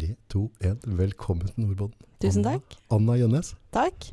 [0.00, 0.78] Tre, to, én.
[0.96, 1.92] Velkommen til Nordboden.
[2.22, 2.76] Tusen Anna- takk.
[2.90, 3.50] Anna Jønnes.
[3.70, 4.06] Takk.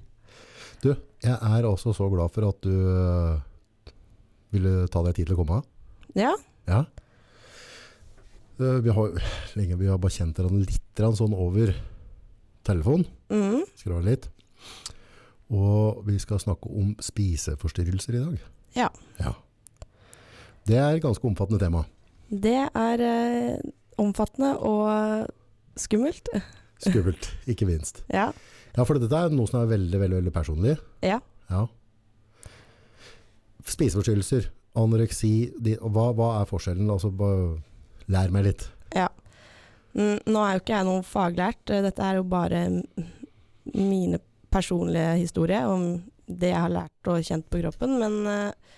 [0.83, 0.90] Du,
[1.24, 3.40] jeg er også så glad for at du øh,
[4.52, 5.62] ville ta deg tid til å komme.
[6.18, 6.34] Ja.
[6.68, 6.81] Ja.
[8.60, 9.15] Øh, vi har
[9.55, 11.72] lenge vi har bare kjent hverandre litt sånn over
[12.67, 13.08] telefon.
[13.31, 13.63] Mm.
[13.79, 14.29] Skrevet litt.
[15.47, 18.44] Og vi skal snakke om spiseforstyrrelser i dag.
[18.76, 18.91] Ja.
[19.23, 19.38] ja.
[20.67, 21.88] Det er et ganske omfattende tema.
[22.27, 25.31] Det er eh, omfattende og
[25.81, 26.30] skummelt.
[26.84, 28.04] Skummelt, ikke minst.
[28.13, 28.31] Ja.
[28.77, 30.76] Ja, for dette er noe som er veldig, veldig, veldig personlig.
[31.02, 31.18] Ja.
[31.49, 31.63] Ja.
[33.66, 35.32] Spiseforstyrrelser, anoreksi,
[35.66, 36.91] de, hva, hva er forskjellen?
[36.94, 37.09] Altså,
[38.13, 38.68] lær meg litt.
[38.94, 39.08] Ja.
[39.98, 41.63] Nå er jo ikke jeg noe faglært.
[41.88, 42.68] Dette er jo bare
[43.73, 44.20] mine
[44.54, 45.88] personlige historier om
[46.27, 47.98] det jeg har lært og kjent på kroppen.
[48.02, 48.76] Men eh,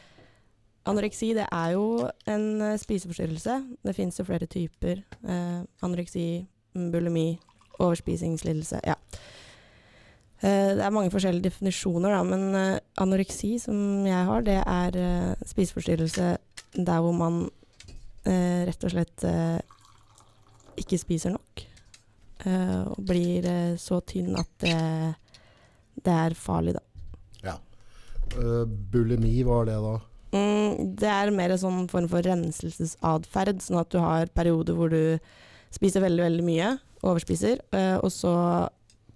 [0.90, 3.58] anoreksi det er jo en eh, spiseforstyrrelse.
[3.86, 5.04] Det finnes jo flere typer.
[5.26, 6.26] Eh, anoreksi,
[6.74, 7.40] bulimi,
[7.80, 8.82] overspisingslidelse.
[8.86, 8.96] Ja.
[10.40, 15.00] Eh, det er mange forskjellige definisjoner, da, men eh, anoreksi, som jeg har, det er
[15.00, 16.36] eh, spiseforstyrrelse
[16.78, 17.48] der hvor man
[18.30, 19.24] rett og slett
[20.78, 21.62] ikke spiser nok.
[22.46, 23.48] og blir
[23.80, 24.74] så tynn at det,
[26.06, 26.84] det er farlig, da.
[27.48, 27.56] Ja.
[28.92, 29.96] bulimi, hva er det da?
[30.36, 34.94] Mm, det er mer en sånn form for renselsesatferd, sånn at du har perioder hvor
[34.94, 35.18] du
[35.74, 36.74] spiser veldig, veldig mye,
[37.06, 38.34] overspiser, eh, og så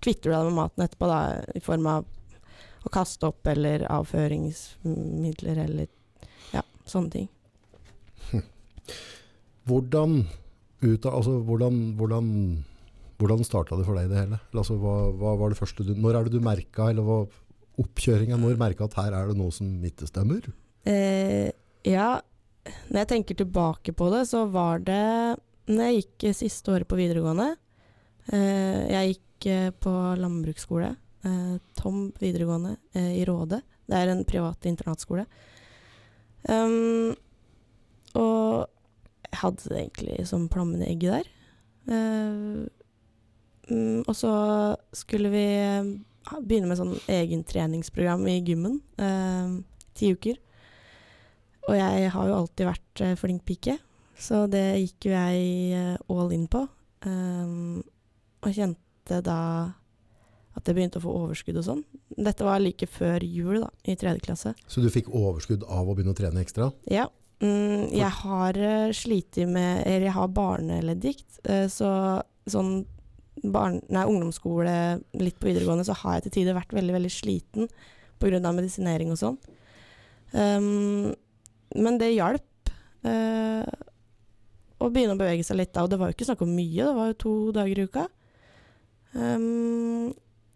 [0.03, 1.21] kvitter du deg med maten etterpå, da,
[1.55, 2.07] i form av
[2.83, 5.87] å kaste opp eller avføringsmidler eller
[6.51, 7.29] ja, sånne ting.
[9.69, 10.25] Hvordan,
[10.83, 12.25] ut altså, hvordan, hvordan,
[13.21, 14.41] hvordan starta det for deg det hele?
[14.51, 17.21] Altså, hva, hva var det første du, når er det du merka, eller hva,
[17.79, 20.51] oppkjøringa, når merka at her er det noe som ikke stemmer?
[20.83, 21.49] Eh,
[21.87, 22.17] ja,
[22.91, 26.89] når jeg tenker tilbake på det, så var det når jeg gikk eh, siste året
[26.89, 27.53] på videregående.
[28.33, 30.95] Eh, jeg gikk eh, på landbruksskole,
[31.80, 33.61] Tom videregående i Råde.
[33.88, 35.23] Det er en privat internatskole.
[36.52, 37.14] Um,
[38.20, 38.65] og
[39.30, 41.30] jeg hadde det egentlig som plommene i egget der.
[43.71, 44.33] Mm, og så
[44.92, 45.45] skulle vi
[46.43, 48.82] begynne med sånn treningsprogram i gymmen.
[48.99, 49.64] eh,
[49.95, 50.36] ti uker.
[51.70, 53.80] Og jeg har jo alltid vært flink pike,
[54.23, 56.64] så det gikk jo jeg eh, all in på.
[57.04, 57.82] Um,
[58.44, 59.39] og kjente da
[60.54, 61.82] at jeg begynte å få overskudd og sånn.
[62.14, 64.54] Dette var like før jul, da, i tredje klasse.
[64.70, 66.70] Så du fikk overskudd av å begynne å trene ekstra?
[66.92, 67.08] Ja.
[67.44, 71.90] Mm, jeg har uh, slitt med Eller jeg har barneleddgikt, eh, så
[72.48, 72.86] sånn
[73.44, 74.76] barn, nei, ungdomsskole,
[75.20, 77.67] litt på videregående, så har jeg til tider vært veldig, veldig sliten
[78.22, 78.54] pga.
[78.54, 79.40] medisinering og sånn.
[80.32, 81.11] Um,
[81.76, 82.72] men det hjalp
[83.04, 83.66] eh,
[84.88, 86.83] å begynne å bevege seg litt da, og det var jo ikke snakk om mye,
[86.83, 88.08] det var jo to dager i uka.
[89.14, 90.11] Um,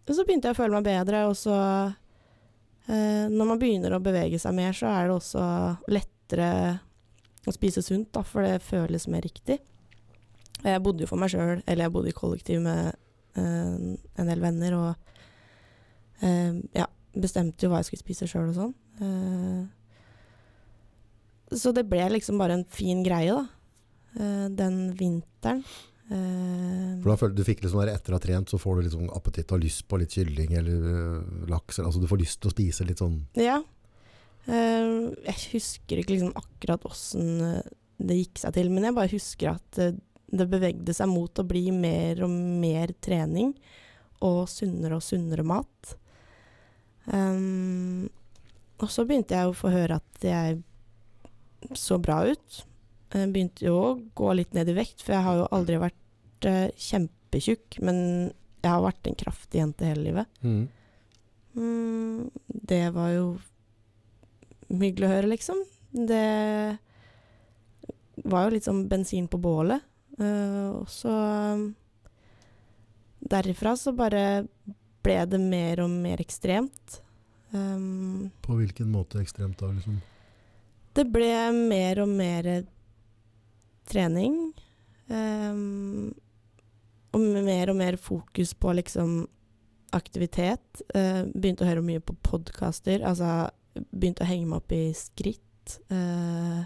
[0.08, 4.40] så begynte jeg å føle meg bedre, og så uh, Når man begynner å bevege
[4.42, 5.44] seg mer, så er det også
[5.92, 6.52] lettere
[7.48, 9.60] å spise sunt, da, for det føles mer riktig.
[10.64, 12.96] Og Jeg bodde jo for meg sjøl, eller jeg bodde i kollektiv med
[13.38, 13.76] uh,
[14.18, 14.90] en del venner, og
[16.24, 18.76] uh, ja, bestemte jo hva jeg skulle spise sjøl og sånn.
[21.54, 23.57] Så det ble liksom bare en fin greie, da.
[24.20, 25.64] Eh, den vinteren.
[26.08, 28.88] Eh, For da følte du fikk liksom der etter å ha trent, så får du
[28.88, 31.82] liksom appetitt og lyst på litt kylling eller øh, laks.
[31.84, 33.62] Altså du får lyst til å spise litt sånn ja.
[34.48, 34.94] Eh,
[35.28, 37.62] jeg husker ikke liksom akkurat åssen
[37.98, 39.98] det gikk seg til, men jeg bare husker at eh,
[40.28, 43.54] det bevegde seg mot å bli mer og mer trening
[44.26, 45.94] og sunnere og sunnere mat.
[47.08, 48.10] Um,
[48.82, 50.60] og så begynte jeg å få høre at jeg
[51.78, 52.58] så bra ut.
[53.14, 56.48] Jeg begynte jo å gå litt ned i vekt, for jeg har jo aldri vært
[56.48, 58.00] uh, kjempetjukk, men
[58.64, 60.42] jeg har vært en kraftig jente hele livet.
[60.44, 60.66] mm.
[61.58, 62.28] Mm,
[62.70, 63.30] det var jo
[64.70, 65.64] hyggelig å høre, liksom.
[65.90, 66.78] Det
[68.30, 69.82] var jo litt som bensin på bålet.
[70.20, 71.14] Uh, og så
[71.58, 71.64] um,
[73.18, 74.46] Derifra så bare
[75.06, 77.00] ble det mer og mer ekstremt.
[77.50, 79.72] Um, På hvilken måte ekstremt da?
[79.74, 79.98] liksom?
[80.98, 82.48] det ble mer og mer
[83.90, 84.40] trening.
[85.08, 86.14] Um,
[87.16, 89.20] og mer og mer fokus på liksom
[89.96, 90.84] aktivitet.
[90.94, 93.04] Uh, begynte å høre mye på podkaster.
[93.08, 93.48] Altså
[93.92, 95.78] begynte å henge meg opp i skritt.
[95.92, 96.64] Uh,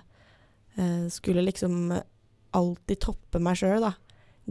[0.77, 1.93] uh, skulle liksom
[2.57, 3.95] alltid toppe meg sjøl, da.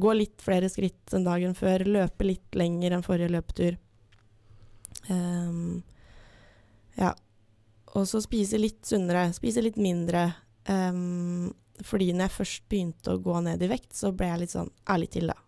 [0.00, 1.84] Gå litt flere skritt enn dagen før.
[1.84, 3.78] Løpe litt lenger enn forrige løpetur.
[5.10, 5.82] Um,
[6.98, 7.14] ja.
[7.98, 10.28] Og så spise litt sunnere, spise litt mindre.
[10.70, 11.50] Um,
[11.86, 14.70] fordi når jeg først begynte å gå ned i vekt, så ble jeg litt sånn
[14.90, 15.38] ærlig til, da.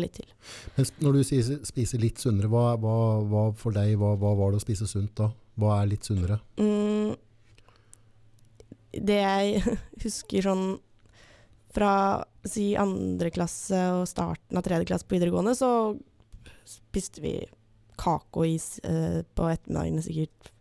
[0.00, 0.32] litt til.
[0.76, 2.96] Men når du sier spise litt sunnere, hva, hva,
[3.28, 5.30] hva for deg, hva, hva var det å spise sunt da?
[5.58, 6.38] Hva er litt sunnere?
[6.60, 7.14] Mm,
[8.92, 10.66] det jeg husker sånn
[11.74, 15.70] fra si andre klasse og starten av tredje klasse på videregående, så
[16.68, 17.34] spiste vi
[17.98, 20.52] kake og is eh, på ettermiddagene sikkert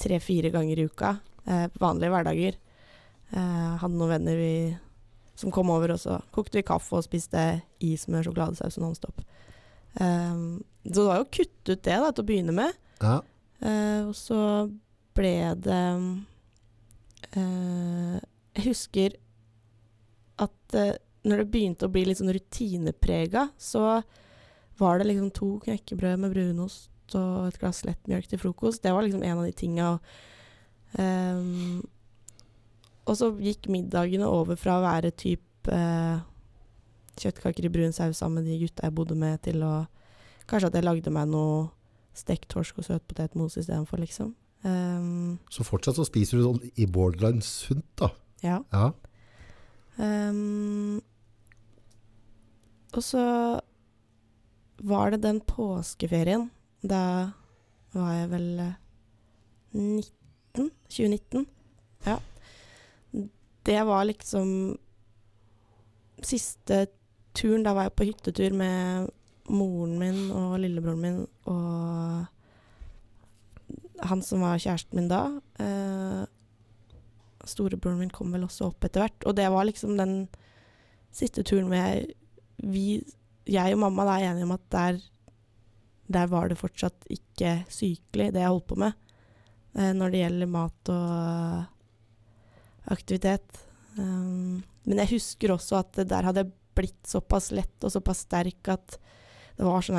[0.00, 1.14] tre-fire ganger i uka.
[1.44, 2.58] Eh, vanlige hverdager.
[3.30, 4.54] Eh, hadde noen venner vi,
[5.38, 9.22] som kom over, og så kokte vi kaffe og spiste is med sjokoladesaus og Nonstop.
[10.00, 12.76] Um, så det var jo å kutte ut det da, til å begynne med.
[13.02, 13.16] Ja,
[13.60, 14.40] Eh, og så
[15.16, 15.84] ble det
[17.36, 18.16] eh,
[18.56, 19.16] Jeg husker
[20.40, 20.96] at eh,
[21.28, 24.00] når det begynte å bli litt sånn rutineprega, så
[24.80, 28.80] var det liksom to knekkebrød med brunost og et glass lettmjølk til frokost.
[28.80, 29.88] Det var liksom en av de tinga.
[30.96, 31.82] Um,
[33.10, 36.20] og så gikk middagene over fra å være typ eh,
[37.20, 39.74] kjøttkaker i brun saus sammen med de gutta jeg bodde med, til å
[40.50, 41.68] Kanskje at jeg lagde meg noe
[42.16, 44.32] stekt torsk og søtpotetmos istedenfor, liksom.
[44.66, 48.08] Um, så fortsatt så spiser du sånn i borderline sunt da.
[48.42, 48.56] ja.
[48.74, 48.88] Ja,
[50.00, 51.02] Um,
[52.96, 53.22] og så
[54.80, 56.48] var det den påskeferien.
[56.80, 57.32] Da
[57.92, 58.78] var jeg vel eh,
[59.76, 60.70] 19?
[60.88, 61.44] 2019.
[62.06, 62.16] Ja.
[63.62, 64.78] Det var liksom
[66.22, 66.86] siste
[67.36, 67.64] turen.
[67.64, 69.10] Da var jeg på hyttetur med
[69.50, 72.28] moren min og lillebroren min og
[74.06, 75.22] han som var kjæresten min da.
[75.60, 76.22] Eh,
[77.48, 79.26] storebroren min kom vel også opp etter hvert.
[79.28, 80.14] Og det var liksom den
[81.14, 82.14] siste turen hvor jeg,
[82.62, 83.00] vi,
[83.50, 85.00] jeg og mamma da er enige om at der,
[86.08, 88.96] der var det fortsatt ikke sykelig, det jeg holdt på med.
[89.76, 91.79] Eh, når det gjelder mat og
[92.88, 93.60] aktivitet.
[93.98, 98.24] Um, men jeg husker også at det der hadde jeg blitt såpass lett og såpass
[98.24, 98.96] sterk at
[99.58, 99.98] det var sånn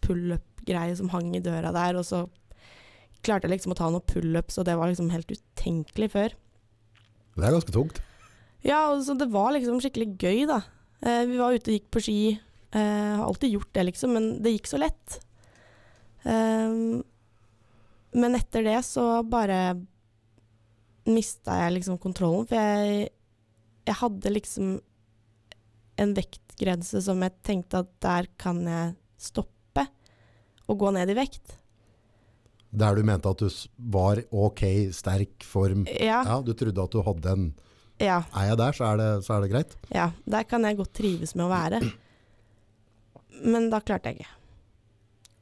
[0.00, 2.24] pullup-greie som hang i døra der, og så
[3.20, 6.36] klarte jeg liksom å ta noen pullups, og det var liksom helt utenkelig før.
[7.36, 8.00] det er ganske tungt.
[8.64, 10.62] Ja, og så det var liksom skikkelig gøy, da.
[11.04, 12.20] Eh, vi var ute og gikk på ski.
[12.72, 15.20] Eh, har alltid gjort det, liksom, men det gikk så lett.
[16.28, 17.02] Ehm,
[18.12, 19.78] men etter det så bare
[21.14, 23.08] mista jeg liksom kontrollen, for jeg,
[23.88, 24.74] jeg hadde liksom
[26.00, 29.84] en vektgrense som jeg tenkte at der kan jeg stoppe
[30.70, 31.56] og gå ned i vekt.
[32.70, 33.48] Der du mente at du
[33.90, 34.62] var ok,
[34.94, 35.82] sterk form.
[35.90, 37.48] Ja, Ja, du trodde at du hadde en
[38.00, 39.74] ja, Er jeg der, så er det, så er det greit.
[39.92, 40.06] ja.
[40.24, 41.80] Der kan jeg godt trives med å være.
[43.44, 44.36] Men da klarte jeg ikke.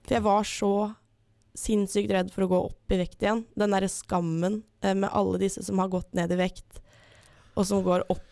[0.08, 0.72] For jeg var så
[1.58, 3.44] sinnssykt redd for å gå opp i vekt igjen.
[3.58, 6.80] Den derre skammen med alle disse som har gått ned i vekt,
[7.58, 8.24] og som går opp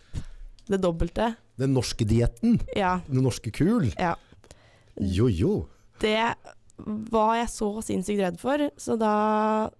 [0.66, 1.32] det dobbelte.
[1.58, 3.92] Den norske dietten, Ja, den norske kul.
[3.98, 4.14] ja.
[4.96, 5.68] Jo, jo.
[6.00, 6.34] Det
[7.10, 9.70] var jeg så sinnssykt redd for, så da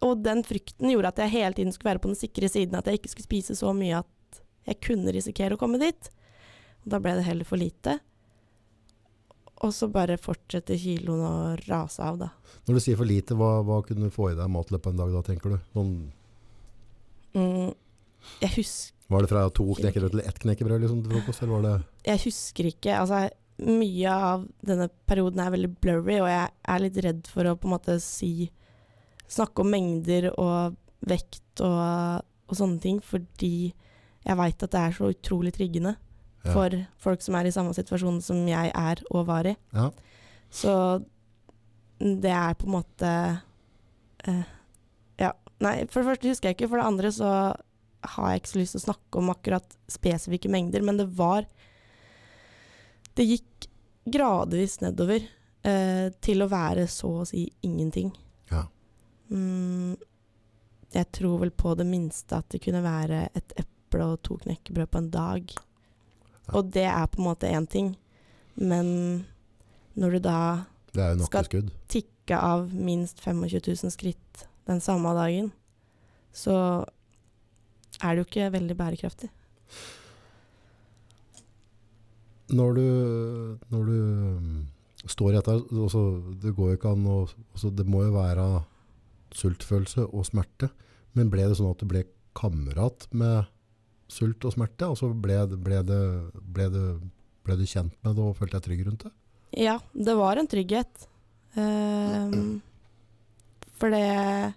[0.00, 2.86] Og den frykten gjorde at jeg hele tiden skulle være på den sikre siden, at
[2.88, 6.08] jeg ikke skulle spise så mye at jeg kunne risikere å komme dit.
[6.84, 7.98] Og da ble det heller for lite.
[9.60, 11.34] Og så bare fortsetter kiloen å
[11.66, 12.30] rase av, da.
[12.66, 15.12] Når du sier for lite, hva, hva kunne du få i deg matløp en dag
[15.12, 15.60] da, tenker du?
[15.76, 15.94] Noen
[17.30, 17.70] Mm,
[18.42, 21.62] jeg, husker var det fra to knekkebrød til ett knekkebrød liksom, til frokost, eller var
[21.66, 21.74] det
[22.08, 23.20] jeg husker ikke Altså,
[23.66, 27.68] mye av denne perioden er veldig blurry, og jeg er litt redd for å på
[27.68, 28.50] en måte si
[29.30, 30.74] Snakke om mengder og
[31.06, 33.70] vekt og, og sånne ting, fordi
[34.26, 35.94] jeg veit at det er så utrolig triggende
[36.40, 36.52] Ja.
[36.54, 39.56] for folk som er i samme situasjon som jeg er og var i.
[39.76, 39.90] Ja.
[40.50, 40.72] Så
[42.00, 43.10] det er på en måte
[44.28, 44.44] uh,
[45.20, 45.34] Ja.
[45.60, 46.70] Nei, for det første husker jeg ikke.
[46.70, 47.30] For det andre så
[48.14, 51.44] har jeg ikke så lyst til å snakke om akkurat spesifikke mengder, men det var
[53.12, 53.68] Det gikk
[54.08, 58.14] gradvis nedover uh, til å være så å si ingenting.
[58.48, 58.64] Ja.
[59.28, 59.98] Mm,
[60.94, 64.90] jeg tror vel på det minste at det kunne være et eple og to knekkebrød
[64.90, 65.52] på en dag.
[66.56, 67.94] Og det er på en måte én ting,
[68.56, 69.26] men
[69.94, 70.38] når du da
[70.94, 75.52] Det er Skal- tikke av minst 25 000 skritt den samme dagen,
[76.32, 76.84] så
[78.02, 79.30] er det jo ikke veldig bærekraftig.
[82.50, 82.86] Når du,
[83.70, 83.96] når du
[84.36, 84.66] um,
[85.06, 87.18] står i dette, altså, det går jo ikke an å
[87.54, 88.46] altså, Det må jo være
[89.30, 90.70] sultfølelse og smerte.
[91.14, 92.04] Men ble det sånn at du ble
[92.38, 93.46] kamerat med
[94.12, 94.88] sult og smerte?
[94.88, 96.00] Altså ble, ble, det,
[96.54, 96.84] ble, det,
[97.46, 99.12] ble du kjent med det og følte deg trygg rundt det?
[99.66, 101.06] Ja, det var en trygghet.
[101.56, 102.60] Um,
[103.74, 104.52] for det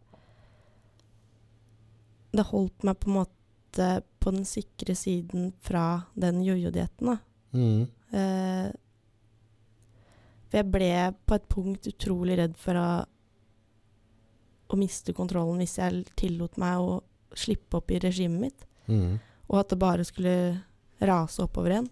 [2.33, 3.87] Det holdt meg på en måte
[4.21, 7.15] på den sikre siden fra den jojo-dietten.
[7.53, 7.87] Mm.
[8.13, 8.69] Uh,
[10.49, 10.91] for jeg ble
[11.25, 12.89] på et punkt utrolig redd for å,
[14.69, 16.99] å miste kontrollen hvis jeg tillot meg å
[17.33, 19.19] slippe opp i regimet mitt, Mm.
[19.49, 20.61] Og at det bare skulle
[21.01, 21.89] rase oppover igjen.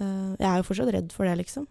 [0.00, 1.66] Eh, jeg er jo fortsatt redd for det, liksom.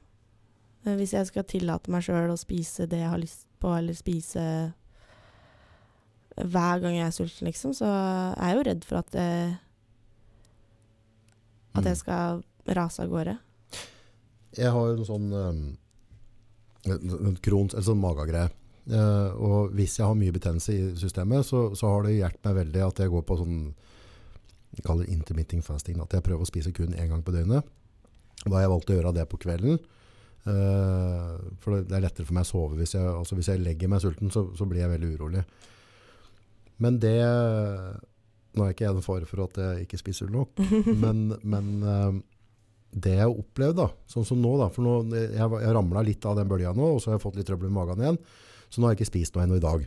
[0.86, 3.98] Eh, hvis jeg skal tillate meg sjøl å spise det jeg har lyst på, eller
[3.98, 4.46] spise
[6.41, 7.86] hver gang jeg er sulten, liksom, så
[8.38, 9.58] er jeg jo redd for at, det,
[11.75, 11.88] at Mm.
[11.91, 13.38] jeg skal rase av gårde.
[14.58, 15.77] Jeg har en sånn en-
[17.27, 18.50] en krons, en sånn magegreie.
[18.90, 22.60] Eh, og hvis jeg har mye betennelse i systemet, så, så har det hjulpet meg
[22.64, 23.58] veldig at jeg går på sånn
[24.72, 26.00] jeg kaller det intermitting fasting.
[26.00, 27.68] At jeg prøver å spise kun én gang på døgnet.
[28.46, 29.82] Da har jeg valgt å gjøre det på kvelden.
[30.48, 32.80] Eh, for det er lettere for meg å sove.
[32.80, 35.44] Hvis jeg, altså hvis jeg legger meg sulten, så, så blir jeg veldig urolig.
[36.82, 37.18] Men det
[38.52, 40.58] Nå er ikke jeg en fare for at jeg ikke spiser nok,
[41.04, 42.18] men, men eh,
[42.92, 46.28] det jeg har opplevd, da, sånn som nå, da, for nå, jeg, jeg ramla litt
[46.28, 48.20] av den bølga nå, og så har jeg fått litt trøbbel med magen igjen,
[48.72, 49.84] så nå har jeg ikke spist noe ennå i dag.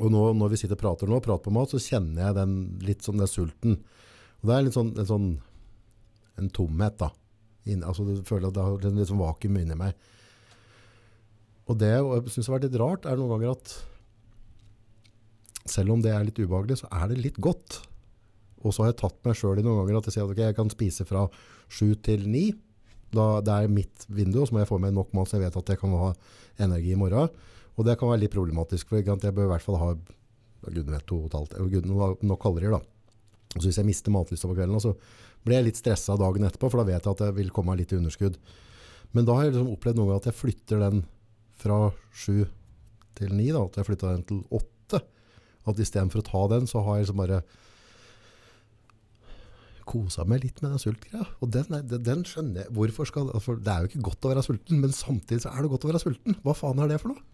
[0.00, 2.38] Og nå, når vi sitter og prater nå, og prater på mat, så kjenner jeg
[2.38, 2.54] den
[2.86, 3.76] litt sånn den sulten.
[4.40, 5.28] Og det er litt sånn, en sånn
[6.40, 7.10] en tomhet, da.
[7.68, 10.08] Inn, altså, du føler at det har en litt sånn vakuum inni meg.
[11.68, 13.74] Og det jeg syns har vært litt rart, er noen ganger at
[15.70, 17.82] selv om det er litt ubehagelig, så er det litt godt.
[18.64, 20.48] Og så har jeg tatt meg sjøl i noen ganger at jeg sier at okay,
[20.48, 21.26] jeg kan spise fra
[21.70, 22.48] sju til ni.
[23.14, 25.48] Da, det er mitt vindu, og så må jeg få med nok mat så jeg
[25.48, 26.12] vet at jeg kan ha
[26.62, 27.32] energi i morgen.
[27.78, 29.90] Og det kan være litt problematisk, for jeg bør i hvert fall ha
[30.68, 32.76] gudene vet, to og et halvt, nok kalorier.
[32.76, 32.80] da.
[33.56, 34.94] Så hvis jeg mister matlysta på kvelden, så
[35.46, 37.82] blir jeg litt stressa dagen etterpå, for da vet jeg at jeg vil komme meg
[37.82, 38.36] litt i underskudd.
[39.16, 41.00] Men da har jeg liksom opplevd noen ganger at jeg flytter den
[41.60, 41.78] fra
[42.12, 42.44] sju
[43.18, 45.00] til ni, at jeg flytter den til åtte.
[45.68, 47.40] At istedenfor å ta den, så har jeg liksom bare
[49.90, 51.26] kosa meg litt med den sultgreia.
[51.42, 52.72] Og den, er- den, den skjønner jeg.
[52.76, 55.64] Hvorfor skal, for det er jo ikke godt å være sulten, men samtidig så er
[55.66, 56.38] det godt å være sulten.
[56.44, 57.26] Hva faen er det for noe?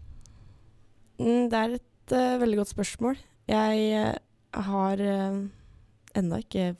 [1.21, 3.21] Mm, det er et uh, veldig godt spørsmål.
[3.49, 5.39] Jeg uh, har uh,
[6.17, 6.71] ennå ikke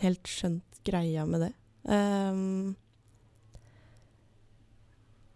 [0.00, 1.52] helt skjønt greia med det.
[1.90, 2.74] Um,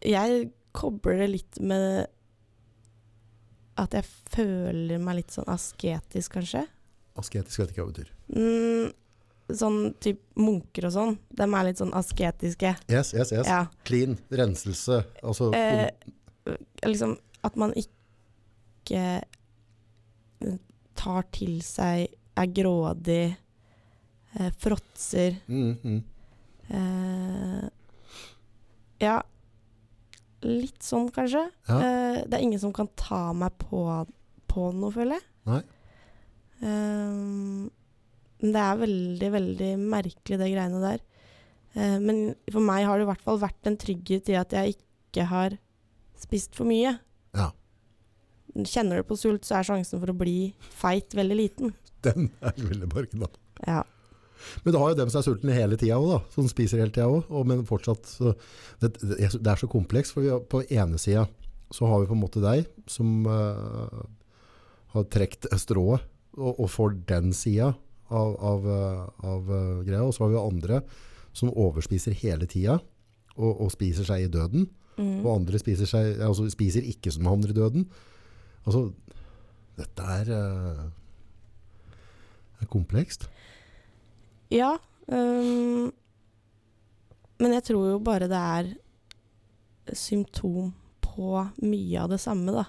[0.04, 2.07] jeg kobler det litt med
[3.81, 6.64] at jeg føler meg litt sånn asketisk, kanskje.
[7.19, 8.12] Asketisk vet ikke hva det betyr.
[8.35, 8.93] Mm,
[9.53, 11.19] sånn typ munker og sånn.
[11.37, 12.75] De er litt sånn asketiske.
[12.89, 13.47] Yes, yes, yes.
[13.47, 13.67] Ja.
[13.85, 15.03] Clean, renselse.
[15.23, 15.91] Altså, Eh,
[16.85, 19.23] liksom at man ikke
[20.95, 23.37] tar til seg, er grådig,
[24.39, 25.37] eh, fråtser.
[25.49, 26.03] mm, mm.
[26.71, 27.69] Eh,
[29.01, 29.19] ja,
[30.43, 31.51] litt sånn kanskje.
[31.69, 31.79] Ja.
[31.81, 34.07] Eh, det er ingen som kan ta meg på,
[34.49, 35.23] på noe, føler jeg.
[35.47, 35.63] Nei.
[36.63, 37.71] Eh, men
[38.43, 41.03] det er veldig, veldig merkelig, det greiene der.
[41.75, 44.76] Eh, men for meg har det i hvert fall vært en trygghet i at jeg
[44.76, 45.57] ikke har
[46.19, 46.97] spist for mye.
[47.35, 47.50] Ja.
[48.55, 51.75] Kjenner du på sult, så er sjansen for å bli feit veldig liten.
[52.07, 53.33] Den er veldig da
[53.67, 53.83] Ja.
[54.61, 56.17] Men det har jo dem som er sultne hele tida òg, da.
[56.35, 57.31] Som spiser hele tida òg.
[57.49, 58.35] Men fortsatt så,
[58.83, 60.12] det, det, er så komplekst.
[60.12, 61.25] For vi på ene sida
[61.73, 64.03] så har vi på en måte deg som uh,
[64.93, 66.05] har trukket strået
[66.37, 67.73] og, og får den sida
[68.09, 70.03] av, av, eh, av eh, greia.
[70.05, 70.81] Og så har vi andre
[71.35, 72.79] som overspiser hele tida
[73.37, 74.69] og, og spiser seg i døden.
[74.97, 75.25] Mm.
[75.25, 77.89] Og andre spiser, seg, altså spiser ikke som havner i døden.
[78.65, 78.87] Altså,
[79.79, 80.85] dette er, eh,
[82.63, 83.29] er komplekst.
[84.55, 84.77] Ja.
[85.09, 85.91] Um,
[87.43, 88.71] men jeg tror jo bare det er
[89.99, 90.71] symptom
[91.05, 92.65] på mye av det samme, da.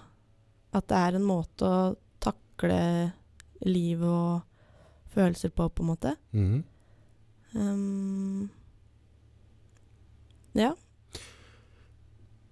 [0.76, 2.80] At det er en måte å takle
[3.64, 4.42] livet og
[5.16, 6.12] følelser på, på en måte.
[6.36, 6.60] Mm.
[7.56, 8.50] Um,
[10.56, 10.74] ja.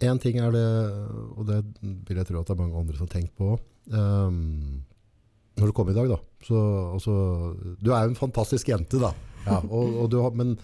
[0.04, 0.64] En ting er det,
[1.38, 1.60] og det
[2.08, 3.54] vil jeg tro at det er mange andre som har tenkt på.
[3.94, 4.82] um,
[5.54, 6.16] når du kom i dag, da.
[6.42, 6.58] Så,
[6.96, 7.14] altså,
[7.78, 9.12] du er jo en fantastisk jente, da.
[9.46, 10.56] Ja, og, og du har, men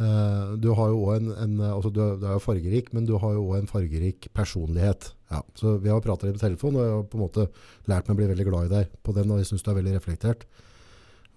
[0.00, 3.06] uh, du har jo òg en, en altså, du, er- du er jo fargerik, men
[3.08, 5.12] du har jo òg en fargerik personlighet.
[5.30, 7.46] Ja, så vi har prata litt på telefon, og jeg har på en måte
[7.88, 9.30] lært meg å bli veldig glad i deg på den.
[9.32, 10.44] Og jeg syns du er veldig reflektert,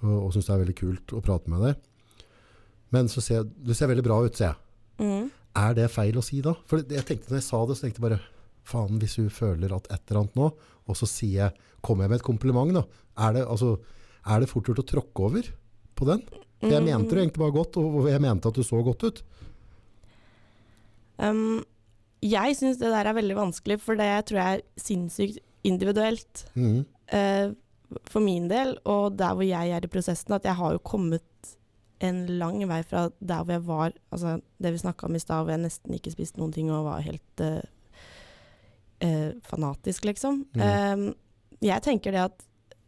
[0.04, 1.84] og, og syns det er veldig kult å prate med deg.
[2.96, 4.60] Men så ser, du ser veldig bra ut, ser jeg.
[5.04, 5.28] Mm.
[5.58, 6.54] Er det feil å si da?
[6.70, 8.22] For jeg tenkte når jeg sa det, så tenkte jeg bare
[8.68, 10.50] faen, hvis hun føler at et eller annet nå,
[10.88, 12.84] og så sier jeg, kommer jeg med et kompliment da?
[13.28, 13.78] Er det, altså,
[14.28, 15.50] er det fort gjort å tråkke over
[15.98, 16.22] på den?
[16.58, 19.20] For jeg mente det egentlig bare godt, og jeg mente at du så godt ut.
[21.22, 21.60] Um,
[22.26, 26.46] jeg syns det der er veldig vanskelig, for det tror jeg er sinnssykt individuelt.
[26.58, 26.86] Mm.
[27.14, 27.54] eh,
[28.10, 31.24] for min del, og der hvor jeg er i prosessen, at jeg har jo kommet
[32.04, 35.44] en lang vei fra der hvor jeg var Altså det vi snakka om i stad,
[35.44, 37.64] hvor jeg nesten ikke spiste noen ting og var helt uh,
[39.06, 40.44] uh, fanatisk, liksom.
[40.54, 40.62] Mm.
[40.62, 41.08] Um,
[41.64, 42.46] jeg tenker det at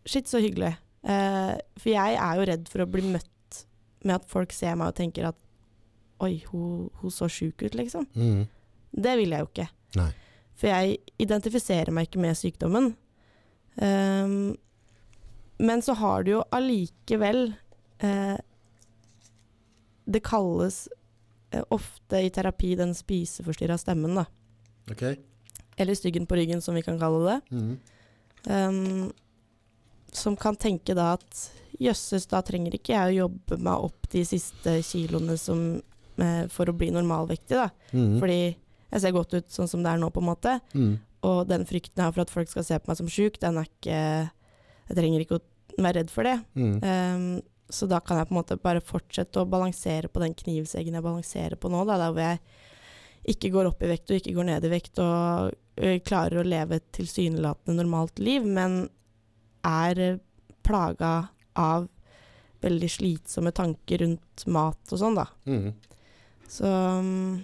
[0.10, 0.72] Shit, så hyggelig.
[1.04, 3.60] Uh, for jeg er jo redd for å bli møtt
[4.08, 5.38] med at folk ser meg og tenker at
[6.24, 8.04] Oi, hun, hun så sjuk ut, liksom.
[8.12, 8.42] Mm.
[8.92, 9.68] Det vil jeg jo ikke.
[9.96, 10.10] Nei.
[10.60, 12.90] For jeg identifiserer meg ikke med sykdommen.
[13.80, 14.58] Ehm,
[15.60, 17.54] men så har du jo allikevel
[18.00, 18.38] eh,
[20.06, 20.88] Det kalles
[21.52, 24.26] eh, ofte i terapi den spiseforstyrra stemmen, da.
[24.92, 25.20] Okay.
[25.76, 27.40] Eller styggen på ryggen, som vi kan kalle det.
[27.52, 27.74] Mm.
[28.48, 29.12] Um,
[30.12, 31.44] som kan tenke da at
[31.80, 35.82] jøsses, da trenger ikke jeg å jobbe meg opp de siste kiloene som,
[36.18, 37.70] eh, for å bli normalvektig, da.
[37.92, 38.18] Mm.
[38.20, 38.42] Fordi
[38.90, 40.60] jeg ser godt ut sånn som det er nå, på en måte.
[40.74, 41.00] Mm.
[41.30, 43.60] Og den frykten jeg har for at folk skal se på meg som sjuk, den
[43.60, 44.02] er ikke
[44.90, 45.46] Jeg trenger ikke å
[45.78, 46.36] være redd for det.
[46.58, 46.76] Mm.
[46.84, 47.30] Um,
[47.70, 51.06] så da kan jeg på en måte bare fortsette å balansere på den knivseggen jeg
[51.06, 52.40] balanserer på nå, da, der hvor jeg
[53.30, 56.48] ikke går opp i vekt og ikke går ned i vekt og ø, klarer å
[56.48, 58.82] leve et tilsynelatende normalt liv, men
[59.68, 60.18] er
[60.66, 61.14] plaga
[61.60, 61.86] av
[62.64, 65.28] veldig slitsomme tanker rundt mat og sånn, da.
[65.46, 65.70] Mm.
[66.50, 67.38] Så um,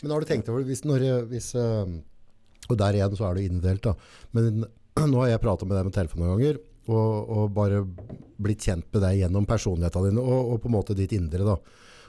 [0.00, 3.84] Men har du tenkt over hvis, når, hvis Og der igjen så er det individuelt,
[3.84, 3.92] da.
[4.32, 4.64] Men
[5.12, 7.82] nå har jeg prata med deg med telefon noen ganger, og, og bare
[8.38, 11.44] blitt kjent med deg gjennom personligheten din og, og på en måte ditt indre.
[11.46, 11.56] da.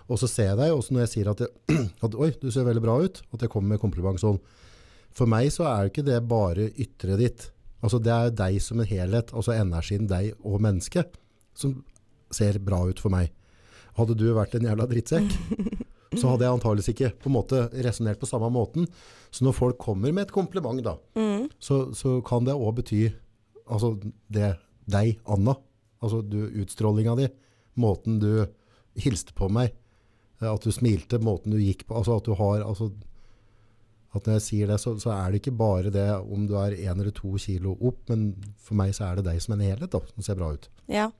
[0.09, 2.67] Og så ser jeg deg, også når jeg sier at, jeg, at Oi, du ser
[2.67, 3.21] veldig bra ut.
[3.35, 4.39] At jeg kommer med kompliment sånn.
[5.15, 7.49] For meg så er ikke det bare ytret ditt.
[7.85, 9.33] Altså Det er deg som en helhet.
[9.33, 11.17] Altså energien deg og mennesket
[11.57, 11.79] som
[12.33, 13.31] ser bra ut for meg.
[13.97, 15.31] Hadde du vært en jævla drittsekk,
[16.19, 18.85] så hadde jeg antageligvis ikke på en måte resonnert på samme måten.
[19.33, 23.09] Så når folk kommer med et kompliment, da, mm, så, så kan det òg bety
[23.69, 23.93] altså
[24.31, 24.53] det
[24.91, 25.55] deg, Anna.
[25.99, 27.27] Altså utstrålinga di.
[27.79, 28.45] Måten du
[28.99, 29.73] hilste på meg.
[30.41, 31.19] eh, At du smilte.
[31.19, 31.97] Måten du gikk på.
[31.99, 32.91] Altså at du har altså,
[34.15, 36.73] At når jeg sier det, så, så er det ikke bare det om du er
[36.73, 39.91] én eller to kilo opp, men for meg så er det deg som en helhet
[39.93, 40.65] da, som ser bra ut.
[40.89, 41.11] Ja.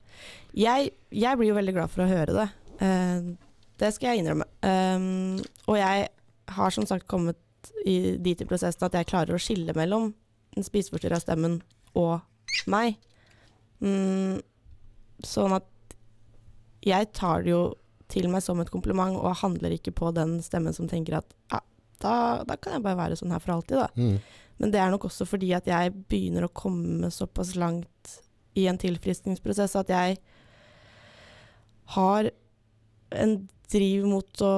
[0.58, 2.48] Jeg, jeg blir jo veldig glad for å høre det.
[2.82, 3.36] Uh,
[3.78, 4.48] det skal jeg innrømme.
[4.66, 5.38] Um,
[5.70, 6.08] og jeg
[6.56, 7.38] har som sagt kommet
[7.86, 10.10] i, dit i prosessen at jeg klarer å skille mellom
[10.56, 11.60] den spiseforstyrra stemmen
[11.94, 12.18] og
[12.66, 12.98] meg.
[13.80, 14.40] Mm,
[15.24, 15.66] sånn at
[16.84, 17.62] jeg tar det jo
[18.10, 21.60] til meg som et kompliment og handler ikke på den stemmen som tenker at ja,
[22.02, 22.14] da,
[22.48, 23.88] da kan jeg bare være sånn her for alltid, da.
[23.94, 24.18] Mm.
[24.60, 28.18] Men det er nok også fordi at jeg begynner å komme såpass langt
[28.58, 30.18] i en tilfriskningsprosess at jeg
[31.94, 32.30] har
[33.10, 33.36] en
[33.70, 34.52] driv mot å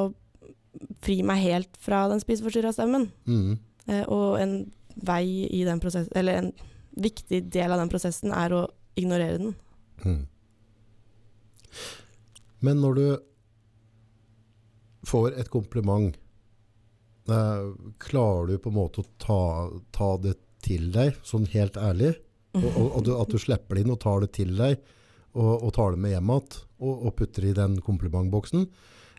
[1.05, 3.11] fri meg helt fra den spiseforstyrra stemmen.
[3.29, 3.59] Mm.
[3.91, 4.57] Eh, og en
[4.95, 6.51] vei i den prosessen Eller en
[6.93, 8.61] viktig del av den prosessen er å
[8.99, 9.55] ignorere den.
[10.05, 10.27] Mm.
[12.63, 13.07] Men når du
[15.09, 16.17] får et kompliment,
[17.29, 17.65] eh,
[17.99, 19.43] klarer du på en måte å ta,
[19.95, 22.15] ta det til deg, sånn helt ærlig?
[22.53, 24.77] Og, og, og du, at du slipper det inn og tar det til deg,
[25.33, 28.67] og, og tar det med hjem igjen, og, putter i den komplimentboksen?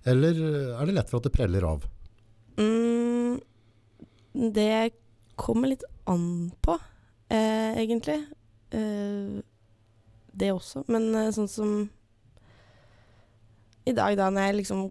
[0.07, 0.37] Eller
[0.77, 1.87] er det lett for at det preller av?
[2.59, 3.39] Mm,
[4.53, 4.93] det
[5.39, 6.77] kommer litt an på,
[7.33, 8.19] eh, egentlig.
[8.75, 9.41] Eh,
[10.33, 10.83] det også.
[10.91, 11.73] Men eh, sånn som
[13.83, 14.83] i dag, da, når jeg liksom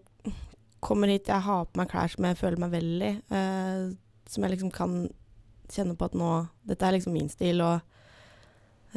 [0.83, 3.85] kommer hit, jeg har på meg klær som jeg føler meg vel i, eh,
[4.29, 5.07] som jeg liksom kan
[5.73, 6.33] kjenne på at nå
[6.69, 7.81] Dette er liksom min stil, og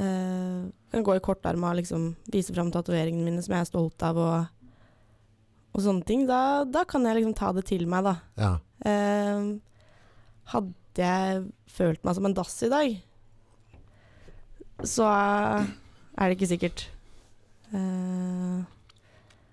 [0.01, 4.05] eh, kan gå i kortarma og liksom vise fram tatoveringene mine som jeg er stolt
[4.05, 4.73] av, og,
[5.75, 6.25] og sånne ting.
[6.29, 8.17] Da, da kan jeg liksom ta det til meg, da.
[8.41, 8.51] Ja.
[8.91, 9.55] Eh,
[10.51, 12.99] hadde jeg følt meg som en dass i dag,
[14.85, 15.07] så
[16.17, 16.85] er det ikke sikkert.
[17.73, 18.63] Uh,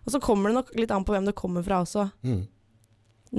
[0.05, 2.09] og så kommer det nok litt an på hvem det kommer fra også.
[2.27, 2.45] Mm.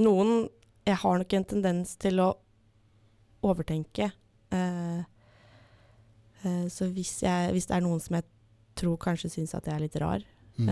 [0.00, 0.48] Noen
[0.84, 2.34] Jeg har nok en tendens til å
[3.44, 4.10] overtenke.
[4.52, 5.00] Uh,
[6.44, 8.26] uh, så hvis, jeg, hvis det er noen som jeg
[8.76, 10.68] tror kanskje syns at jeg er litt rar, Mm.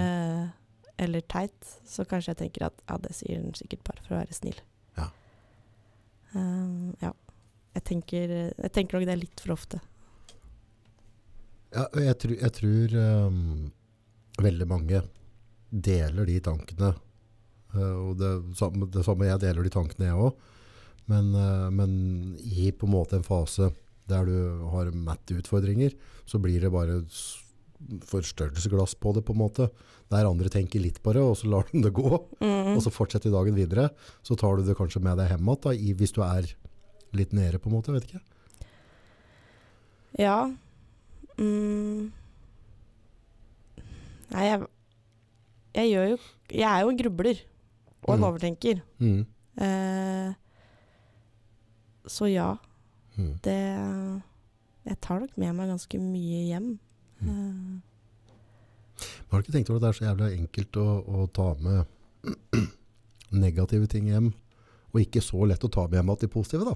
[1.03, 4.19] eller teit, så kanskje jeg tenker at ja, det sier den sikkert bare for å
[4.21, 4.61] være snill.
[4.95, 5.09] Ja.
[7.03, 7.11] Ja.
[7.75, 9.81] Jeg tenker, jeg tenker nok det er litt for ofte.
[11.73, 12.95] Ja, jeg, tror- jeg tror
[13.29, 13.73] um,
[14.45, 15.03] veldig mange
[15.73, 16.91] deler de tankene.
[17.73, 20.35] Uh, og det, samme- det samme jeg deler de tankene, jeg òg.
[21.09, 21.95] Men, uh, men
[22.45, 23.71] i på en måte en fase
[24.11, 24.37] der du
[24.73, 25.95] har matte-utfordringer,
[26.29, 27.01] så blir det bare
[28.07, 29.69] forstørrelsesglass på det, på en måte.
[30.13, 32.11] Der andre tenker litt på det, og så lar de det gå.
[32.43, 32.75] Mm.
[32.77, 33.89] Og så fortsetter dagen videre.
[34.27, 36.51] Så tar du det kanskje med deg hjem igjen, hvis du er
[37.17, 37.93] litt nede, på en måte.
[37.97, 38.23] Vet ikke.
[40.21, 40.37] Ja.
[41.39, 42.11] Mm.
[44.33, 44.67] Nei, jeg
[45.75, 46.17] jeg gjør jo
[46.53, 47.39] Jeg er jo en grubler
[48.03, 48.27] og en Mm.
[48.29, 48.81] overtenker.
[49.01, 49.27] Mm.
[49.63, 50.35] Eh,
[52.07, 52.57] så ja,
[53.17, 53.39] Mm.
[53.43, 54.23] det
[54.85, 56.79] Jeg tar nok med meg ganske mye hjem.
[57.23, 57.83] Mm.
[58.99, 61.55] Eh, Har du ikke tenkt over at det er så jævlig enkelt å, å ta
[61.55, 61.87] med
[63.33, 64.33] negative ting hjem,
[64.93, 66.75] og ikke så lett å ta med hjem at de positive, da?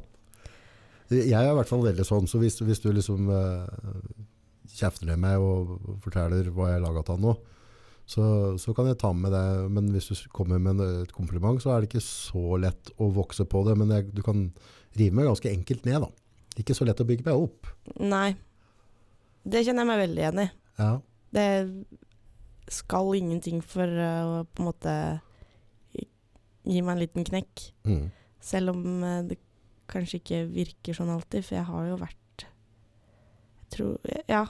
[1.11, 3.67] Jeg er i hvert fall veldig sånn, så hvis, hvis du liksom uh,
[4.77, 7.35] kjefter ned meg og forteller hva jeg har laget av nå,
[8.07, 8.25] så,
[8.63, 11.83] så kan jeg ta med det, men hvis du kommer med et kompliment, så er
[11.83, 14.47] det ikke så lett å vokse på det, men jeg, du kan
[14.97, 16.11] rive meg ganske enkelt ned, da.
[16.57, 17.73] Ikke så lett å bygge meg opp.
[17.99, 18.37] nei.
[19.47, 20.47] Det kjenner jeg meg veldig igjen i.
[20.81, 20.93] Ja.
[21.37, 21.49] Det
[22.75, 24.95] skal ingenting for eh, å på en måte
[26.67, 27.67] gi meg en liten knekk.
[27.87, 28.09] Mm.
[28.43, 29.39] Selv om eh, det
[29.91, 34.43] kanskje ikke virker sånn alltid, for jeg har jo vært Jeg tror Ja,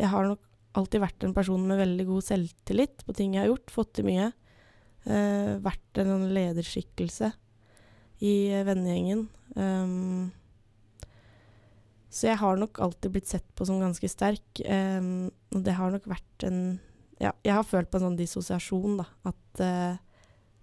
[0.00, 0.46] jeg har nok
[0.78, 3.74] alltid vært en person med veldig god selvtillit på ting jeg har gjort.
[3.74, 4.30] Fått til mye.
[5.06, 7.30] Uh, vært en sånn lederskikkelse
[8.20, 9.24] i eh, vennegjengen.
[9.56, 10.28] Um,
[12.12, 14.60] så jeg har nok alltid blitt sett på som ganske sterk.
[14.66, 16.62] Um, og det har nok vært en
[17.20, 19.06] Ja, jeg har følt på en sånn dissosiasjon, da.
[19.28, 19.96] At uh,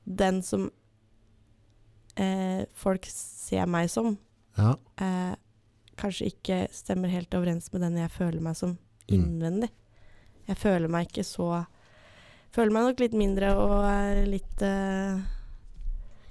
[0.05, 0.69] den som
[2.17, 4.15] uh, folk ser meg som,
[4.57, 4.71] ja.
[6.01, 8.77] kanskje ikke stemmer helt overens med den jeg føler meg som.
[9.13, 9.69] Innvendig.
[10.47, 11.65] Jeg føler meg ikke så
[12.55, 15.19] Føler meg nok litt mindre og er litt uh,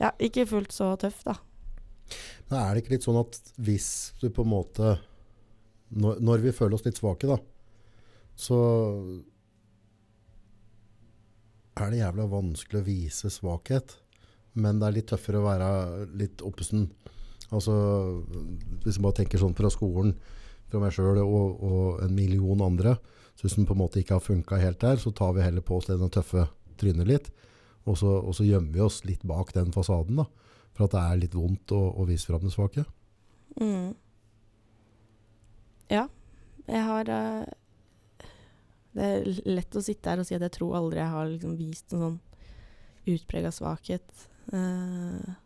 [0.00, 1.36] Ja, ikke fullt så tøff, da.
[2.48, 3.90] Men er det ikke litt sånn at hvis
[4.22, 4.94] du på en måte
[5.92, 7.36] Når, når vi føler oss litt svake, da,
[8.36, 8.58] så
[11.76, 13.94] er det jævla vanskelig å vise svakhet.
[14.56, 15.68] Men det er litt tøffere å være
[16.18, 16.88] litt oppesen.
[17.54, 17.74] Altså,
[18.82, 20.16] hvis man bare tenker sånn fra skolen,
[20.70, 22.96] fra meg sjøl og, og en million andre,
[23.37, 25.76] så den på en måte ikke har funka helt der, så tar vi heller på
[25.76, 26.46] oss denne tøffe
[26.81, 27.31] trynet litt.
[27.87, 30.26] Og så, og så gjemmer vi oss litt bak den fasaden, da.
[30.76, 32.85] For at det er litt vondt å, å vise fram det svake.
[33.61, 33.92] Mm.
[35.92, 36.07] Ja.
[36.66, 37.44] Jeg har uh,
[38.96, 41.55] Det er lett å sitte her og si at jeg tror aldri jeg har liksom
[41.61, 42.18] vist en sånn
[43.07, 44.26] utprega svakhet.
[44.50, 45.37] Uh,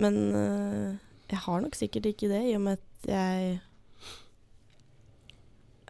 [0.00, 0.98] men eh,
[1.30, 3.60] jeg har nok sikkert ikke det, i og med at jeg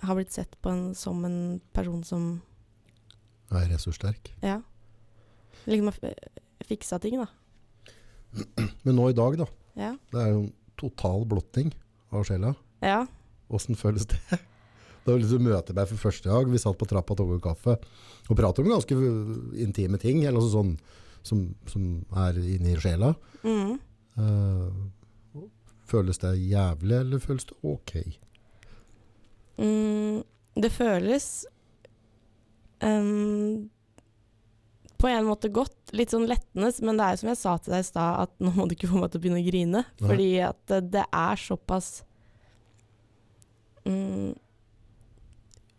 [0.00, 2.28] har blitt sett på en, som en person som
[3.50, 4.30] Er ressurssterk.
[4.46, 4.60] Ja.
[5.66, 6.14] Liksom har
[6.68, 7.26] fiksa ting, da.
[8.84, 9.48] Men nå i dag, da.
[9.74, 9.94] Ja.
[10.12, 11.72] Det er jo en total blotting
[12.14, 12.54] av sjela.
[12.84, 13.02] Ja.
[13.50, 14.20] Åssen føles det?
[15.06, 16.48] Da du møte meg for første dag.
[16.52, 17.78] Vi satt på trappa og tok kaffe
[18.28, 18.96] og pratet om ganske
[19.64, 20.20] intime ting.
[20.26, 20.74] Eller altså sånn
[21.26, 21.86] som, som
[22.20, 23.14] er inni sjela.
[23.40, 23.78] Mm.
[24.20, 24.66] Eh,
[25.90, 27.94] føles det jævlig, eller føles det ok?
[29.60, 30.22] Mm,
[30.62, 31.26] det føles
[32.80, 33.70] um,
[35.00, 35.76] på en måte godt.
[35.96, 38.36] Litt sånn lettende, men det er jo som jeg sa til deg i stad, at
[38.42, 39.82] nå må du ikke få meg til å begynne å grine.
[39.88, 40.06] Nei.
[40.06, 41.90] Fordi at det, det er såpass
[43.88, 44.30] mm,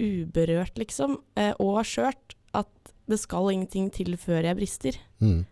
[0.02, 5.00] uberørt, liksom, eh, og skjørt, at det skal ingenting til før jeg brister.
[5.24, 5.46] Mm.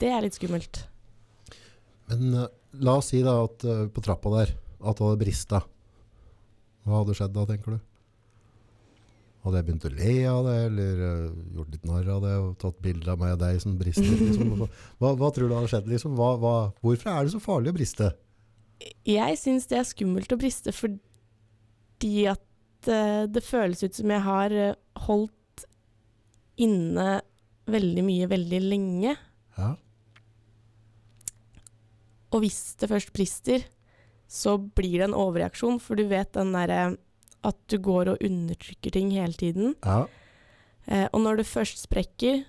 [0.00, 0.84] Det er litt skummelt.
[2.08, 5.62] Men eh, la oss si da at uh, på trappa der, at det hadde brista.
[6.86, 7.86] Hva hadde skjedd da, tenker du?
[9.44, 12.50] Hadde jeg begynt å le av det, eller uh, gjort litt narr av det, og
[12.60, 14.10] tatt bilder av meg og deg som brister?
[14.10, 14.52] Liksom?
[15.00, 15.88] Hva, hva tror du hadde skjedd?
[15.90, 16.16] Liksom?
[16.18, 16.54] Hva, hva,
[16.84, 18.12] hvorfor er det så farlig å briste?
[19.08, 24.24] Jeg syns det er skummelt å briste fordi at uh, det føles ut som jeg
[24.24, 24.56] har
[25.08, 25.66] holdt
[26.60, 27.20] inne
[27.70, 29.14] veldig mye veldig lenge.
[29.56, 29.74] Ja.
[32.30, 33.66] Og hvis det først brister,
[34.30, 36.96] så blir det en overreaksjon, for du vet den derre
[37.46, 39.76] at du går og undertrykker ting hele tiden.
[39.84, 40.06] ja.
[40.90, 42.44] Eh, og når det først sprekker,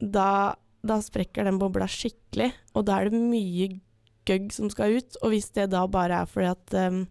[0.00, 3.68] da, da sprekker den bobla skikkelig, og da er det mye
[4.26, 5.18] gøgg som skal ut.
[5.20, 7.02] Og hvis det da bare er fordi at um,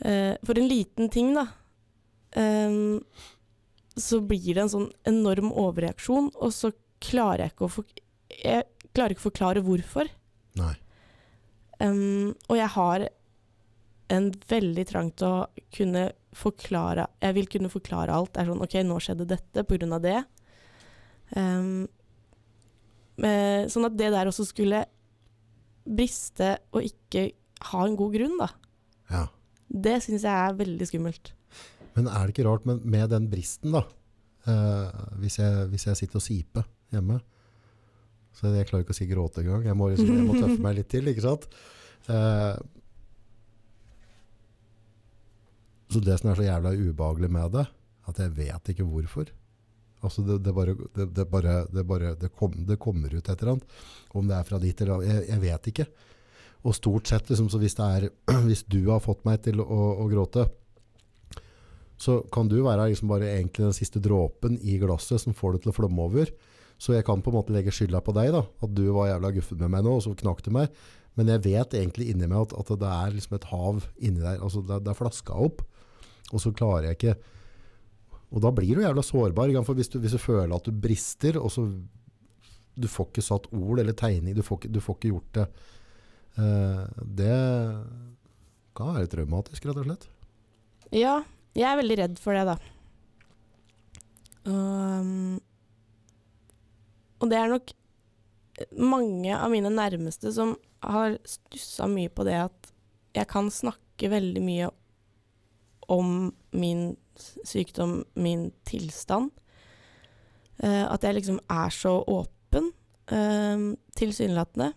[0.00, 1.46] uh, For en liten ting, da,
[2.36, 3.00] Um,
[3.98, 6.70] så blir det en sånn enorm overreaksjon, og så
[7.02, 10.10] klarer jeg ikke å, for, jeg klarer ikke å forklare hvorfor.
[10.58, 10.74] Nei.
[11.80, 13.06] Um, og jeg har
[14.10, 18.32] en veldig trang til å kunne forklare Jeg vil kunne forklare alt.
[18.34, 20.18] Det er sånn OK, nå skjedde dette på grunn av det.
[21.34, 21.88] Um,
[23.20, 24.84] med, sånn at det der også skulle
[25.84, 27.30] briste og ikke
[27.70, 28.48] ha en god grunn, da.
[29.10, 29.24] Ja.
[29.70, 31.32] Det syns jeg er veldig skummelt.
[31.96, 33.84] Men er det ikke rart med, med den bristen, da?
[34.46, 34.88] Uh,
[35.20, 37.18] hvis, jeg, hvis jeg sitter og siper hjemme,
[38.36, 39.66] så jeg klarer ikke å si gråte engang.
[39.66, 41.48] Jeg, liksom, jeg må tøffe meg litt til, ikke sant?
[42.10, 42.54] Eh,
[45.90, 47.66] så det som er så jævla ubehagelig med det,
[48.10, 49.32] at jeg vet ikke hvorfor.
[50.00, 53.74] Altså det, det, bare, det, det, bare, bare kom, det kommer ut et eller annet.
[54.16, 55.86] Om det er fra ditt eller jeg, jeg vet ikke.
[56.60, 58.08] Og stort sett, liksom, hvis, er,
[58.48, 60.46] hvis du har fått meg til å, å gråte,
[62.00, 65.74] så kan du være liksom bare den siste dråpen i glasset som får det til
[65.74, 66.32] å flomme over.
[66.80, 68.46] Så jeg kan på en måte legge skylda på deg, da.
[68.64, 70.72] At du var jævla guffen med meg nå, og så knakk du meg.
[71.18, 74.38] Men jeg vet egentlig inni meg at, at det er liksom et hav inni der.
[74.40, 75.60] Altså det, det er flaska opp.
[76.30, 77.14] Og så klarer jeg ikke
[78.30, 79.52] Og da blir du jævla sårbar.
[79.66, 81.66] For hvis du, hvis du føler at du brister, og så
[82.80, 85.46] Du får ikke satt ord eller tegning, du får ikke, du får ikke gjort det.
[86.38, 87.34] Uh, det
[88.78, 90.06] kan være traumatisk, rett og slett.
[90.94, 91.18] Ja,
[91.58, 92.54] jeg er veldig redd for det, da.
[94.48, 95.39] Um,
[97.20, 97.72] og det er nok
[98.76, 102.72] mange av mine nærmeste som har stussa mye på det at
[103.16, 104.70] jeg kan snakke veldig mye
[105.90, 106.94] om min
[107.44, 109.32] sykdom, min tilstand.
[110.62, 112.70] Uh, at jeg liksom er så åpen,
[113.12, 114.72] uh, tilsynelatende.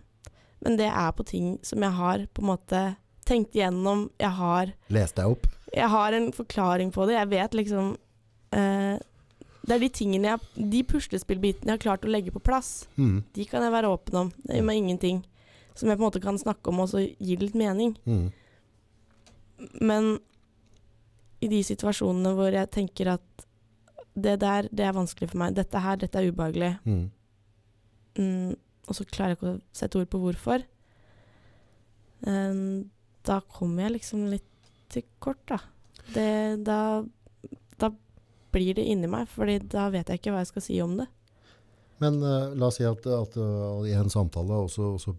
[0.63, 2.83] Men det er på ting som jeg har på en måte
[3.27, 4.07] tenkt igjennom.
[4.19, 5.47] Jeg har Lest deg opp?
[5.73, 7.17] Jeg har en forklaring på det.
[7.19, 7.93] Jeg vet liksom
[8.55, 8.95] uh,
[9.63, 12.85] Det er de tingene jeg De puslespillbitene jeg har klart å legge på plass.
[12.97, 13.23] Mm.
[13.35, 14.31] De kan jeg være åpen om.
[14.43, 15.23] Det gjør meg ingenting.
[15.73, 17.95] Som jeg på en måte kan snakke om, og så gir det litt mening.
[18.05, 18.27] Mm.
[19.81, 20.11] Men
[21.43, 23.47] i de situasjonene hvor jeg tenker at
[24.13, 25.55] det der, det er vanskelig for meg.
[25.57, 26.75] Dette her, dette er ubehagelig.
[26.85, 27.07] Mm.
[28.19, 28.53] Mm,
[28.87, 30.65] og så klarer jeg ikke å sette ord på hvorfor.
[32.27, 32.91] Um,
[33.25, 34.49] da kommer jeg liksom litt
[34.93, 35.59] til kort, da.
[36.13, 36.29] Det,
[36.67, 36.79] da.
[37.81, 37.89] Da
[38.53, 41.09] blir det inni meg, Fordi da vet jeg ikke hva jeg skal si om det.
[42.03, 45.15] Men uh, la oss si at, at uh, i en samtale, og så,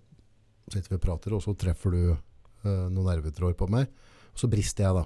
[0.72, 3.90] sitter vi og prater, og så treffer du uh, noen nervetråder på meg,
[4.32, 5.04] og så brister jeg, da.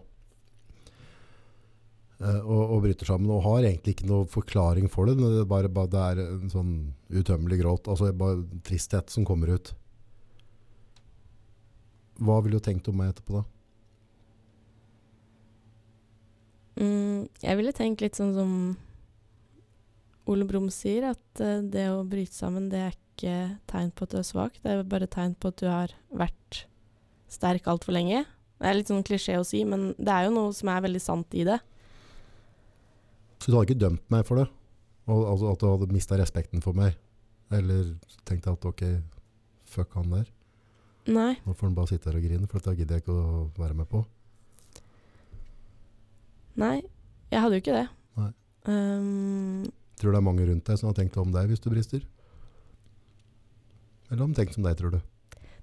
[2.18, 5.20] Og, og, bryter sammen, og har egentlig ikke noe forklaring for det.
[5.20, 6.72] Det er, bare, bare, det er en sånn
[7.14, 7.86] utømmelig gråt.
[7.92, 9.70] Altså bare tristhet som kommer ut.
[12.18, 13.44] Hva ville du tenkt om meg etterpå, da?
[16.78, 18.52] Mm, jeg ville tenkt litt sånn som
[20.28, 23.36] Ole Brumm sier, at uh, det å bryte sammen, det er ikke
[23.70, 24.58] tegn på at du er svak.
[24.62, 26.64] Det er bare tegn på at du har vært
[27.32, 28.22] sterk altfor lenge.
[28.58, 31.02] Det er litt sånn klisjé å si, men det er jo noe som er veldig
[31.02, 31.58] sant i det.
[33.38, 34.48] Så du hadde ikke dømt meg for det?
[35.08, 36.98] Og, altså at du hadde mista respekten for meg?
[37.54, 37.94] Eller
[38.28, 38.84] tenkte at ok,
[39.68, 40.26] fuck han der?
[41.08, 41.32] Nei.
[41.46, 43.78] Nå får han bare sitte her og grine, for dette gidder jeg ikke å være
[43.78, 44.02] med på.
[46.58, 46.76] Nei,
[47.30, 47.86] jeg hadde jo ikke det.
[48.18, 48.30] Nei.
[48.68, 49.66] Um,
[49.98, 52.02] tror du det er mange rundt deg som har tenkt om deg hvis du brister?
[54.08, 55.00] Eller de tenkt som deg, tror du?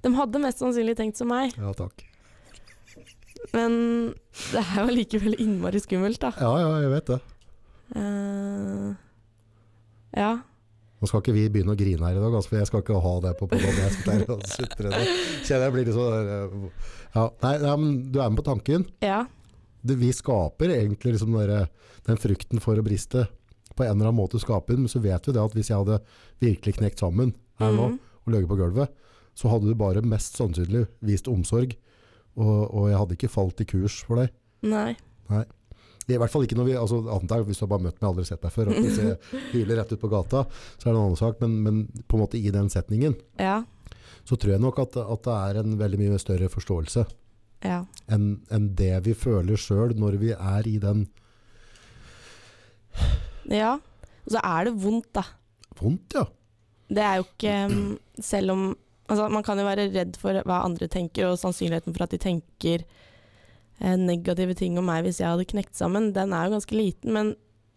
[0.06, 2.04] de hadde mest sannsynlig tenkt som meg, Ja, takk.
[3.56, 3.74] men
[4.52, 6.30] det er jo likevel innmari skummelt, da.
[6.38, 7.18] Ja, ja, jeg vet det.
[7.96, 8.92] Uh,
[10.14, 10.30] ja.
[11.02, 13.02] Nå skal ikke vi begynne å grine her i dag, altså, for jeg skal ikke
[13.04, 13.80] ha det på podden.
[13.82, 14.94] Jeg sitter her og sutrer.
[15.46, 18.86] Kjenner jeg blir litt sånn eh, ja, nei, nei, men Du er med på tanken.
[19.06, 19.24] Ja.
[19.86, 21.68] Det, vi skaper egentlig liksom der,
[22.08, 23.28] den frykten for å briste.
[23.76, 25.82] På en eller annen måte skaper den, men så vet vi det at hvis jeg
[25.82, 26.00] hadde
[26.44, 27.98] virkelig knekt sammen her nå, mm.
[28.24, 28.94] og ligget på gulvet,
[29.36, 31.76] så hadde du bare mest sannsynlig vist omsorg.
[32.36, 34.32] Og, og jeg hadde ikke falt i kurs for deg.
[35.32, 35.44] Nei.
[36.06, 38.12] I hvert fall ikke når vi, altså antar Hvis du har bare møtt meg, og
[38.14, 40.44] aldri sett meg før, og hvis jeg hyler rett ut på gata,
[40.78, 41.40] så er det en annen sak.
[41.44, 43.64] Men, men på en måte i den setningen Ja.
[44.24, 47.06] så tror jeg nok at, at det er en veldig mye større forståelse
[47.66, 47.82] Ja.
[48.12, 51.08] enn en det vi føler sjøl når vi er i den
[53.50, 53.76] Ja.
[54.26, 55.24] Og så er det vondt, da.
[55.78, 56.26] vondt, ja.
[56.90, 58.64] Det er jo ikke mm, Selv om
[59.06, 62.18] Altså, man kan jo være redd for hva andre tenker, og sannsynligheten for at de
[62.18, 66.74] tenker eh, negative ting om meg hvis jeg hadde knekt sammen, den er jo ganske
[66.74, 67.14] liten.
[67.14, 67.30] Men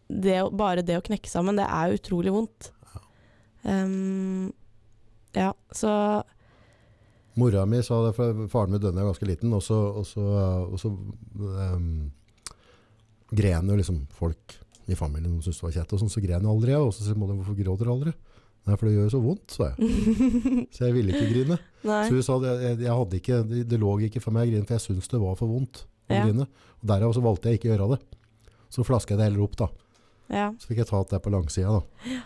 [0.09, 2.71] det, bare det å knekke sammen, det er utrolig vondt.
[3.61, 4.55] Um,
[5.37, 5.93] ja, så
[7.39, 9.77] Mora mi sa det, for faren min døde da jeg var ganske liten, og så,
[10.01, 10.25] og så,
[10.73, 12.11] og så um,
[13.31, 14.57] gren jo liksom folk
[14.89, 16.73] i familien som syntes det var kjett, og sånn, så gren jeg aldri.
[16.73, 18.15] jeg, Og så sier moder, hvorfor gråter du aldri?
[18.69, 19.93] Nei, for det gjør jo så vondt, sa jeg.
[20.77, 21.57] Så jeg ville ikke grine.
[21.85, 24.51] Så hun sa det, jeg, jeg hadde ikke, det, det lå ikke for meg å
[24.51, 26.25] grine, for jeg syntes det var for vondt å Ja.
[26.27, 26.45] grine.
[26.83, 28.01] Og derav så valgte jeg ikke å gjøre det.
[28.73, 29.69] Så flaska jeg det heller opp, da.
[30.29, 30.51] Ja.
[30.61, 32.19] Så fikk jeg tatt det på langsida, da.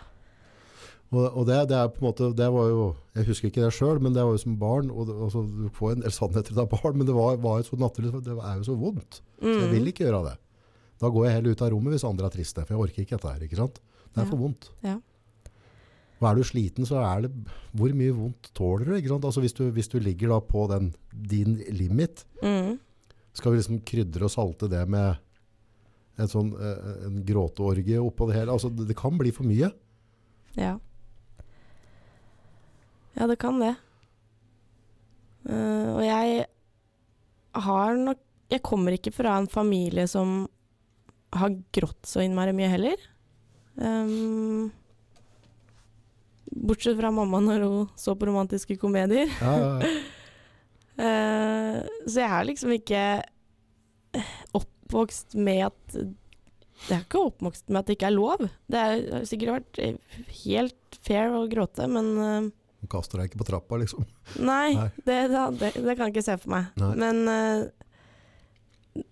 [1.13, 3.73] Og, og det, det er på en måte, det var jo, jeg husker ikke det
[3.77, 6.57] sjøl, men det var jo som barn, og det, altså, du får en del sannheter
[6.63, 9.19] av barn, men det var, var jo så naturlig, det er jo så vondt.
[9.37, 9.73] Så jeg Mm.
[9.75, 10.37] vil ikke gjøre det.
[11.03, 13.17] Da går jeg heller ut av rommet hvis andre er triste, for jeg orker ikke
[13.19, 13.77] dette her, ikke sant?
[14.13, 14.69] Det er for vondt.
[14.85, 14.95] Ja.
[16.21, 17.31] Og er du sliten, så er det,
[17.75, 19.25] hvor mye vondt tåler du, ikke sant?
[19.27, 22.79] Altså hvis du, hvis du ligger da på den, din limit, Mm.
[23.33, 25.17] skal vi liksom krydre og salte det med
[26.17, 28.51] en sånn, eh, en gråteorgie oppå det hele.
[28.53, 29.69] Altså, det, det kan bli for mye.
[30.55, 30.77] Ja.
[33.13, 33.75] Ja, det kan det.
[35.43, 36.45] Uh, og jeg
[37.65, 38.21] har nok
[38.53, 40.45] Jeg kommer ikke fra en familie som
[41.33, 42.99] har grått så innmari mye heller.
[43.73, 44.69] Um,
[46.53, 49.31] bortsett fra mamma når hun så på romantiske komedier.
[49.41, 49.93] Ja, ja, ja.
[51.01, 51.79] uh,
[52.11, 53.03] så jeg er liksom ikke
[54.93, 58.45] oppvokst med at Jeg er ikke oppvokst med at det ikke er lov.
[58.69, 59.81] Det har sikkert vært
[60.43, 62.51] helt fair å gråte, men eh,
[62.83, 64.03] Hun kaster deg ikke på trappa, liksom.
[64.43, 64.89] Nei, Nei.
[65.07, 66.65] Det, det, det, kan jeg ikke se for meg.
[66.81, 66.89] Nei.
[66.99, 69.03] Men eh,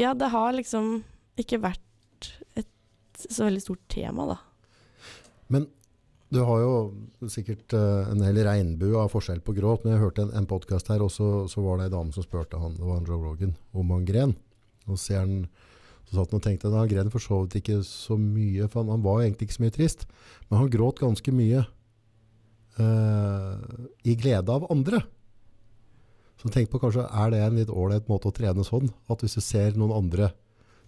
[0.00, 1.02] ja, det har liksom
[1.38, 4.38] ikke vært et så veldig stort tema, da.
[5.52, 5.68] Men
[6.32, 10.24] du har jo sikkert eh, en hel regnbue av forskjell på gråt, men jeg hørte
[10.24, 12.88] en, en podcast her, og så, så var det en dame som spurte han, det
[12.88, 14.34] var han Joe Rogan, om han gren.
[14.88, 15.44] Og så, han,
[16.08, 18.96] så satt han og tenkte, han gren for så vidt ikke så mye, for han,
[18.96, 20.08] han var egentlig ikke så mye trist,
[20.48, 21.66] men han gråt ganske mye
[22.78, 25.02] eh, i glede av andre.
[26.40, 29.36] Så tenk på kanskje, er det en litt ålreit måte å trene sånn, at hvis
[29.38, 30.32] du ser noen andre,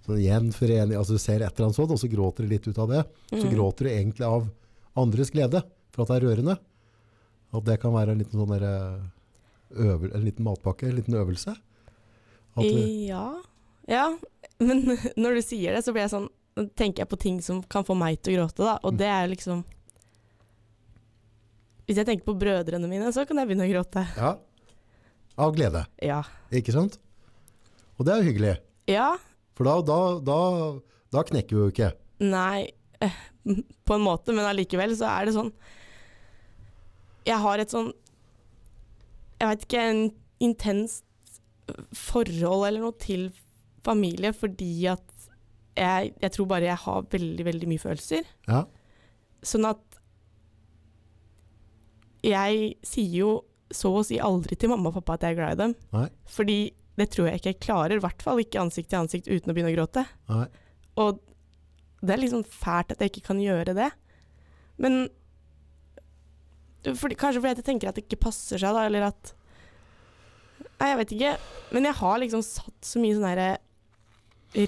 [0.07, 2.79] sånn gjenforening, altså du ser et eller annet sånt, og så gråter du litt ut
[2.79, 3.55] av det, så Mm.
[3.55, 4.49] gråter du egentlig av
[4.97, 6.59] andres glede, for at det er rørende.
[7.55, 11.15] At det kan være en liten, sånn der, eh, øvel, en liten matpakke, en liten
[11.15, 11.57] øvelse.
[13.09, 13.43] Ja.
[13.89, 14.17] ja.
[14.59, 14.85] Men
[15.17, 16.29] når du sier det, så blir jeg sånn
[16.77, 18.79] tenker jeg på ting som kan få meg til å gråte, da.
[18.83, 18.99] Og Mm.
[18.99, 19.65] det er liksom
[21.87, 24.03] Hvis jeg tenker på brødrene mine, så kan jeg begynne å gråte.
[24.17, 24.33] ja,
[25.39, 26.23] av glede, Ja.
[26.51, 26.99] ikke sant?
[27.99, 29.17] Og det er jo hyggelig, Ja.
[29.55, 30.81] for da, da, da,
[31.13, 31.93] da knekker vi jo ikke.
[32.21, 32.71] Nei,
[33.01, 33.13] eh,
[33.85, 35.53] på en måte, men allikevel så er det sånn
[37.27, 37.93] Jeg har et sånn
[39.41, 41.03] Jeg vet ikke, en intenst
[41.93, 43.29] forhold eller noe til
[43.85, 45.03] familie fordi at
[45.77, 48.25] jeg, jeg tror bare jeg har veldig, veldig mye følelser.
[48.49, 48.63] Ja,
[49.45, 49.96] Sånn at
[52.27, 53.31] jeg sier jo
[53.75, 55.75] så å si aldri til mamma og pappa at jeg er glad i dem.
[55.95, 56.59] nei, Fordi
[56.97, 59.57] det tror jeg ikke jeg klarer, i hvert fall ikke ansikt til ansikt uten å
[59.57, 60.07] begynne å gråte.
[60.31, 60.47] nei.
[60.97, 61.19] Og
[62.07, 63.91] det er liksom fælt at jeg ikke kan gjøre det.
[64.81, 65.09] Men
[66.95, 69.33] for, Kanskje fordi jeg tenker at det ikke passer seg, da, eller at
[70.77, 71.31] Nei, jeg vet ikke.
[71.73, 73.47] Men jeg har liksom satt så mye sånne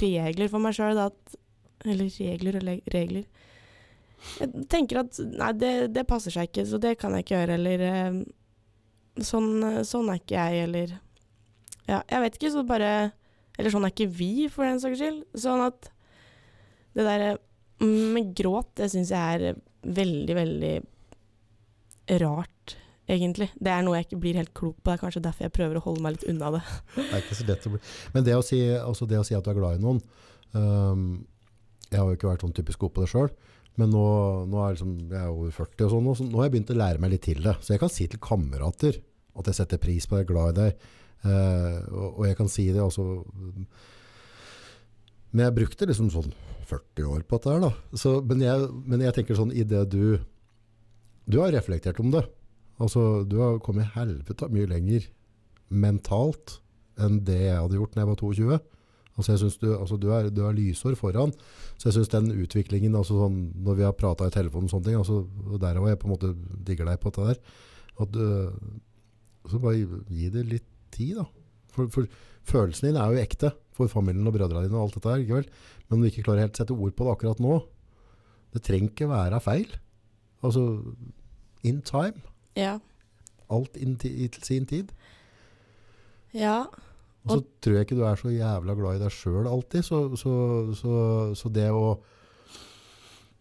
[0.01, 1.37] regler for meg sjøl at
[1.85, 3.27] Eller regler og regler.
[4.40, 7.59] Jeg tenker at nei, det, det passer seg ikke, så det kan jeg ikke gjøre,
[7.59, 8.18] eller eh,
[9.24, 10.96] sånn, eh, sånn er ikke jeg, eller
[11.88, 12.90] Ja, jeg vet ikke, så bare
[13.59, 15.22] Eller sånn er ikke vi, for den saks skyld.
[15.38, 15.88] Sånn at
[16.94, 17.38] det der
[17.83, 20.74] med gråt, det syns jeg er veldig, veldig
[22.22, 22.76] rart,
[23.09, 23.50] egentlig.
[23.59, 24.88] Det er noe jeg ikke blir helt klok på.
[24.88, 26.62] Det er kanskje derfor jeg prøver å holde meg litt unna det.
[26.96, 27.83] Det er ikke så lett å bli.
[28.14, 30.00] Men det å si, det å si at du er glad i noen
[30.54, 31.04] um,
[31.88, 33.31] Jeg har jo ikke vært sånn typisk god på det sjøl,
[33.79, 34.05] men nå,
[34.51, 36.73] nå er liksom, jeg er over 40 og sånn, og så nå har jeg begynt
[36.75, 37.55] å lære meg litt til det.
[37.62, 38.99] Så jeg kan si til kamerater
[39.38, 40.88] at jeg setter pris på deg, glad i deg.
[41.29, 43.03] Eh, og, og jeg kan si det altså
[45.35, 46.29] Men jeg brukte liksom sånn
[46.69, 47.99] 40 år på dette her, da.
[47.99, 50.19] Så, men, jeg, men jeg tenker sånn i det du
[51.29, 52.23] Du har reflektert om det.
[52.79, 55.09] Altså, du har kommet helvete mye lenger
[55.69, 56.59] mentalt
[56.99, 58.59] enn det jeg hadde gjort når jeg var 22.
[59.18, 61.33] Altså, jeg synes du, altså, du, er, du er lysår foran.
[61.76, 64.87] Så jeg syns den utviklingen, altså sånn, når vi har prata i telefonen og sånne
[64.87, 66.31] ting, altså, og der har jeg på en måte
[66.68, 67.64] digger deg på dette der,
[67.98, 68.78] at du,
[69.50, 69.88] så bare gi,
[70.20, 71.26] gi det litt tid, da.
[71.74, 72.07] For, for
[72.48, 75.40] følelsen din er jo ekte for familien og brødrene dine og alt dette her, ikke
[75.40, 75.50] vel?
[75.88, 77.59] Men om du ikke klarer helt å sette ord på det akkurat nå,
[78.54, 79.74] det trenger ikke være feil.
[80.46, 80.64] Altså,
[81.66, 82.22] in time.
[82.59, 82.78] Ja.
[83.50, 84.94] Alt in, i sin tid.
[86.35, 86.68] Ja.
[87.29, 89.85] Og så tror jeg ikke du er så jævla glad i deg sjøl alltid.
[89.87, 90.33] Så, så,
[90.79, 90.95] så,
[91.38, 91.99] så det å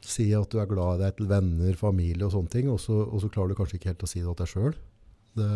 [0.07, 2.99] si at du er glad i deg til venner, familie og sånne ting, og så,
[3.05, 4.77] og så klarer du kanskje ikke helt å si det til deg sjøl.
[5.37, 5.51] Det,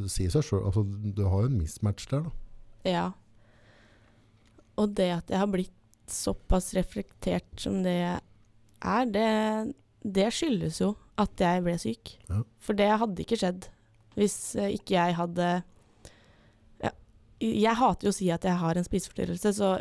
[0.00, 0.62] det sier seg sjøl.
[0.68, 2.36] Altså, du har jo en mismatch der, da.
[2.88, 3.06] Ja.
[4.80, 5.76] Og det at jeg har blitt
[6.10, 8.20] såpass reflektert som det jeg
[8.80, 9.28] er, det,
[10.02, 12.14] det skyldes jo at jeg ble syk.
[12.30, 12.40] Ja.
[12.62, 13.68] For det hadde ikke skjedd
[14.18, 15.50] hvis ikke jeg hadde
[17.40, 19.74] Jeg hater jo å si at jeg har en spiseforstyrrelse, så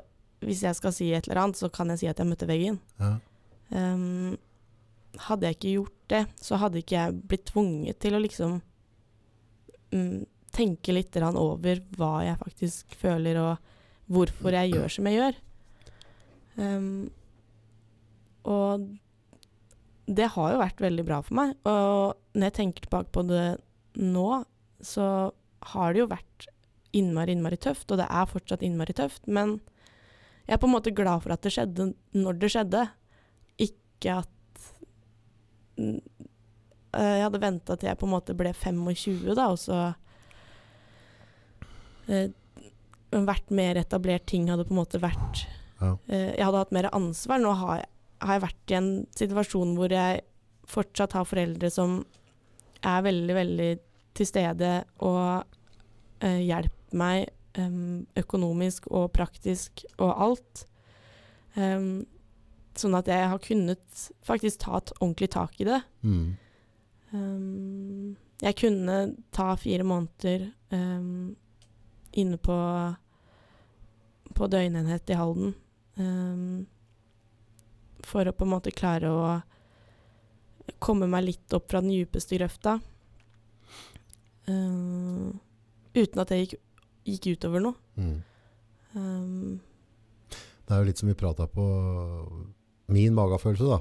[0.45, 2.80] hvis jeg skal si et eller annet, så kan jeg si at jeg møtte veggen.
[3.01, 3.18] Ja.
[3.76, 4.38] Um,
[5.28, 8.55] hadde jeg ikke gjort det, så hadde ikke jeg blitt tvunget til å liksom
[9.93, 10.20] um,
[10.55, 15.41] tenke litt over hva jeg faktisk føler, og hvorfor jeg gjør som jeg gjør.
[16.60, 17.10] Um,
[18.49, 18.88] og
[20.10, 21.51] det har jo vært veldig bra for meg.
[21.70, 23.47] Og når jeg tenker tilbake på det
[23.99, 24.30] nå,
[24.82, 25.05] så
[25.74, 26.47] har det jo vært
[26.93, 29.27] innmari, innmari tøft, og det er fortsatt innmari tøft.
[29.27, 29.59] Men
[30.47, 32.87] Jeg er på en måte glad for at det skjedde når det skjedde.
[33.61, 34.63] Ikke at
[35.77, 35.99] eh,
[37.19, 39.79] Jeg hadde venta til jeg på en måte ble 25, da, og så
[42.09, 42.29] eh,
[43.09, 45.45] Vært mer etablert ting hadde på en måte vært
[45.81, 45.95] Ja.
[46.09, 47.39] eh, Jeg hadde hatt mer ansvar.
[47.41, 47.89] Nå har jeg,
[48.21, 50.21] har jeg vært i en situasjon hvor jeg
[50.69, 52.03] fortsatt har foreldre som
[52.85, 53.69] er veldig, veldig
[54.13, 55.43] til stede og
[56.21, 60.63] eh, hjelper meg um, økonomisk og praktisk og alt.
[61.55, 62.05] Um,
[62.79, 65.81] sånn at jeg har kunnet faktisk ta et ordentlig tak i det.
[66.01, 66.27] Mm.
[67.11, 68.97] Um, jeg kunne
[69.35, 70.47] ta fire måneder
[72.19, 72.57] inne på,
[74.37, 75.55] på døgnenhet i Halden.
[78.05, 79.23] for å på en måte klare å
[80.79, 82.77] komme meg litt opp fra den djupeste grøfta.
[84.49, 85.35] Uh,
[85.93, 86.55] uten at det gikk,
[87.14, 87.76] gikk utover noe.
[87.99, 88.16] Mm.
[88.95, 89.60] Um,
[90.66, 91.66] Det er jo litt som vi prata på
[92.89, 93.80] Min magefølelse, da,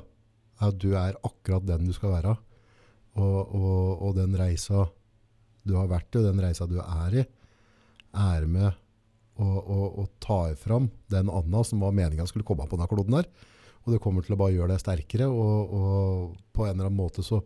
[0.60, 2.34] er at du er akkurat den du skal være.
[3.18, 4.84] Og, og, og den reisa
[5.64, 7.24] du har vært i, og den reisa du er i,
[8.18, 8.76] er med
[9.38, 13.28] å, ta fram den anda som var meninga skulle komme på denne kloden her.
[13.86, 16.98] Og det kommer til å bare gjøre deg sterkere, og, og på en eller annen
[16.98, 17.40] måte så,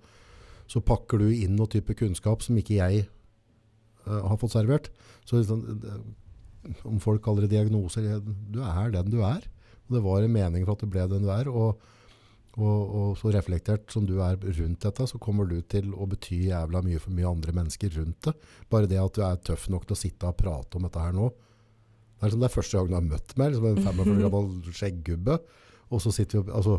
[0.66, 3.04] så pakker du inn noe type kunnskap som ikke jeg
[4.08, 4.90] uh, har fått servert.
[5.28, 5.64] Så liksom,
[6.88, 9.42] om folk kaller det diagnoser, du er den du er.
[9.86, 11.50] Og det var en mening for at du ble den du er.
[11.50, 11.80] Og,
[12.58, 16.44] og, og så reflektert som du er rundt dette, så kommer du til å bety
[16.50, 18.36] jævla mye for mye andre mennesker rundt det.
[18.72, 21.16] Bare det at du er tøff nok til å sitte og prate om dette her
[21.16, 21.30] nå.
[22.22, 24.74] Det er som det er første gang du har møtt meg, liksom en 45 gammel
[24.78, 25.38] skjeggubbe.
[25.92, 26.78] Og så sitter vi altså,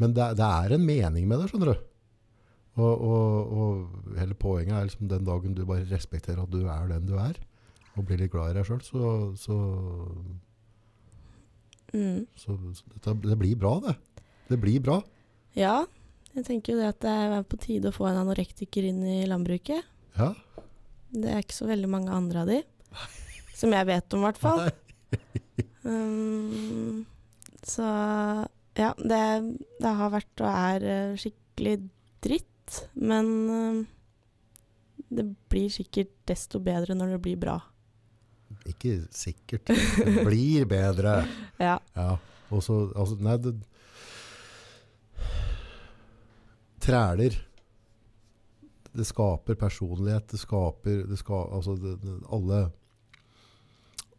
[0.00, 1.82] Men det, det er en mening med det, skjønner du.
[2.74, 6.88] Og, og, og hele poenget er liksom den dagen du bare respekterer at du er
[6.90, 7.36] den du er,
[7.94, 9.58] og blir litt glad i deg sjøl, så, så,
[11.94, 12.24] mm.
[12.34, 13.94] så, så det, det blir bra, det.
[14.50, 14.98] Det blir bra.
[15.54, 15.84] Ja,
[16.34, 19.20] jeg tenker jo det at det er på tide å få en anorektiker inn i
[19.30, 19.86] landbruket.
[20.18, 20.32] Ja.
[21.14, 22.58] Det er ikke så veldig mange andre av de.
[23.54, 24.66] Som jeg vet om, i hvert fall.
[25.84, 27.04] Um,
[27.62, 27.86] så
[28.74, 29.20] ja, det,
[29.78, 31.76] det har vært og er eh, skikkelig
[32.24, 32.53] dritt.
[32.94, 33.80] Men eh,
[35.14, 37.58] det blir sikkert desto bedre når det blir bra.
[38.68, 39.68] Ikke sikkert.
[39.68, 41.22] Det blir bedre.
[41.62, 41.78] Ja.
[41.94, 42.16] Ja.
[42.50, 43.54] Og så altså, Nei, det
[46.84, 47.36] Træler.
[48.92, 50.26] Det skaper personlighet.
[50.30, 52.58] Det skaper det skaper altså, det, det, Alle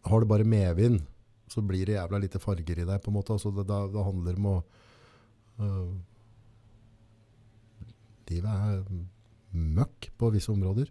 [0.06, 1.02] Har du bare medvind,
[1.48, 3.34] så blir det jævla lite farger i deg, på en måte.
[3.34, 4.58] Altså, det, det, handler om å
[5.62, 5.94] øh,
[8.32, 8.82] Livet er
[9.56, 10.90] møkk på visse områder.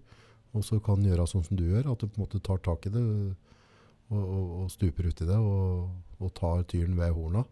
[0.54, 2.86] Og så kan gjøre sånn som du gjør, at du på en måte tar tak
[2.86, 7.42] i det og, og, og stuper uti det og, og tar tyren ved horna.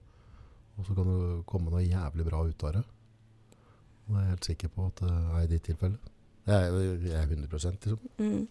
[0.78, 2.84] Og så kan det komme noe jævlig bra ut av det.
[4.06, 6.12] Og jeg er helt sikker på at det er i ditt tilfelle.
[6.46, 6.70] Jeg
[7.06, 7.98] jeg er 100 liksom.
[8.18, 8.48] Mm.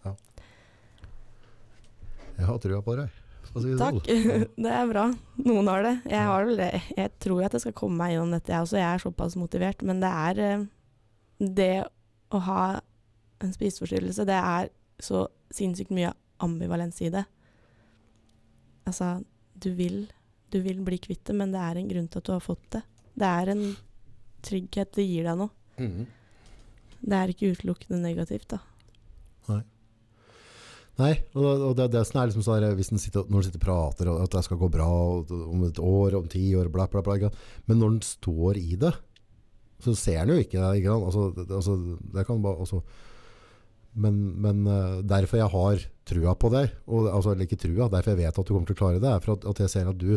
[2.37, 3.17] Jeg har trua på deg.
[3.51, 3.97] si Takk.
[4.07, 4.45] sånn.
[4.63, 5.09] Det er bra.
[5.43, 5.95] Noen har det.
[6.07, 6.69] Jeg har det.
[6.97, 8.79] Jeg tror at jeg skal komme meg gjennom dette, jeg også.
[8.79, 9.83] Jeg er såpass motivert.
[9.83, 10.63] Men det er eh,
[11.41, 11.83] Det
[12.31, 12.63] å ha
[13.41, 14.69] en spiseforstyrrelse, det er
[15.01, 17.23] så sinnssykt mye ambivalens i det.
[18.85, 19.19] Altså,
[19.61, 20.03] du vil,
[20.53, 22.67] du vil bli kvitt det, men det er en grunn til at du har fått
[22.77, 22.83] det.
[23.17, 23.63] Det er en
[24.45, 25.53] trygghet det gir deg noe.
[25.81, 26.09] Mhm.
[27.01, 28.61] Det er ikke utelukkende negativt, da.
[30.99, 33.61] Nei, og, og det det som er liksom sånn hvis den sitter, når den sitter
[33.61, 36.69] og prater og at det skal gå bra og, om et år, om ti år,
[36.73, 37.31] bla, bla, bla.
[37.69, 38.91] Men når den står i det,
[39.83, 40.59] så ser han jo ikke.
[40.79, 40.97] Ikke?
[40.97, 41.77] Altså, altså,
[42.15, 42.81] det kan bare, altså,
[44.01, 48.13] men, men eh, derfor jeg har trua på deg, og, altså, eller ikke trua, derfor
[48.13, 49.91] jeg vet at du kommer til å klare det, er for at, at jeg ser
[49.91, 50.15] at du,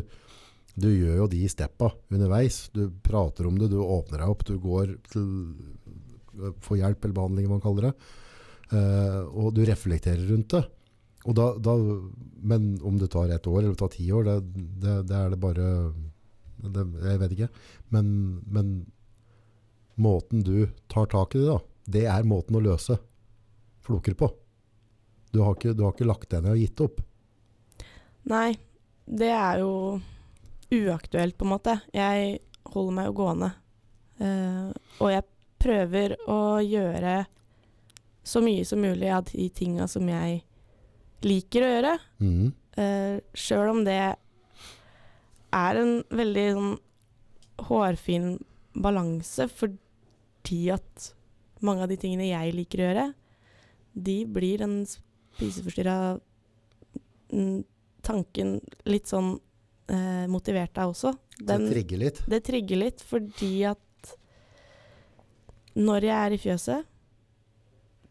[0.74, 2.68] du gjør jo de steppa underveis.
[2.74, 5.28] Du prater om det, du åpner deg opp, du går til
[6.34, 7.92] får hjelp eller behandling, man kaller det.
[8.72, 10.64] Uh, og du reflekterer rundt det.
[11.24, 11.74] Da, da,
[12.44, 15.40] men om det tar ett år eller tar ti år, det, det, det er det
[15.40, 15.68] bare
[16.64, 17.48] det, Jeg vet ikke.
[17.94, 18.10] Men,
[18.44, 18.74] men
[19.94, 22.98] måten du tar tak i det, da, det er måten å løse
[23.84, 24.30] floker på.
[25.34, 27.02] Du har ikke, du har ikke lagt deg ned og gitt opp.
[28.30, 28.54] Nei,
[29.04, 29.74] det er jo
[30.74, 31.76] uaktuelt, på en måte.
[31.92, 32.38] Jeg
[32.72, 33.50] holder meg jo gående.
[34.22, 34.70] Uh,
[35.02, 35.26] og jeg
[35.64, 37.24] prøver å gjøre
[38.24, 40.40] så mye som mulig av de tinga som jeg
[41.26, 41.94] liker å gjøre.
[42.22, 42.52] Mm.
[42.78, 44.00] Uh, Sjøl om det
[45.54, 46.72] er en veldig sånn
[47.68, 48.30] hårfin
[48.74, 49.46] balanse,
[50.44, 51.14] fordi at
[51.64, 53.04] mange av de tingene jeg liker å gjøre,
[53.94, 56.18] de blir den spiseforstyrra
[57.32, 57.62] mm,
[58.04, 59.38] tanken litt sånn
[59.88, 61.14] eh, motivert deg også.
[61.38, 62.20] Den, det trigger litt.
[62.28, 63.80] det trigger litt fordi at
[65.74, 66.90] når jeg er i fjøset,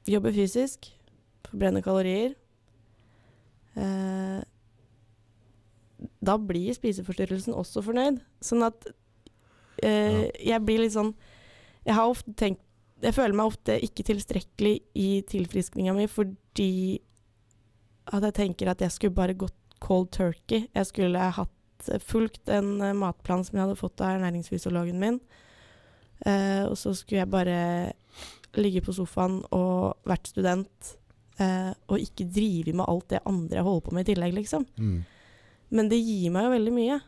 [0.09, 0.89] jobber fysisk,
[1.47, 2.33] forbrenner kalorier
[3.79, 4.41] eh,
[6.19, 8.17] Da blir spiseforstyrrelsen også fornøyd.
[8.43, 8.89] Sånn at
[9.85, 11.13] eh, jeg blir litt sånn
[11.83, 12.61] Jeg har ofte tenkt
[13.03, 17.01] Jeg føler meg ofte ikke tilstrekkelig i tilfriskninga mi fordi
[18.13, 20.67] at jeg tenker at jeg skulle bare gått cold turkey.
[20.71, 25.19] Jeg skulle hatt fulgt en eh, matplan som jeg hadde fått av ernæringsfysiologen min.
[26.23, 27.55] Uh, og så skulle jeg bare
[28.55, 30.93] ligge på sofaen og vært student.
[31.41, 34.65] uh, og ikke drive med alt det andre jeg holder på med i tillegg, liksom.
[34.77, 34.99] Mm.
[35.73, 36.99] Men det gir meg jo veldig mye.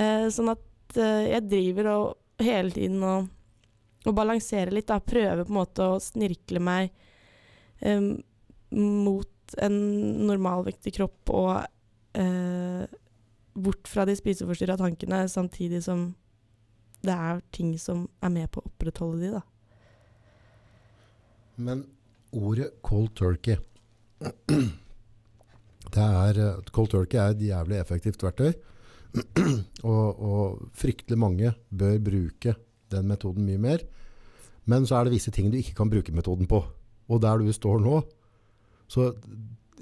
[0.00, 0.60] Uh, sånn at
[0.94, 3.26] jeg driver og hele tiden og,
[4.10, 4.88] og balansere litt.
[4.90, 5.00] Da.
[5.00, 6.90] Prøve på en måte å snirkle meg
[7.80, 8.16] um,
[8.74, 9.78] mot en
[10.26, 11.52] normalvektig kropp og
[12.18, 12.84] uh,
[13.54, 16.08] bort fra de spiseforstyrra tankene, samtidig som
[17.04, 19.42] det er ting som er med på å opprettholde de, da.
[21.54, 21.84] Men
[22.34, 23.60] ordet cold turkey
[25.94, 26.38] det er,
[26.74, 28.54] Cold turkey er et jævlig effektivt verktøy.
[29.90, 32.56] og, og fryktelig mange bør bruke
[32.90, 33.84] den metoden mye mer.
[34.66, 36.62] Men så er det visse ting du ikke kan bruke metoden på.
[37.08, 38.02] Og der du står nå,
[38.88, 39.10] så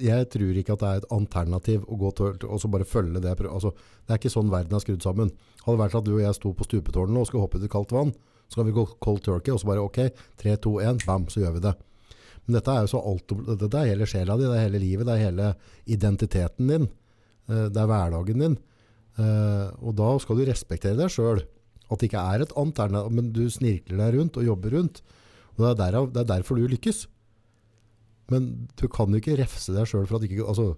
[0.03, 3.20] jeg tror ikke at det er et alternativ å gå til og så bare følge
[3.22, 3.34] det.
[3.46, 3.74] Altså,
[4.07, 5.30] det er ikke sånn verden er skrudd sammen.
[5.62, 7.70] Hadde det vært at du og jeg sto på stupetårnet og skulle hoppe ut i
[7.70, 8.14] kaldt vann,
[8.48, 10.00] så kan vi gå cold turkey, og så bare ok,
[10.40, 11.74] 3, 2, 1, bam, så gjør vi det.
[12.46, 13.32] Men dette er jo så alt,
[13.62, 15.53] dette er hele sjela di, det er hele livet, det er hele
[15.94, 16.88] identiteten din.
[17.48, 18.57] eh, Det er hverdagen din.
[19.18, 21.44] Eh, Og da skal du respektere deg sjøl.
[21.93, 25.03] At det ikke er et alternativ, men du snirkler deg rundt og jobber rundt.
[25.55, 27.05] Og det er, derav, det er derfor du lykkes.
[28.32, 28.49] Men
[28.80, 30.72] du kan jo ikke refse deg sjøl for at ikke altså,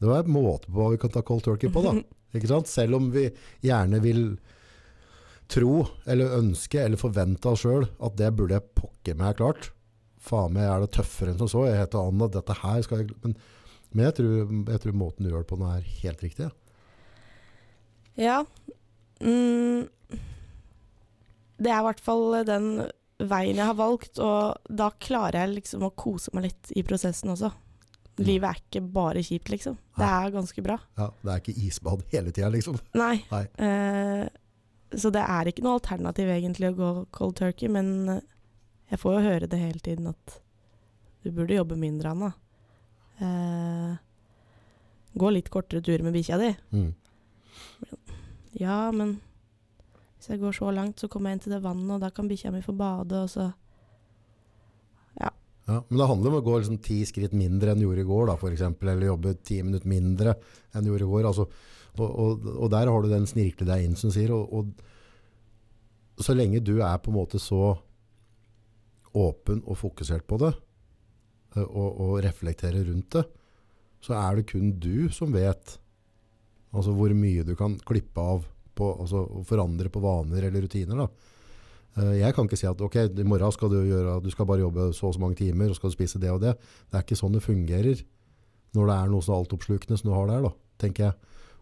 [0.00, 1.98] Det var en måte på hva vi kan ta cold turkey på, da.
[2.36, 2.70] Ikke sant?
[2.70, 3.26] Selv om vi
[3.66, 4.22] gjerne vil
[5.50, 9.72] tro, eller ønske, eller forvente oss sjøl at det burde jeg pokker meg klart.
[10.22, 11.64] Faen meg er det tøffere enn som så.
[11.66, 13.34] Jeg heter Anna, dette her skal jeg Men,
[13.90, 16.46] men jeg, tror, jeg tror måten du gjør det på nå, er helt riktig.
[16.46, 16.54] Ja.
[18.20, 18.44] Ja.
[19.20, 19.88] Mm,
[21.60, 22.70] det er i hvert fall den
[23.20, 27.32] veien jeg har valgt, og da klarer jeg liksom å kose meg litt i prosessen
[27.34, 27.52] også.
[28.16, 28.24] Mm.
[28.26, 29.78] Livet er ikke bare kjipt, liksom.
[29.96, 30.76] Det er ganske bra.
[31.00, 32.78] Ja, det er ikke isbad hele tida, liksom.
[32.96, 33.22] Nei.
[33.34, 33.44] Nei.
[33.60, 34.26] Eh,
[35.00, 38.22] så det er ikke noe alternativ egentlig å gå cold turkey, men eh,
[38.90, 40.40] jeg får jo høre det hele tiden at
[41.22, 42.32] du burde jobbe mindre, Anna.
[43.20, 43.92] Eh,
[45.20, 46.50] gå litt kortere tur med bikkja di.
[46.72, 46.90] Mm.
[48.58, 49.18] Ja, men
[50.18, 52.28] hvis jeg går så langt, så kommer jeg inn til det vannet, og da kan
[52.28, 53.50] bikkja mi få bade, og så
[55.20, 55.30] Ja,
[55.66, 55.80] ja.
[55.88, 58.26] men det handler om å gå liksom ti skritt mindre enn du gjorde i går,
[58.28, 60.36] da, eksempel, eller jobbe ti minutter mindre
[60.74, 61.28] enn du gjorde i går.
[61.30, 61.46] Altså,
[61.96, 64.32] og, og, og der har du den snirkle deg inn, som sier.
[64.36, 67.74] Og, og så lenge du er på en måte så
[69.16, 70.52] åpen og fokusert på det,
[71.56, 73.24] eh, og, og reflekterer rundt det,
[74.04, 75.79] så er det kun du som vet
[76.70, 78.46] altså hvor mye du kan klippe av
[78.78, 80.96] på, altså forandre på vaner eller rutiner.
[80.96, 81.08] da.
[81.98, 84.62] Eh, Jeg kan ikke si at ok, i morgen skal du gjøre, du skal bare
[84.64, 86.54] jobbe så og så mange timer, og skal spise det og det.
[86.90, 88.04] Det er ikke sånn det fungerer
[88.76, 91.14] når det er noe så altoppslukende som du har der, da, tenker jeg.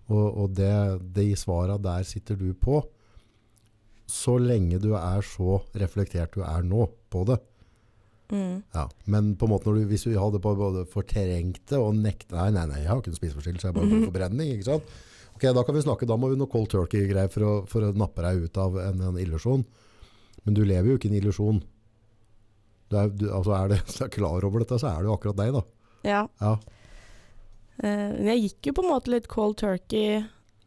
[0.08, 0.72] Og, og det,
[1.16, 2.82] de svara der sitter du på.
[4.08, 7.38] Så lenge du er så reflektert du er nå på det.
[8.32, 8.54] Mm.
[8.74, 8.86] Ja.
[9.04, 12.50] Men på en måte du, hvis du hadde på både fortrengt det og nekta Nei,
[12.56, 14.54] nei, nei, jeg har ikke noen spiseforstyrrelse, jeg har bare forbrenning.
[14.54, 14.94] ikke sant?
[15.38, 18.24] Ok, Da kan vi snakke, da må vi noe cold turkey-greier for, for å nappe
[18.26, 19.62] deg ut av en, en illusjon.
[20.42, 21.60] Men du lever jo ikke i en illusjon.
[22.88, 25.14] Du er, du, altså er, det, så er klar over dette, så er det jo
[25.14, 25.62] akkurat deg, da.
[26.08, 26.22] Ja.
[26.40, 26.56] Ja.
[27.78, 30.22] Uh, men jeg gikk jo på en måte litt cold turkey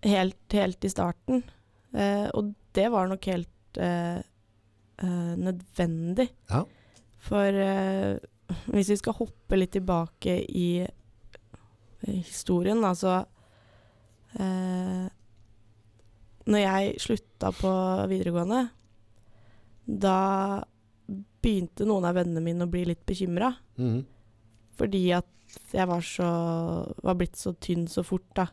[0.07, 1.43] helt, helt i starten.
[1.91, 4.21] Uh, og det var nok helt uh,
[5.01, 6.29] nødvendig.
[6.51, 6.63] Ja.
[7.21, 8.17] For eh,
[8.73, 10.81] hvis vi skal hoppe litt tilbake i,
[12.07, 13.13] i historien, da, så
[14.39, 15.07] eh,
[16.49, 17.71] Når jeg slutta på
[18.11, 18.63] videregående,
[19.85, 20.17] da
[21.41, 23.53] begynte noen av vennene mine å bli litt bekymra.
[23.77, 24.01] Mhm.
[24.81, 25.27] Fordi at
[25.75, 26.27] jeg var, så,
[27.03, 28.47] var blitt så tynn så fort, da.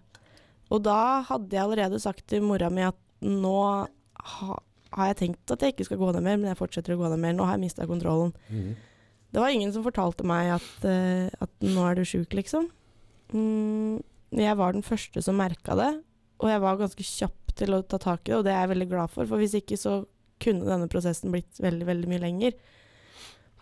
[0.74, 3.60] Og da hadde jeg allerede sagt til mora mi at nå
[4.34, 4.56] ha,
[4.96, 7.10] har jeg tenkt at jeg ikke skal gå ned mer, men jeg fortsetter å gå
[7.12, 7.34] ned mer.
[7.36, 8.32] Nå har jeg mista kontrollen.
[8.48, 8.76] Mm.
[9.34, 12.70] Det var ingen som fortalte meg at, uh, at nå er du sjuk, liksom.
[13.34, 13.98] Mm,
[14.38, 15.90] jeg var den første som merka det,
[16.40, 18.72] og jeg var ganske kjapp til å ta tak i det, og det er jeg
[18.72, 20.00] veldig glad for, for hvis ikke så
[20.40, 22.56] kunne denne prosessen blitt veldig, veldig mye lenger.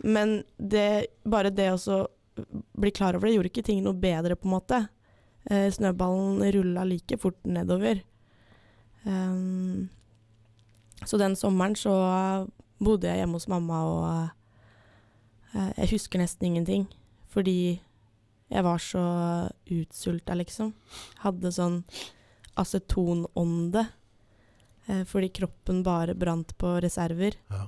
[0.05, 2.03] Men det, bare det å
[2.77, 4.83] bli klar over det, gjorde ikke ting noe bedre, på en måte.
[5.51, 8.03] Eh, snøballen rulla like fort nedover.
[9.07, 9.89] Um,
[11.05, 11.93] så den sommeren så
[12.79, 16.87] bodde jeg hjemme hos mamma, og eh, jeg husker nesten ingenting.
[17.33, 17.81] Fordi
[18.49, 19.05] jeg var så
[19.73, 20.73] utsulta, liksom.
[21.25, 21.81] Hadde sånn
[22.57, 23.87] acetonånde.
[24.87, 27.37] Eh, fordi kroppen bare brant på reserver.
[27.51, 27.67] Ja.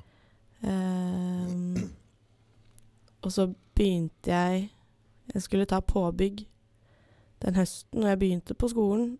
[0.62, 1.82] Eh,
[3.18, 4.70] og så begynte jeg
[5.28, 6.46] Jeg skulle ta påbygg
[7.44, 9.18] den høsten, og jeg begynte på skolen.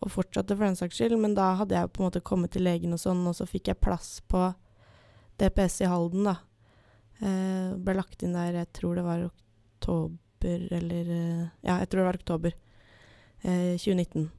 [0.00, 2.64] Og fortsatte for den saks skyld, men da hadde jeg på en måte kommet til
[2.64, 4.46] legen og sånn, og så fikk jeg plass på
[5.40, 6.36] DPS i Halden, da.
[7.20, 12.00] Eh, ble lagt inn der, jeg tror det var oktober, eller eh, Ja, jeg tror
[12.00, 12.56] det var oktober.
[13.42, 14.30] Eh, 2019.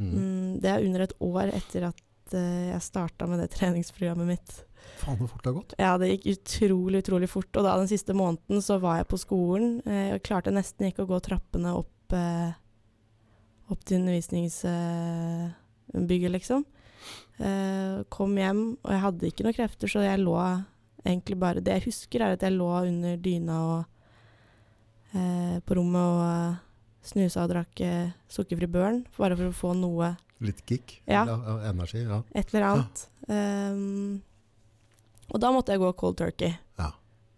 [0.00, 0.12] Mm.
[0.12, 4.54] Mm, det er under et år etter at eh, jeg starta med det treningsprogrammet mitt.
[5.00, 5.74] Faen, hvor fort det har gått.
[5.80, 7.50] Ja, det gikk utrolig, utrolig fort.
[7.56, 9.78] Og da den siste måneden så var jeg på skolen.
[9.84, 12.56] Eh, og klarte nesten ikke å gå trappene opp, eh,
[13.70, 16.64] opp til undervisningsbygget, liksom.
[17.40, 20.36] Eh, kom hjem, og jeg hadde ikke noen krefter, så jeg lå
[21.00, 23.80] egentlig bare Det jeg husker, er at jeg lå under dyna og
[25.16, 26.60] eh, på rommet og eh,
[27.08, 31.02] snusa og drakk eh, sukkerfri børn, bare for å få noe Litt kick.
[31.04, 31.26] Ja.
[31.28, 31.36] Ja,
[31.68, 32.00] energi.
[32.00, 32.22] Ja.
[32.32, 33.02] et eller annet.
[33.28, 34.22] Ehm,
[35.28, 36.54] og da måtte jeg gå cold turkey.
[36.80, 36.94] Ja.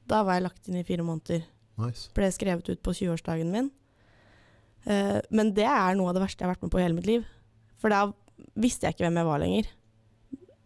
[0.06, 1.42] Da var jeg lagt inn i fire måneder.
[1.82, 2.12] Nice.
[2.14, 3.72] Ble skrevet ut på 20-årsdagen min.
[4.84, 6.98] Eh, men det er noe av det verste jeg har vært med på i hele
[6.98, 7.26] mitt liv.
[7.82, 8.06] For da
[8.58, 9.68] visste jeg ikke hvem jeg var lenger.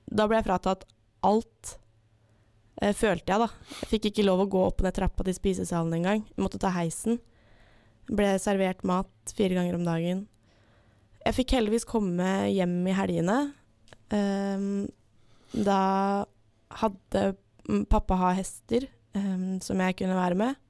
[0.06, 0.86] Da ble jeg fratatt
[1.26, 1.76] alt,
[2.80, 3.48] eh, følte jeg, da.
[3.82, 6.24] Jeg fikk ikke lov å gå opp og ned trappa til spisesalen engang.
[6.40, 7.20] Måtte ta heisen.
[8.06, 10.26] Ble servert mat fire ganger om dagen.
[11.26, 13.38] Jeg fikk heldigvis komme hjem i helgene.
[14.14, 14.86] Ehm,
[15.50, 16.24] da
[16.78, 17.24] hadde
[17.90, 18.86] pappa ha hester
[19.16, 20.60] ehm, som jeg kunne være med.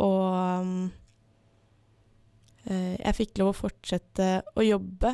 [0.00, 1.03] Og mm, eh,
[2.66, 5.10] jeg fikk lov å fortsette å jobbe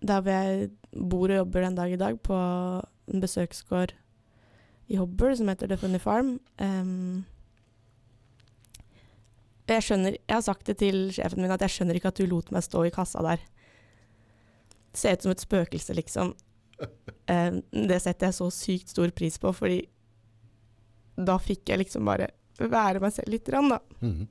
[0.00, 3.94] der hvor jeg bor og jobber den dag i dag, på en besøksgård
[4.90, 6.38] i Hobble som heter The Funny Farm.
[6.58, 7.22] Um,
[9.70, 12.26] jeg skjønner Jeg har sagt det til sjefen min at jeg skjønner ikke at du
[12.26, 13.44] lot meg stå i kassa der.
[14.96, 16.34] Ser ut som et spøkelse, liksom.
[17.30, 19.84] Um, det setter jeg så sykt stor pris på, fordi
[21.20, 23.80] da fikk jeg liksom bare være meg selv lite grann, da.
[24.00, 24.26] Mhm.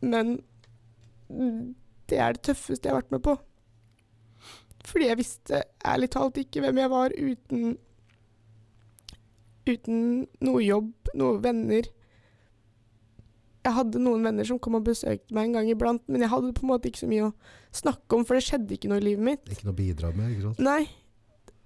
[0.00, 0.38] Men
[2.08, 3.36] det er det tøffeste jeg har vært med på.
[4.88, 7.76] Fordi jeg visste ærlig talt ikke hvem jeg var uten
[9.68, 9.98] Uten
[10.40, 11.90] noe jobb, noe venner.
[13.66, 16.54] Jeg hadde noen venner som kom og besøkte meg en gang iblant, men jeg hadde
[16.56, 17.34] på en måte ikke så mye å
[17.76, 19.50] snakke om, for det skjedde ikke noe i livet mitt.
[19.52, 20.62] Ikke noe å bidra med, ikke sant?
[20.64, 20.88] Nei.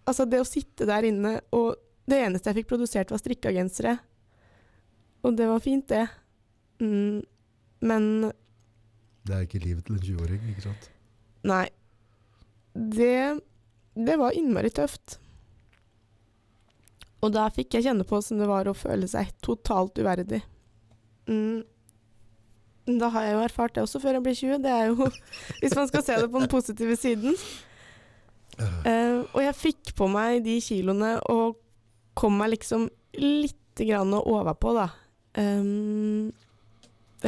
[0.02, 1.78] Altså, det å sitte der inne, og
[2.10, 3.94] det eneste jeg fikk produsert, var strikka gensere.
[5.22, 6.02] Og det var fint, det.
[6.82, 7.22] Mm,
[7.82, 8.30] men
[9.26, 10.88] Det er ikke livet til en 20-åring, ikke sant?
[11.46, 11.66] Nei.
[12.72, 13.40] Det,
[13.94, 15.18] det var innmari tøft.
[17.22, 20.40] Og da fikk jeg kjenne på hvordan det var å føle seg totalt uverdig.
[21.30, 21.62] Mm.
[22.98, 24.62] Da har jeg jo erfart det også før jeg blir 20.
[24.64, 25.10] Det er jo
[25.62, 27.36] Hvis man skal se det på den positive siden.
[28.58, 31.56] Uh, og jeg fikk på meg de kiloene og
[32.18, 34.90] kom meg liksom litt grann overpå, da.
[35.38, 36.32] Um,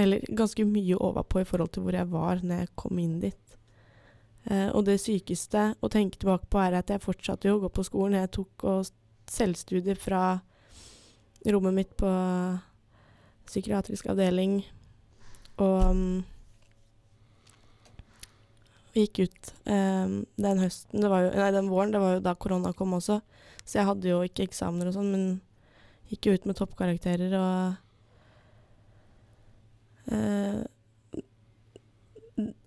[0.01, 3.57] eller ganske mye overpå i forhold til hvor jeg var når jeg kom inn dit.
[4.51, 7.73] Eh, og det sykeste å tenke tilbake på er at jeg fortsatte jo å gå
[7.73, 8.21] på skolen.
[8.21, 8.67] Jeg tok
[9.31, 10.25] selvstudier fra
[11.49, 12.11] rommet mitt på
[13.49, 14.63] psykiatrisk avdeling.
[15.63, 16.25] Og um,
[18.95, 22.97] gikk ut um, den høsten, jo, nei den våren, det var jo da korona kom
[22.99, 23.21] også.
[23.65, 25.27] Så jeg hadde jo ikke eksamener og sånn, men
[26.11, 27.84] gikk jo ut med toppkarakterer og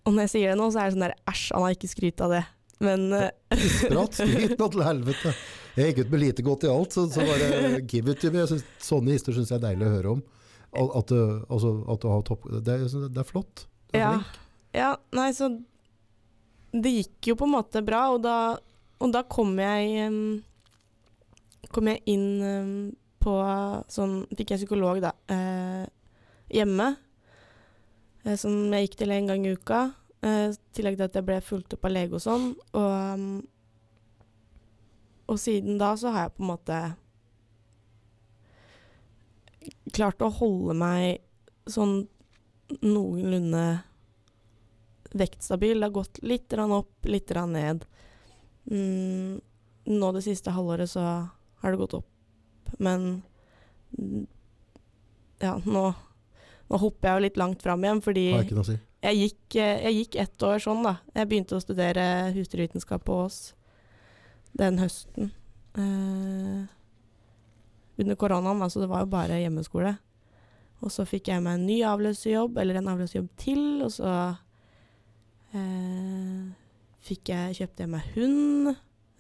[0.07, 1.89] Og når jeg sier det nå, så er det sånn der æsj, han har ikke
[1.91, 2.43] skrytt av det.
[2.85, 5.33] Men eh, skryt nå til helvete.
[5.77, 8.45] Jeg gikk ut med lite godt i alt, så, så bare give it to me.
[8.49, 10.21] Synes, sånne historier syns jeg er deilig å høre om.
[10.77, 12.47] At, du- altså, at du har topp...
[12.65, 13.65] Det, det er flott.
[13.91, 14.11] Du er Ja.
[14.15, 14.39] flink.
[14.77, 15.47] Ja, nei, så
[16.75, 18.33] Det gikk jo på en måte bra, og da,
[19.01, 20.17] og da kom jeg um,
[21.73, 22.73] Kom jeg inn um,
[23.23, 23.33] på
[23.89, 25.87] sånn Fikk jeg psykolog, da, eh,
[26.59, 26.89] hjemme.
[28.27, 29.81] Eh, som jeg gikk til en gang i uka.
[30.21, 32.49] eh, I tillegg til at jeg ble fulgt opp av lege og sånn.
[32.75, 33.25] Og,
[35.27, 36.81] og siden da så har jeg på en måte
[39.95, 41.21] klart å holde meg
[41.67, 42.01] sånn
[42.83, 43.65] noenlunde
[45.17, 45.79] vektstabil.
[45.79, 47.85] Det har gått litt opp, litt ned.
[48.67, 49.39] Mm,
[49.87, 51.03] nå det siste halvåret så
[51.61, 52.09] har det gått opp,
[52.83, 53.21] men
[53.95, 54.25] mm,
[55.39, 55.83] ja, nå,
[56.67, 58.25] Nå hopper jeg jo litt langt fram igjen, fordi
[58.67, 58.77] si.
[59.05, 60.97] jeg gikk, eh, jeg gikk ett år sånn, da.
[61.15, 63.39] Jeg begynte å studere husdyrvitenskap på Ås
[64.57, 65.31] den høsten.
[65.77, 66.65] Eh,
[67.97, 69.95] under koronaen, altså det var jo bare hjemmeskole.
[70.81, 74.11] Og så fikk jeg meg en ny avløserjobb, eller en avløserjobb til, og så
[75.57, 76.43] eh,
[77.07, 78.75] fikk jeg, kjøpte jeg meg hund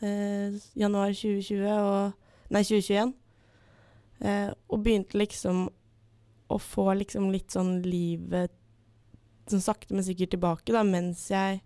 [0.05, 2.11] eh, januar 2020, og,
[2.53, 3.15] nei 2021.
[4.21, 5.67] Eh, og begynte liksom
[6.47, 8.53] å få liksom litt sånn livet
[9.47, 11.61] sånn sakte, men sikkert tilbake, da, mens jeg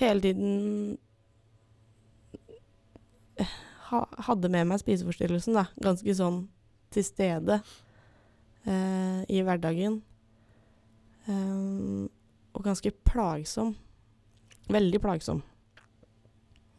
[0.00, 0.96] hele tiden
[3.90, 5.68] ha, hadde med meg spiseforstyrrelsen, da.
[5.82, 6.44] Ganske sånn
[6.94, 7.60] til stede
[8.66, 10.00] eh, i hverdagen.
[11.30, 12.06] Eh,
[12.54, 13.74] og ganske plagsom.
[14.72, 15.42] Veldig plagsom.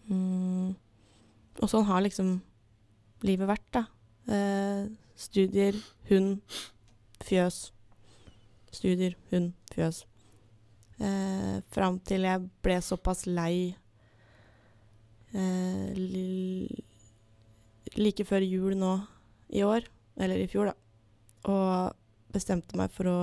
[0.10, 0.76] Mm.
[1.62, 2.38] Og sånn har liksom
[3.26, 3.86] livet vært, da.
[4.26, 4.88] Eh,
[5.20, 5.78] studier,
[6.10, 6.42] hund,
[7.24, 7.72] fjøs.
[8.76, 10.04] Studier, hund, fjøs.
[11.00, 13.76] Eh, Fram til jeg ble såpass lei
[15.36, 16.84] eh, li
[17.96, 18.94] like før jul nå
[19.56, 19.86] i år,
[20.18, 20.76] eller i fjor, da,
[21.52, 23.20] og bestemte meg for å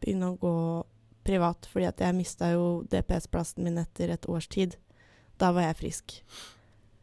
[0.00, 0.56] begynne å gå
[1.26, 4.76] privat, fordi at jeg mista jo DPS-plassen min etter et års tid.
[5.40, 6.14] Da var jeg frisk.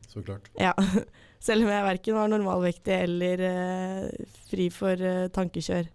[0.08, 0.50] Så klart.
[0.58, 0.74] Ja.
[1.44, 5.90] Selv om jeg verken var normalvektig eller eh, fri for eh, tankekjør.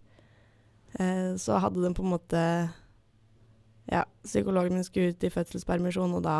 [1.01, 2.43] Eh, så hadde den på en måte
[3.89, 6.37] Ja, psykologen min skulle ut i fødselspermisjon, og da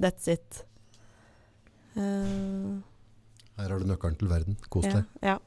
[0.00, 0.64] That's it.
[1.94, 2.72] Eh,
[3.60, 4.56] Her har du nøkkelen til verden.
[4.72, 5.04] Kos deg.
[5.22, 5.34] ja.
[5.34, 5.38] Ja.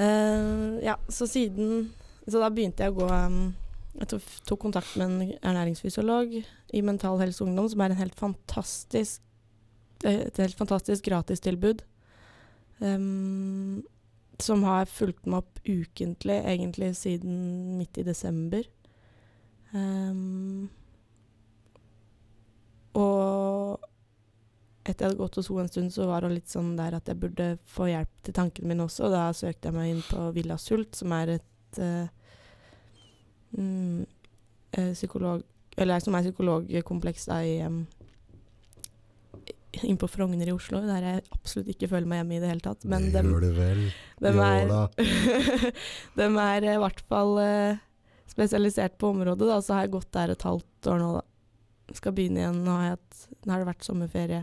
[0.00, 1.90] Eh, ja, så siden
[2.28, 3.54] Så da begynte jeg å gå um,
[3.98, 9.20] Jeg tok, kontakt med en ernæringsfysiolog i Mental Helse Ungdom, som er en helt fantastisk
[10.08, 11.84] et helt fantastisk gratistilbud.
[12.80, 13.82] Um,
[14.40, 18.64] som har fulgt meg opp ukentlig, egentlig siden midt i desember.
[19.72, 20.70] Um,
[22.96, 23.78] og
[24.88, 27.10] etter jeg hadde gått hos henne en stund, så var hun litt sånn der at
[27.10, 29.06] jeg burde få hjelp til tankene mine også.
[29.06, 32.08] Og da søkte jeg meg inn på Villa Sult, som er et uh,
[33.56, 34.02] mm,
[34.72, 35.44] eh, psykolog...
[35.80, 37.84] Eller som er psykologkompleks i um,
[39.86, 42.64] Inn på Frogner i Oslo, der jeg absolutt ikke føler meg hjemme i det hele
[42.64, 42.84] tatt.
[42.90, 43.82] Men det dem, gjør du vel.
[44.24, 45.04] dem Ja er,
[46.20, 47.82] dem er i hvert fall eh,
[48.30, 49.60] spesialisert på området, da.
[49.62, 51.94] Så har jeg gått der et halvt år nå, da.
[51.94, 52.58] Skal begynne igjen.
[52.66, 54.42] Nå har, hatt, nå har det vært sommerferie.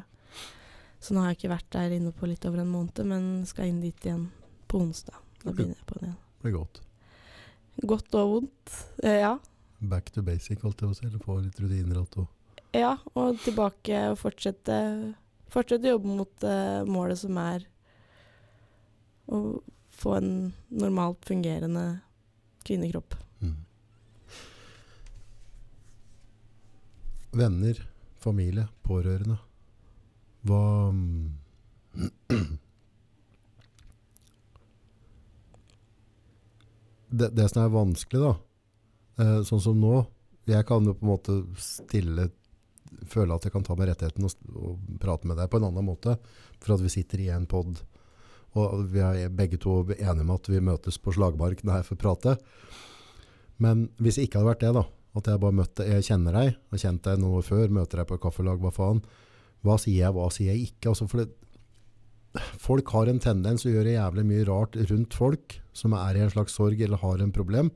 [1.04, 3.70] Så nå har jeg ikke vært der inne på litt over en måned, men skal
[3.70, 4.30] inn dit igjen
[4.68, 5.20] på onsdag.
[5.44, 6.18] Da begynner jeg på det igjen.
[6.24, 6.82] Det blir godt.
[7.94, 8.80] Godt og vondt.
[9.04, 9.36] Eh, ja.
[9.92, 11.08] Back to basic, holdt jeg på å si.
[11.12, 12.28] Eller få litt rutiner igjen.
[12.78, 12.94] Ja.
[13.18, 14.78] Og tilbake og fortsette,
[15.54, 17.66] fortsette å jobbe mot uh, målet som er
[19.28, 19.60] å
[19.98, 22.00] få en normalt fungerende
[22.68, 23.16] kvinnekropp.
[23.42, 23.58] Mm.
[27.32, 29.38] Venner, familie, pårørende.
[30.48, 30.94] Hva
[37.10, 38.36] det, det som er vanskelig, da,
[39.24, 40.06] eh, sånn som nå
[40.48, 42.30] Jeg kan jo på en måte stille
[43.12, 45.88] Føle at jeg kan ta meg rettigheten og, og prate med deg på en annen
[45.88, 46.18] måte,
[46.62, 47.80] for at vi sitter i en pod.
[48.58, 52.04] Og vi er begge to enige med at vi møtes på slagmarken her for å
[52.04, 52.38] prate.
[53.64, 54.86] Men hvis det ikke hadde vært det, da,
[55.18, 58.20] at jeg bare møtte, jeg kjenner deg, har kjent deg noen før, møter deg på
[58.22, 59.02] kaffelag, hva faen,
[59.66, 60.94] hva sier jeg, hva sier jeg ikke?
[60.94, 61.32] Altså, for det,
[62.62, 66.34] folk har en tendens å gjøre jævlig mye rart rundt folk som er i en
[66.34, 67.72] slags sorg eller har en problem,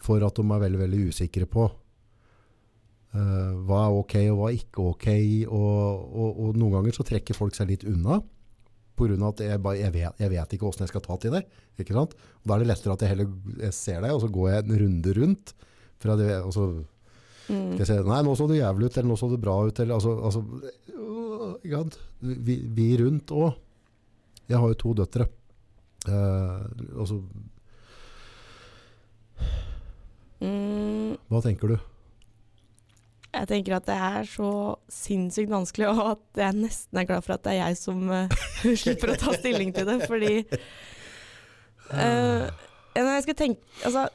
[0.00, 1.68] for at de er veldig, veldig usikre på
[3.14, 5.08] eh, hva er ok og hva er ikke ok,
[5.48, 8.20] og, og, og noen ganger så trekker folk seg litt unna,
[9.00, 11.38] av at jeg, bare, jeg, vet, jeg vet ikke hvordan jeg skal ta til det.
[11.80, 12.10] Ikke sant?
[12.12, 13.30] Og da er det lettere at jeg heller
[13.62, 15.52] jeg ser deg, og så går jeg en runde rundt.
[16.02, 16.66] For at jeg, og så
[17.50, 17.72] Mm.
[17.74, 19.78] skal jeg si, nei, nå så du jævlig ut, eller nå så du bra ut,
[19.82, 20.42] eller altså, altså
[20.94, 21.96] øh, ikke sant?
[22.46, 23.56] Vi, vi rundt òg.
[24.46, 25.26] Jeg har jo to døtre.
[26.06, 26.68] Uh,
[27.00, 27.22] altså,
[30.40, 31.74] Mm, hva tenker du?
[33.30, 34.50] Jeg tenker at det er så
[34.90, 38.40] sinnssykt vanskelig, og at jeg nesten er glad for at det er jeg som uh,
[38.82, 40.32] slipper å ta stilling til det, fordi
[41.94, 42.48] uh,
[42.96, 44.08] jeg skal tenke Altså,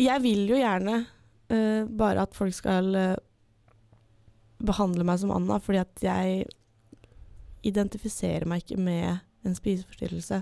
[0.00, 3.16] jeg vil jo gjerne uh, bare at folk skal eh,
[4.64, 6.44] behandle meg som Anna, fordi at jeg
[7.64, 10.40] identifiserer meg ikke med en spiseforstyrrelse.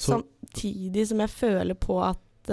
[0.00, 2.52] Samtidig som jeg føler på at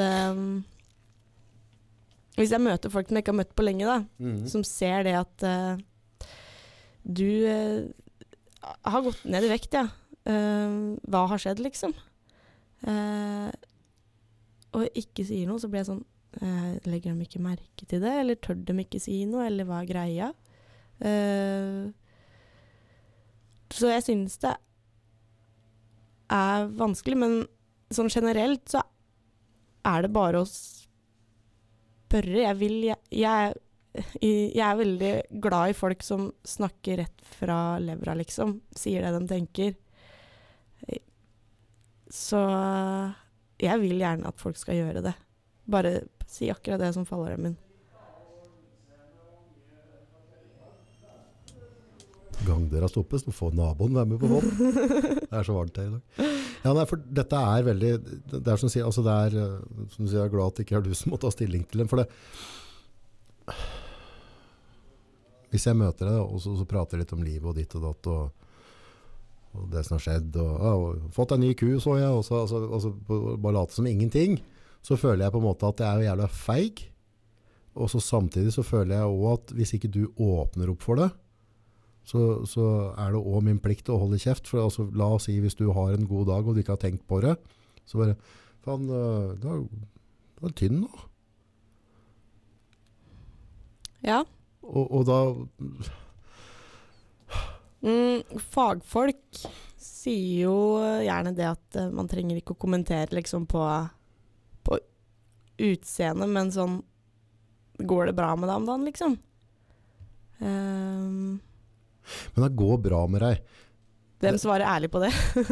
[2.37, 4.47] Hvis jeg møter folk som jeg ikke har møtt på lenge, da, Mhm.
[4.47, 5.77] som ser det at uh,
[7.03, 7.87] du uh,
[8.85, 9.87] har gått ned i vekt, ja.
[10.27, 11.93] Uh, hva har skjedd, liksom?
[14.77, 16.03] og ikke sier noe, så blir jeg sånn
[16.85, 19.87] Legger de ikke merke til det, eller tør de ikke si noe, eller hva er
[19.89, 20.27] greia?
[23.73, 24.51] Så jeg synes det
[26.29, 27.33] er vanskelig, men
[27.89, 28.83] sånn generelt så
[29.87, 30.49] er det bare å
[32.07, 32.43] spørre.
[32.45, 33.55] Jeg vil Jeg, jeg,
[34.21, 38.59] jeg er veldig glad i folk som snakker rett fra levra, liksom.
[38.75, 39.77] Sier det de tenker.
[42.07, 42.39] Så
[43.59, 45.15] jeg vil gjerne at folk skal gjøre det.
[45.67, 45.99] Bare
[46.29, 47.57] si akkurat det som faller dem inn.
[52.47, 54.73] Gangdøra stoppes, nå får naboen være med på båten.
[55.27, 56.31] Det er så varmt her i dag.
[56.63, 57.89] Ja, nei, for dette er veldig
[58.31, 60.51] Det er som du sier, altså det er, eh, som du sier, jeg er glad
[60.51, 61.91] at det ikke er du som må ta stilling til den.
[61.91, 62.07] For det
[65.53, 68.11] Hvis jeg møter deg og så, så prater litt om livet og ditt og datt
[68.11, 68.49] og,
[69.55, 72.25] og det som har skjedd og, og, og Fått ei ny ku, så jeg, og
[72.27, 72.93] så altså, altså,
[73.37, 74.39] bare late som ingenting,
[74.83, 76.83] så føler jeg på en måte at jeg er jo jævla feig.
[77.77, 81.11] Og så samtidig så føler jeg òg at hvis ikke du åpner opp for det,
[82.07, 84.47] så, så er det òg min plikt å holde kjeft.
[84.47, 86.83] For altså, la oss si hvis du har en god dag og du ikke har
[86.83, 87.35] tenkt på det,
[87.87, 88.17] så bare
[88.67, 90.89] Faen, øh, du er, tynn nå.
[94.03, 94.25] Ja.
[94.67, 95.19] Og, og da
[97.77, 99.43] Mm, fagfolk
[99.77, 100.55] sier jo
[101.05, 103.61] gjerne det at eh, man trenger ikke å kommentere liksom på,
[104.65, 104.79] på
[105.69, 106.81] utseendet, men sånn
[107.77, 109.11] Går det bra med deg om dagen, liksom?
[110.41, 111.35] Ehm,
[112.35, 113.41] Men det går bra med deg.
[114.23, 115.11] hvem svarer ærlig på det?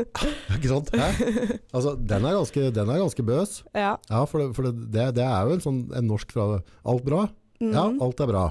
[0.56, 0.90] Ikke sant?
[0.96, 3.58] Altså, den, er ganske, den er ganske bøs.
[3.78, 3.96] ja.
[4.10, 6.48] Ja, for, det, for det, det, er jo en sånn en norsk fra
[6.86, 7.28] Alt bra?
[7.62, 8.02] Ja, Mhm.
[8.04, 8.46] alt er bra.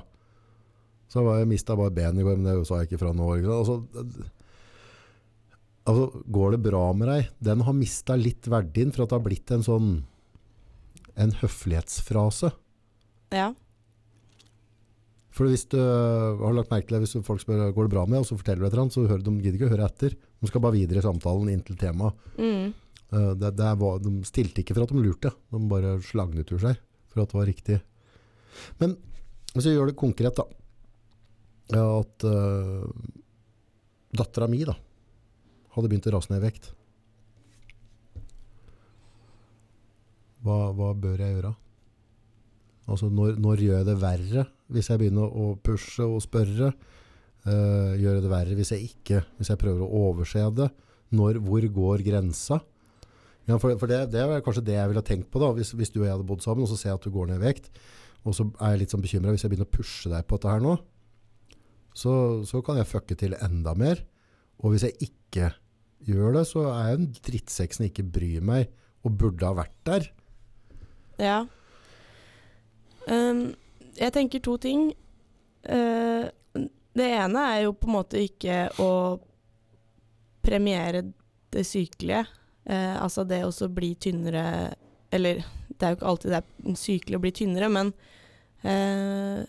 [1.13, 3.27] Så var jeg mista bare ben i går, men det sa jeg ikke fra nå.
[3.37, 3.53] Ikke?
[3.53, 3.75] Altså,
[5.87, 7.29] altså, går det bra med deg?
[7.45, 9.91] Den har mista litt verdien for at det har blitt en sånn
[11.17, 12.53] en høflighetsfrase.
[13.35, 13.53] ja.
[15.35, 18.23] For hvis du har lagt merke til det, hvis folk spør går det bra med
[18.23, 19.89] og så forteller du et eller annet, så hører de, de gidder ikke å høre
[19.89, 20.15] etter.
[20.15, 22.29] De skal bare videre i samtalen inn til temaet.
[22.39, 22.69] Mm.
[23.11, 26.63] Eh, Det, det var, de stilte ikke for at de lurte, de bare slagnet ur
[26.63, 26.79] seg
[27.11, 27.81] for at det var riktig.
[28.79, 28.95] Men
[29.55, 30.47] hvis vi gjør det konkret da,
[31.75, 32.87] ja, at uh,
[34.15, 34.75] dattera mi da,
[35.75, 36.71] hadde begynt å rase ned i vekt.
[40.45, 41.55] Hva, hva bør jeg gjøre?
[42.85, 46.73] Altså, når, når gjør jeg det verre hvis jeg begynner å pushe og spørre?
[47.45, 50.71] Uh, gjør jeg det verre hvis jeg ikke, hvis jeg prøver å overse det?
[51.15, 52.61] Når, hvor går grensa?
[53.45, 55.93] Ja, for for det, det er kanskje det jeg ville tenkt på da, hvis, hvis
[55.93, 57.45] du og jeg hadde bodd sammen, og så ser jeg at du går ned i
[57.45, 57.69] vekt,
[58.25, 60.55] og så er jeg litt sånn bekymret hvis jeg begynner å pushe deg på dette
[60.55, 60.79] her nå,
[61.95, 62.15] så,
[62.49, 64.01] så kan jeg fucke til enda mer.
[64.65, 65.53] Og hvis jeg ikke
[66.09, 68.73] gjør det, så er jeg en drittsekk som ikke bryr meg,
[69.05, 70.09] og burde ha vært der.
[71.21, 71.37] Ja.
[73.11, 73.53] Ehm,
[73.99, 74.89] jeg tenker to ting.
[75.65, 76.29] Uh,
[76.95, 78.91] det ene er jo på en måte ikke å
[80.45, 81.03] premiere
[81.55, 82.25] det sykelige.
[82.69, 84.73] Uh, altså det å bli tynnere
[85.13, 87.91] Eller det er jo ikke alltid det er sykelig å bli tynnere, men
[88.65, 89.45] uh,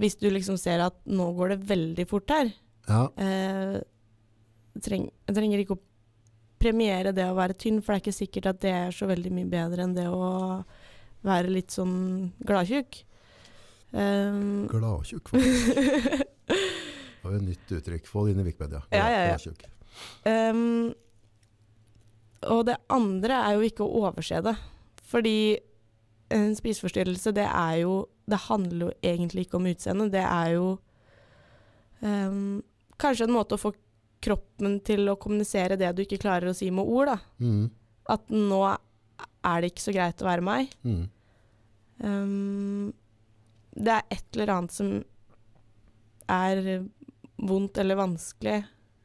[0.00, 2.48] hvis du liksom ser at nå går det veldig fort her
[2.88, 3.02] Ja,
[4.80, 5.82] treng, Jeg trenger ikke å
[6.58, 9.32] premiere det å være tynn, for det er ikke sikkert at det er så veldig
[9.34, 10.30] mye bedre enn det å
[11.26, 13.02] være litt sånn gladtjukk.
[13.92, 15.76] Um, gladtjukk faktisk.
[16.48, 18.08] Det var jo et nytt uttrykk.
[18.08, 18.82] Få det inn i Wikipedia.
[18.94, 20.50] Ja, ja, ja.
[20.52, 20.92] Um,
[22.46, 24.54] og det andre er jo ikke å overse det.
[25.08, 25.38] Fordi
[26.34, 30.12] en spiseforstyrrelse, det er jo Det handler jo egentlig ikke om utseendet.
[30.12, 30.66] Det er jo
[32.04, 32.58] um,
[33.00, 33.72] kanskje en måte å få
[34.20, 37.16] kroppen til å kommunisere det du ikke klarer å si med ord, da.
[37.40, 37.70] Mm,
[38.12, 38.60] At nå
[39.48, 40.74] er det ikke så greit å være meg.
[40.86, 41.06] mm.
[41.98, 42.92] Um,
[43.74, 44.90] det er et eller annet som
[46.30, 46.60] er
[47.48, 48.60] vondt eller vanskelig.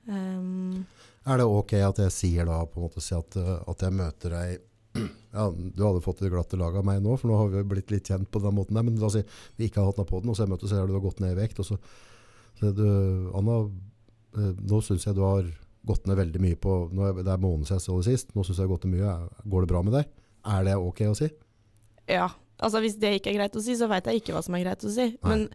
[0.05, 0.83] Um,
[1.25, 3.95] Er det ok at jeg sier da, på en måte, si at, uh, at jeg
[3.95, 4.63] møter deg
[5.37, 7.93] ja, Du hadde fått det glatte laget av meg nå, for nå har vi blitt
[7.93, 8.85] litt kjent på den måten der.
[8.85, 9.23] Men la oss si
[9.57, 11.33] vi ikke har hatt noe på den, og så jeg møter du har gått ned
[11.33, 11.61] i vekt.
[11.63, 11.79] Og så
[12.59, 12.85] sier du,
[13.37, 13.61] Anna,
[14.37, 15.47] eh, nå syns jeg du har
[15.87, 18.35] gått ned veldig mye på nå Det er måneden siden jeg så det sist.
[18.35, 19.15] Nå syns jeg du har gått ned mye.
[19.49, 20.11] Går det bra med deg?
[20.43, 21.29] Er det ok å si?
[22.11, 22.25] ja,
[22.59, 24.65] altså hvis det ikke er greit å si, så veit jeg ikke hva som er
[24.65, 25.05] greit å si.
[25.23, 25.29] Nei.
[25.29, 25.45] Men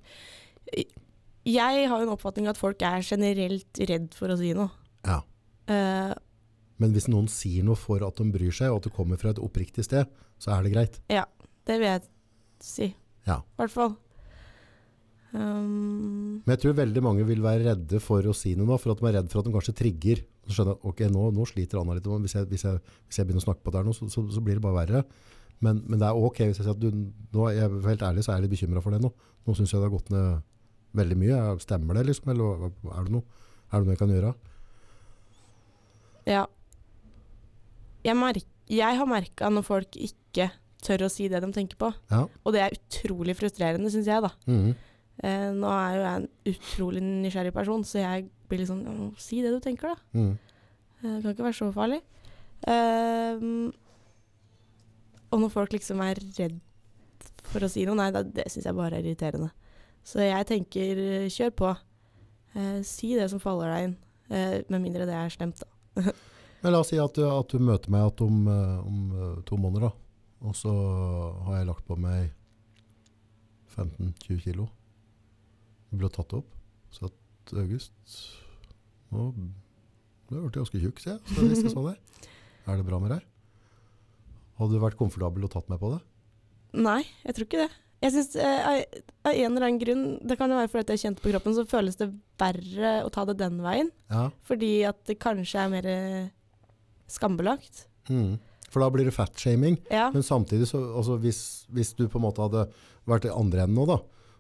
[1.49, 4.71] jeg har en oppfatning at folk er generelt redd for å si noe.
[5.05, 5.21] Ja.
[5.69, 6.15] Uh,
[6.81, 9.33] Men hvis noen sier noe for at de bryr seg, og at det kommer fra
[9.35, 10.09] et oppriktig sted,
[10.41, 10.99] så er det greit.
[11.13, 11.25] Ja,
[11.69, 12.05] det vil jeg
[12.65, 12.91] si.
[13.29, 13.43] Ja.
[13.43, 13.97] I hvert fall.
[15.33, 18.95] Um, Men jeg tror veldig mange vil være redde for å si noe nå, for
[18.95, 21.45] at de er redd for at de kanskje trigger Så skjønner jeg, ok, nå, nå
[21.49, 22.07] sliter Anna litt.
[22.09, 24.25] Hvis jeg, hvis, jeg, hvis jeg begynner å snakke på det her nå, så, så,
[24.33, 25.03] så blir det bare verre.
[25.65, 26.93] Men, men det er ok hvis jeg sier at du,
[27.35, 29.11] nå er jeg helt ærlig, så er jeg litt bekymret for det nå.
[29.45, 30.47] Nå synes jeg det har gått ned
[30.99, 31.41] veldig mye.
[31.65, 32.31] Stemmer det liksom?
[32.33, 34.33] Eller er det noe, er det noe jeg kan gjøre?
[36.29, 36.47] Ja.
[38.07, 40.51] Jeg, merk, jeg har merka når folk ikke
[40.85, 41.91] tør å si det de tenker på.
[42.13, 42.25] Ja.
[42.47, 44.33] Og det er utrolig frustrerende, syns jeg, da.
[44.49, 44.77] Mhm.
[45.19, 49.43] Eh, nå er jo jeg en utrolig nysgjerrig person, så jeg blir litt sånn Si
[49.45, 50.19] det du tenker, da.
[50.19, 50.39] Mhm.
[51.03, 52.01] Eh, Det kan ikke være så farlig.
[52.67, 53.73] Um,
[55.31, 56.59] og når folk liksom er redd
[57.45, 59.53] for å si noe, nei, da, det syns jeg bare er irriterende.
[60.03, 61.77] Så jeg tenker, kjør på.
[62.57, 63.97] Uh, si det som faller deg inn.
[64.29, 66.13] Uh, med mindre det er slemt, da.
[66.63, 68.49] Men la oss si at du, at du møter meg at om,
[68.83, 69.93] om to måneder, da.
[70.49, 70.73] Og så
[71.47, 72.33] har jeg lagt på meg
[73.77, 74.67] 15-20 kilo.
[75.91, 76.51] Du ble tatt opp.
[76.91, 77.18] Så at
[77.57, 77.95] August
[79.09, 81.37] Nå har blitt ganske tjukk, ser jeg.
[81.39, 81.95] Hvis jeg så det.
[82.69, 83.23] Er det bra med deg?
[84.59, 86.01] Hadde du vært komfortabel og tatt meg på det?
[86.77, 87.71] Nei, jeg tror ikke det.
[88.05, 91.25] Jeg synes, eh, av, en eller annen grunn, det kan jo være fordi jeg kjente
[91.25, 93.89] på kroppen, så føles det verre å ta det den veien.
[94.13, 94.29] Ja.
[94.47, 95.89] Fordi at det kanskje er mer
[97.11, 97.87] skambelagt.
[98.13, 98.37] Mm.
[98.69, 99.81] For da blir det fatshaming.
[99.91, 100.11] Ja.
[100.15, 101.41] Men samtidig, så, altså hvis,
[101.73, 102.69] hvis du på en måte hadde
[103.09, 103.99] vært i andre enden nå, da,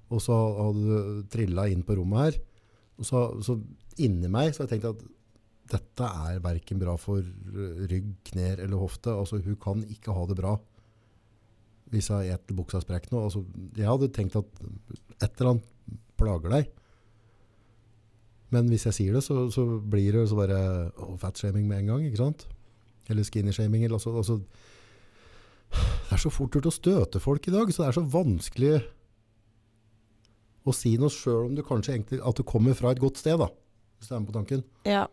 [0.08, 2.38] og så hadde du trilla inn på rommet her,
[3.04, 3.58] så, så
[4.02, 5.06] inni meg så har jeg tenkt at
[5.68, 9.12] dette er verken bra for eh, rygg, knær eller hofte.
[9.12, 10.56] Altså, hun kan ikke ha det bra
[11.88, 13.22] hvis jeg et buksa sprekker nå.
[13.24, 13.44] Altså,
[13.76, 14.48] jeg hadde tenkt at
[15.24, 15.70] et eller annet
[16.20, 16.68] plager deg.
[18.52, 20.58] Men hvis jeg sier det, så, så blir det så bare
[21.04, 22.46] oh, fatshaming med en gang, ikke sant?
[23.08, 23.86] Eller skinny-shaming.
[23.88, 24.38] Altså, altså,
[25.72, 28.72] det er så fort gjort å støte folk i dag, så det er så vanskelig
[30.70, 33.38] å si noe sjøl om du kanskje egentlig at du kommer fra et godt sted,
[33.40, 33.48] da.
[33.98, 34.66] Hvis du er med på tanken.
[34.88, 35.06] ja.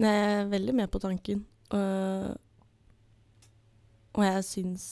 [0.00, 1.42] Jeg er veldig med på tanken.
[1.76, 2.36] Og,
[4.16, 4.84] og jeg syns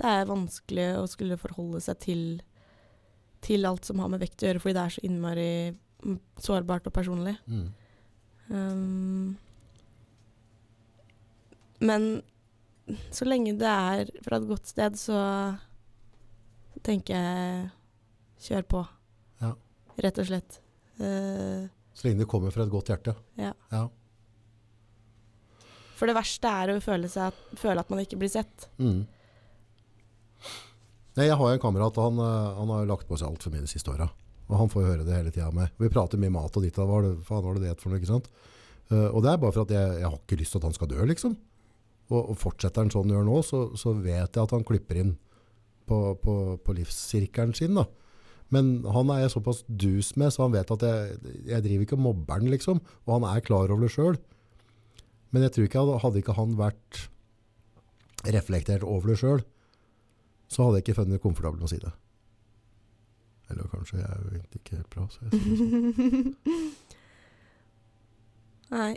[0.00, 2.22] det er vanskelig å skulle forholde seg til,
[3.44, 5.50] til alt som har med vekt å gjøre, fordi det er så innmari
[6.06, 7.36] mm, sårbart og personlig.
[7.44, 7.66] Mm.
[8.48, 9.36] Um,
[11.84, 12.08] men
[13.12, 15.20] så lenge det er fra et godt sted, så
[16.86, 17.68] tenker jeg
[18.40, 18.82] kjør på.
[19.42, 19.54] Ja.
[20.00, 20.60] Rett og slett.
[21.00, 23.16] Uh, Så lenge det kommer fra et godt hjerte.
[23.40, 23.54] ja.
[23.72, 23.86] Ja.
[26.00, 28.70] For det verste er å føle, at, føle at man ikke blir sett.
[28.80, 29.02] Mm.
[31.18, 33.68] Nei, jeg har en kamerat, han, eh, han har lagt på seg altfor mye de
[33.68, 34.06] siste åra.
[34.48, 35.74] Og han får høre det hele tida med.
[35.76, 38.00] Vi prater mye mat og ditt og hva det, faen var det det for noe,
[38.00, 38.30] ikke sant?
[38.88, 40.78] Uh, og det er bare for at jeg, jeg har ikke lyst til at han
[40.78, 41.36] skal dø, liksom.
[42.08, 45.02] Og, og fortsetter han sånn han gjør nå, så, så vet jeg at han klipper
[45.04, 45.12] inn
[45.84, 47.84] på, på, på livssirkelen sin, da.
[48.54, 51.98] Men han er jeg såpass dus med, så han vet at jeg, jeg driver ikke
[51.98, 52.82] og mobber han, liksom.
[53.06, 54.18] Og han er klar over det sjøl.
[55.30, 57.04] Men jeg tror ikke hadde, ikke han vært
[58.34, 59.44] reflektert over det sjøl,
[60.50, 61.92] så hadde jeg ikke funnet det komfortabelt med å si det.
[63.50, 65.06] Eller kanskje jeg er jo egentlig ikke helt bra.
[65.10, 66.34] Så jeg sier det sånn.
[68.74, 68.92] Nei.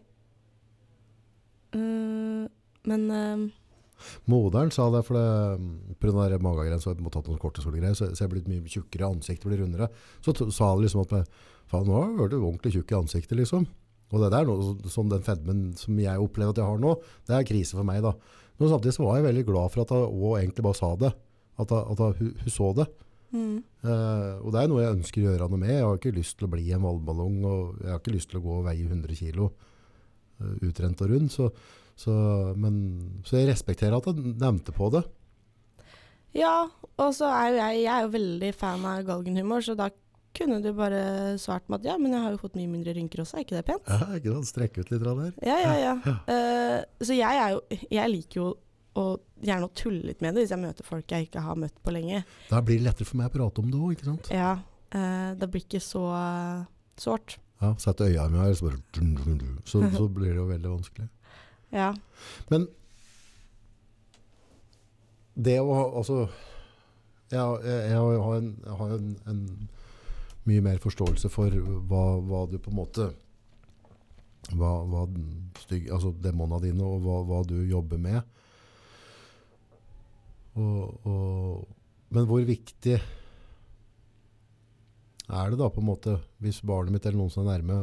[1.73, 2.45] Uh,
[2.85, 3.45] men eh,
[4.31, 8.09] Moderen sa det, for det, på den der magegrensa, jeg måtte ha noen kortisolgreier, så,
[8.13, 9.89] så jeg blitt mye tjukkere, ansiktet blir rundere.
[10.25, 13.67] Så sa han liksom at jeg, faen, nå har du ordentlig tjukk i ansiktet, liksom.
[14.13, 14.49] Og det der,
[14.93, 16.97] sånn den fedmen som jeg opplever at jeg har nå,
[17.27, 18.13] det er krise for meg da.
[18.59, 21.09] Men samtidig så var jeg veldig glad for at hun egentlig bare sa det.
[21.61, 22.89] At, at hun, hun så det.
[23.33, 25.73] mm, Uh, og det er noe jeg ønsker å gjøre noe med.
[25.73, 28.39] Jeg har ikke lyst til å bli en valgballong, og jeg har ikke lyst til
[28.39, 31.33] å gå og veie 100 kilo uh, utrent og rund.
[31.33, 31.49] Så,
[31.99, 32.13] så,
[32.59, 32.77] men,
[33.27, 35.03] så jeg respekterer at jeg nevnte på det.
[36.33, 36.65] Ja,
[36.97, 39.91] og så er jo jeg, jeg er jo veldig fan av galgenhumor, så da
[40.33, 43.21] kunne du bare svart med at ja, men jeg har jo fått mye mindre rynker
[43.21, 43.85] også, er ikke det pent?
[43.85, 44.49] Ja, ikke sant?
[44.49, 45.35] Strekke ut litt der.
[45.45, 46.15] Ja, ja, ja.
[46.33, 48.47] Eh, så jeg er jo Jeg liker jo
[48.97, 49.03] å
[49.45, 51.93] gjerne å tulle litt med det hvis jeg møter folk jeg ikke har møtt på
[51.93, 52.23] lenge.
[52.49, 54.33] Da blir det lettere for meg å prate om det òg, ikke sant?
[54.33, 54.57] Ja,
[54.93, 56.65] Uh, det blir ikke så uh,
[57.01, 57.39] sårt.
[57.63, 58.77] Ja, Sett øya mi her, så, bare,
[59.65, 61.07] så, så blir det jo veldig vanskelig.
[61.73, 61.89] Ja.
[62.51, 62.67] Men
[65.33, 66.27] det å Altså
[67.33, 69.39] Jeg, jeg, jeg har, en, jeg har en, en
[70.45, 71.55] mye mer forståelse for
[71.89, 73.07] hva, hva du på en måte
[74.51, 75.05] hva, hva
[75.63, 78.19] styg, altså demonene dine og hva, hva du jobber med.
[80.59, 81.63] Og, og,
[82.13, 82.97] men hvor viktig
[85.33, 87.79] er det da på en måte, hvis barnet mitt eller noen som er nærme,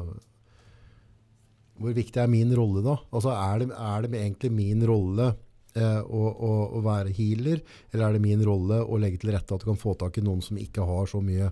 [1.80, 2.96] hvor viktig er min rolle da?
[3.10, 5.30] Altså er det, er det egentlig min rolle
[5.74, 9.56] eh, å, å, å være healer, eller er det min rolle å legge til rette
[9.56, 11.48] at du kan få tak i noen som ikke har så mye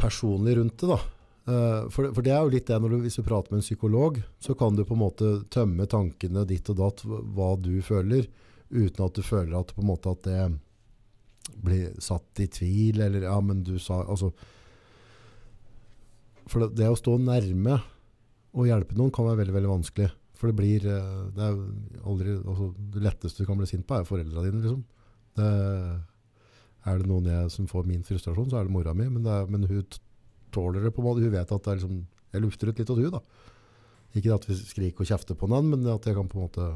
[0.00, 0.98] personlig rundt det da?
[1.46, 4.20] Eh, for, for det er jo litt det du, hvis du prater med en psykolog,
[4.42, 8.26] så kan du på en måte tømme tankene ditt og datt, hva du føler,
[8.74, 10.40] uten at du føler at på en måte at det
[11.62, 14.32] blir satt i tvil, eller ja, men du sa, altså,
[16.50, 17.78] for det, det å stå nærme
[18.56, 20.10] og hjelpe noen kan være veldig, veldig vanskelig.
[20.36, 21.46] For det blir, eh, det
[22.04, 24.82] aldri, altså, det letteste du kan bli sint på er foreldra dine, liksom.
[25.36, 25.48] Det,
[26.86, 29.32] er det noen jeg som får min frustrasjon, så er det mora mi, men, det
[29.32, 29.98] er, men hun
[30.54, 31.24] tåler det på en måte.
[31.24, 32.02] Hun vet at det er liksom,
[32.32, 33.22] jeg lufter ut litt av hun da.
[34.16, 36.68] Ikke at vi skriker og kjefter på den, men at jeg kan på en måte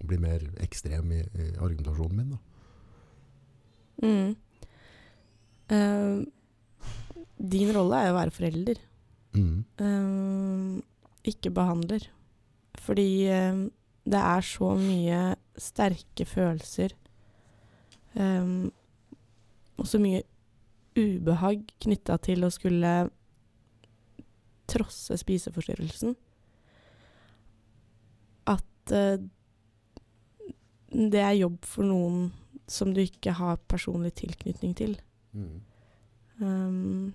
[0.00, 2.30] bli mer ekstrem i, i argumentasjonen min.
[2.34, 2.38] Da.
[4.00, 4.30] Mm.
[5.70, 6.24] Uh,
[7.38, 8.86] din rolle er jo å være forelder,
[9.30, 9.60] Mm.
[9.78, 10.80] eh,
[11.26, 12.06] ikke behandler.
[12.80, 13.62] Fordi eh,
[14.10, 15.20] det er så mye
[15.60, 16.94] sterke følelser
[18.16, 18.52] eh,
[19.80, 20.22] og så mye
[20.98, 22.94] ubehag knytta til å skulle
[24.70, 26.14] trosse spiseforstyrrelsen.
[28.50, 29.22] At eh,
[30.90, 32.30] det er jobb for noen
[32.70, 34.96] som du ikke har personlig tilknytning til.
[35.32, 35.60] Mm.
[36.40, 37.12] Um,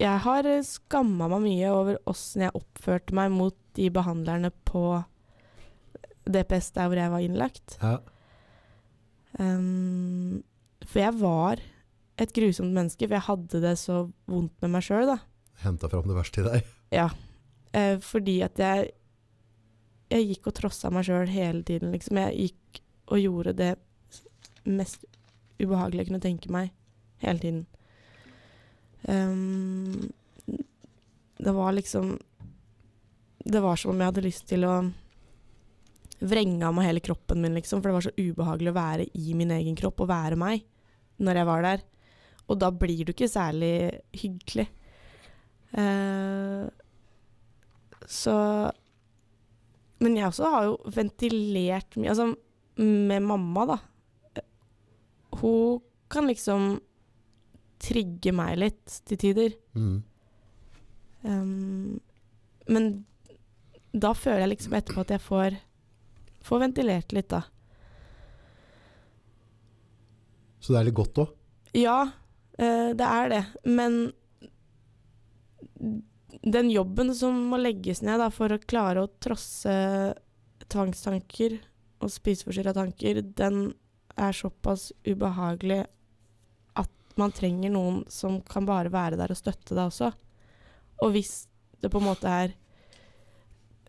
[0.00, 5.02] jeg har skamma meg mye over åssen jeg oppførte meg mot de behandlerne på
[6.24, 7.76] DPS der hvor jeg var innlagt.
[7.82, 7.98] Ja.
[9.38, 10.42] Um,
[10.86, 11.62] for jeg var
[12.22, 15.18] et grusomt menneske, for jeg hadde det så vondt med meg sjøl, da.
[15.64, 16.70] Henta fram det verste i deg.
[16.94, 17.08] Ja.
[17.74, 18.92] Uh, fordi at jeg
[20.12, 22.20] Jeg gikk og trossa meg sjøl hele tiden, liksom.
[22.20, 23.72] Jeg gikk og gjorde det
[24.64, 25.02] mest
[25.58, 26.70] ubehagelige jeg kunne tenke meg,
[27.24, 27.64] hele tiden.
[29.08, 30.12] Ehm,
[31.36, 32.18] det var liksom
[33.44, 34.74] Det var som om jeg hadde lyst til å
[36.24, 37.82] vrenge av meg hele kroppen min, liksom.
[37.82, 40.64] For det var så ubehagelig å være i min egen kropp og være meg
[41.20, 41.82] når jeg var der.
[42.48, 43.74] Og da blir du ikke særlig
[44.16, 44.64] hyggelig.
[45.74, 46.70] Uh,
[48.06, 48.34] så
[49.98, 52.28] Men jeg også har jo ventilert mye Altså,
[52.78, 53.78] med mamma, da.
[55.40, 55.80] Hun
[56.10, 56.78] kan liksom
[57.84, 59.56] trigge meg litt til tider.
[59.76, 59.96] Mm.
[61.24, 62.00] Um,
[62.68, 62.88] men
[63.94, 65.58] da føler jeg liksom etterpå at jeg får,
[66.44, 67.44] får ventilert litt, da.
[70.64, 71.32] Så det er litt godt òg.
[71.76, 71.98] Ja,
[72.56, 73.42] eh, det er det.
[73.68, 74.14] Men
[76.44, 79.74] den jobben som må legges ned da, for å klare å trosse
[80.72, 81.58] tvangstanker
[82.02, 83.74] og spiseforstyrra tanker, den
[84.20, 85.84] er såpass ubehagelig
[87.20, 90.10] man trenger noen som kan bare være der og støtte deg også.
[91.04, 91.44] Og hvis
[91.82, 92.54] det på en måte er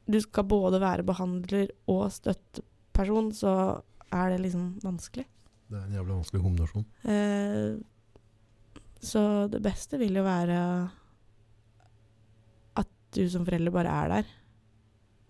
[0.06, 3.82] Du skal både være behandler og støtteperson, så
[4.14, 5.26] er det liksom vanskelig.
[5.66, 6.86] Det er en jævlig vanskelig kombinasjon.
[7.10, 7.80] Eh,
[9.02, 10.60] så det beste vil jo være
[12.78, 14.30] at du som forelder bare er der.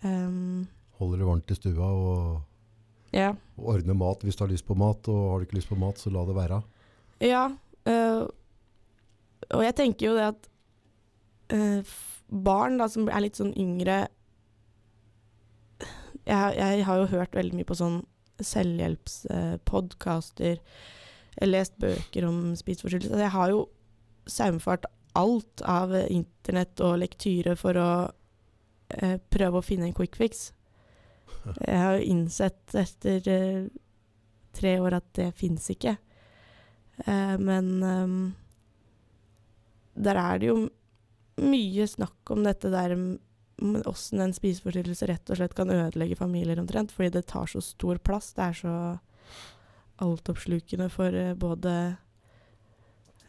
[0.04, 0.68] Um,
[1.00, 3.32] Holder det varmt i stua og ja.
[3.56, 5.08] ordner mat hvis du har lyst på mat.
[5.08, 6.62] Og har du ikke lyst på mat, så la det være.
[7.24, 7.48] Ja.
[7.92, 8.24] Eh,
[9.54, 10.42] og jeg tenker jo det at
[11.54, 11.82] uh,
[12.30, 14.08] barn da, som er litt sånn yngre
[16.26, 18.00] jeg, jeg har jo hørt veldig mye på sånn
[18.42, 20.56] selvhjelpspodkaster,
[21.46, 23.14] lest bøker om spiseforstyrrelser.
[23.14, 23.60] Altså, Jeg har jo
[24.26, 28.12] saumfart alt av internett og lektyre for å
[28.90, 30.54] eh, prøve å finne en quick fix.
[31.68, 33.64] Jeg har jo innsett etter eh,
[34.56, 35.98] tre år at det fins ikke.
[37.04, 38.18] Eh, men um,
[39.96, 40.58] der er det jo
[41.44, 46.60] mye snakk om dette der med åssen en spiseforstyrrelse rett og slett kan ødelegge familier
[46.60, 48.34] omtrent, fordi det tar så stor plass.
[48.36, 48.76] Det er så
[50.04, 51.76] altoppslukende for eh, både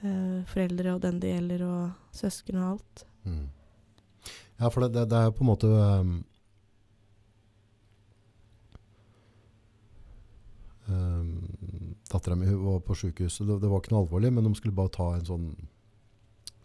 [0.03, 3.07] eh, foreldre og den det gjelder, og søsken og alt.
[3.27, 3.45] Mm.
[4.57, 6.13] Ja, for det, det, det er jo på en måte um,
[10.89, 11.26] um,
[12.13, 13.47] Dattera mi var på sykehuset.
[13.49, 15.49] Det, det var ikke noe alvorlig, men de skulle bare ta en sånn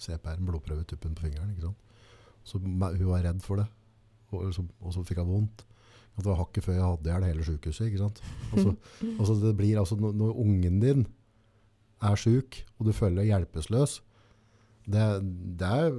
[0.01, 1.53] CPR, en blodprøve i tuppen på fingeren.
[1.53, 1.97] Ikke sant?
[2.45, 3.68] Så hun var redd for det,
[4.34, 5.65] og så, og så fikk hun vondt.
[6.11, 7.88] At det var hakket før jeg hadde i hjel hele sykehuset.
[7.88, 8.22] Ikke sant?
[9.19, 11.05] Og så, det blir altså når, når ungen din
[12.03, 14.01] er syk, og du føler deg hjelpeløs,
[14.91, 15.05] det,
[15.61, 15.95] det er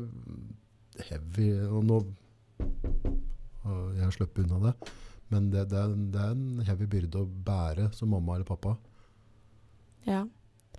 [1.08, 1.98] heavy og nå,
[3.62, 4.92] og Jeg har sluppet unna det,
[5.30, 8.74] men det, det, er, det er en heavy byrde å bære som mamma eller pappa.
[10.06, 10.22] Ja.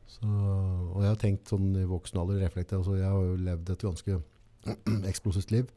[0.08, 3.72] Så, og jeg har tenkt sånn i voksen alder, reflektert, altså jeg har jo levd
[3.74, 4.18] et ganske
[5.12, 5.70] eksplosivt liv.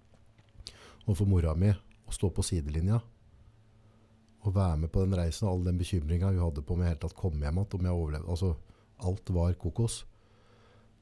[1.07, 3.01] Og for mora mi å stå på sidelinja
[4.47, 6.93] og være med på den reisen, og all den bekymringa hun hadde på om jeg
[6.93, 8.31] helt tatt kom hjem igjen, om jeg overlevde.
[8.31, 8.53] Altså,
[9.11, 10.05] alt var kokos.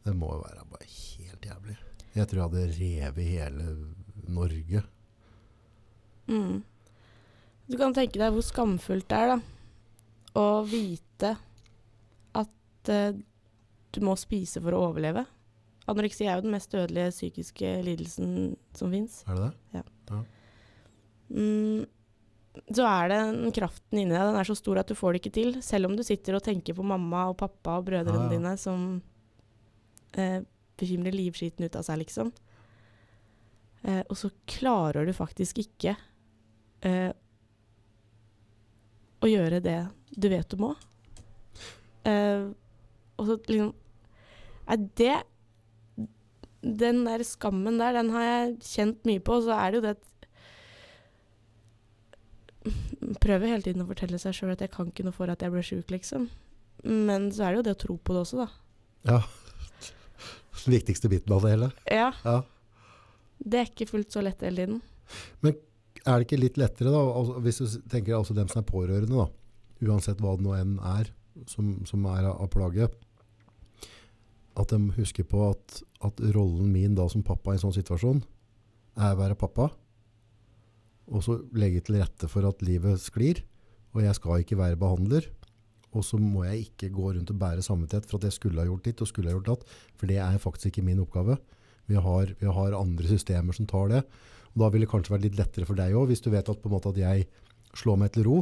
[0.04, 1.76] Det må jo være bare helt jævlig.
[2.14, 3.66] Jeg tror jeg hadde revet hele
[4.32, 4.84] Norge.
[6.30, 6.62] Mm.
[7.68, 9.38] Du kan tenke deg hvor skamfullt det er da,
[10.40, 11.34] å vite
[12.84, 13.16] at eh,
[13.94, 15.24] du må spise for å overleve.
[15.90, 19.20] Anoreksi er jo den mest dødelige psykiske lidelsen som fins.
[19.28, 20.22] Er det det?
[21.34, 21.84] Mm,
[22.70, 25.20] så er det den kraften inni deg, den er så stor at du får det
[25.22, 25.58] ikke til.
[25.64, 28.32] Selv om du sitter og tenker på mamma og pappa og brødrene Ja, ja.
[28.32, 28.86] dine som
[30.16, 30.40] eh,
[30.80, 32.32] bekymrer livskiten ut av seg, liksom.
[33.84, 35.96] Eh, og så klarer du faktisk ikke
[36.88, 37.12] eh,
[39.20, 39.80] å gjøre det
[40.16, 40.72] du vet du må.
[42.08, 42.48] Eh,
[43.18, 43.72] og så liksom
[44.64, 45.16] Nei, det
[46.64, 49.34] Den der skammen der, den har jeg kjent mye på.
[49.36, 50.04] Og så er det jo det at
[53.20, 55.52] Prøver hele tiden å fortelle seg sjøl at jeg kan ikke noe for at jeg
[55.52, 56.26] ble sjuk, liksom.
[56.84, 58.48] Men så er det jo det å tro på det også, da.
[59.10, 59.18] Ja.
[60.64, 61.68] Den viktigste biten av det hele.
[61.92, 62.38] Ja, Ja.
[63.44, 64.80] det er ikke fullt så lett hele tiden.
[65.44, 65.60] Men
[66.06, 69.16] Er det ikke litt lettere, da, altså, hvis du tenker altså dem som er pårørende,
[69.16, 69.28] da,
[69.88, 71.08] uansett hva det nå enn er
[71.48, 72.88] som, som er av, av plage,
[74.60, 78.22] at de husker på at, at rollen min da som pappa i en sånn situasjon
[78.94, 79.70] er å være pappa,
[81.10, 83.42] og så legge til rette for at livet sklir,
[83.94, 85.26] og jeg skal ikke være behandler,
[85.94, 88.66] og så må jeg ikke gå rundt og bære samvittighet for at jeg skulle ha
[88.66, 89.66] gjort ditt og skulle ha gjort datt,
[89.98, 91.36] for det er faktisk ikke min oppgave.
[91.90, 94.02] Vi har, vi har andre systemer som tar det,
[94.54, 96.66] og da vil det kanskje være litt lettere for deg òg, hvis du vet at,
[96.70, 97.26] måte at jeg
[97.74, 98.38] slår meg til ro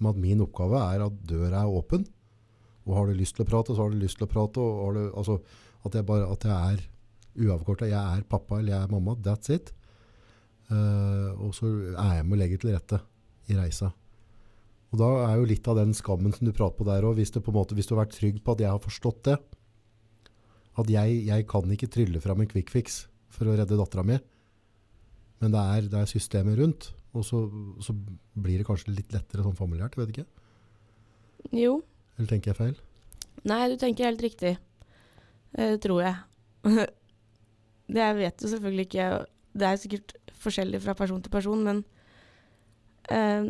[0.00, 2.06] med at min oppgave er at døra er åpen.
[2.88, 4.62] Og har du lyst til å prate, så har du lyst til å prate.
[4.96, 5.38] Du, altså,
[5.84, 7.88] at, jeg bare, at jeg er uavkorta.
[7.90, 9.16] Jeg er pappa eller jeg er mamma.
[9.24, 9.72] That's it.
[10.70, 13.00] Uh, og så er jeg med å legge til rette
[13.50, 13.90] i reisa.
[14.90, 17.30] Og da er jo litt av den skammen som du prater på der òg, hvis,
[17.34, 19.36] hvis du har vært trygg på at jeg har forstått det.
[20.80, 24.18] At jeg, jeg kan ikke trylle fram en quick fix for å redde dattera mi.
[25.40, 26.90] Men det er, det er systemet rundt.
[27.14, 27.42] Og så,
[27.82, 29.96] så blir det kanskje litt lettere sånn familiært.
[29.96, 30.28] Jeg vet ikke.
[31.56, 31.78] Jo.
[32.20, 32.74] Eller tenker jeg feil?
[33.48, 34.58] Nei, du tenker helt riktig.
[35.56, 36.16] Det tror jeg.
[37.94, 39.04] det jeg vet jo selvfølgelig ikke
[39.56, 41.80] Det er sikkert forskjellig fra person til person, men
[43.08, 43.48] uh,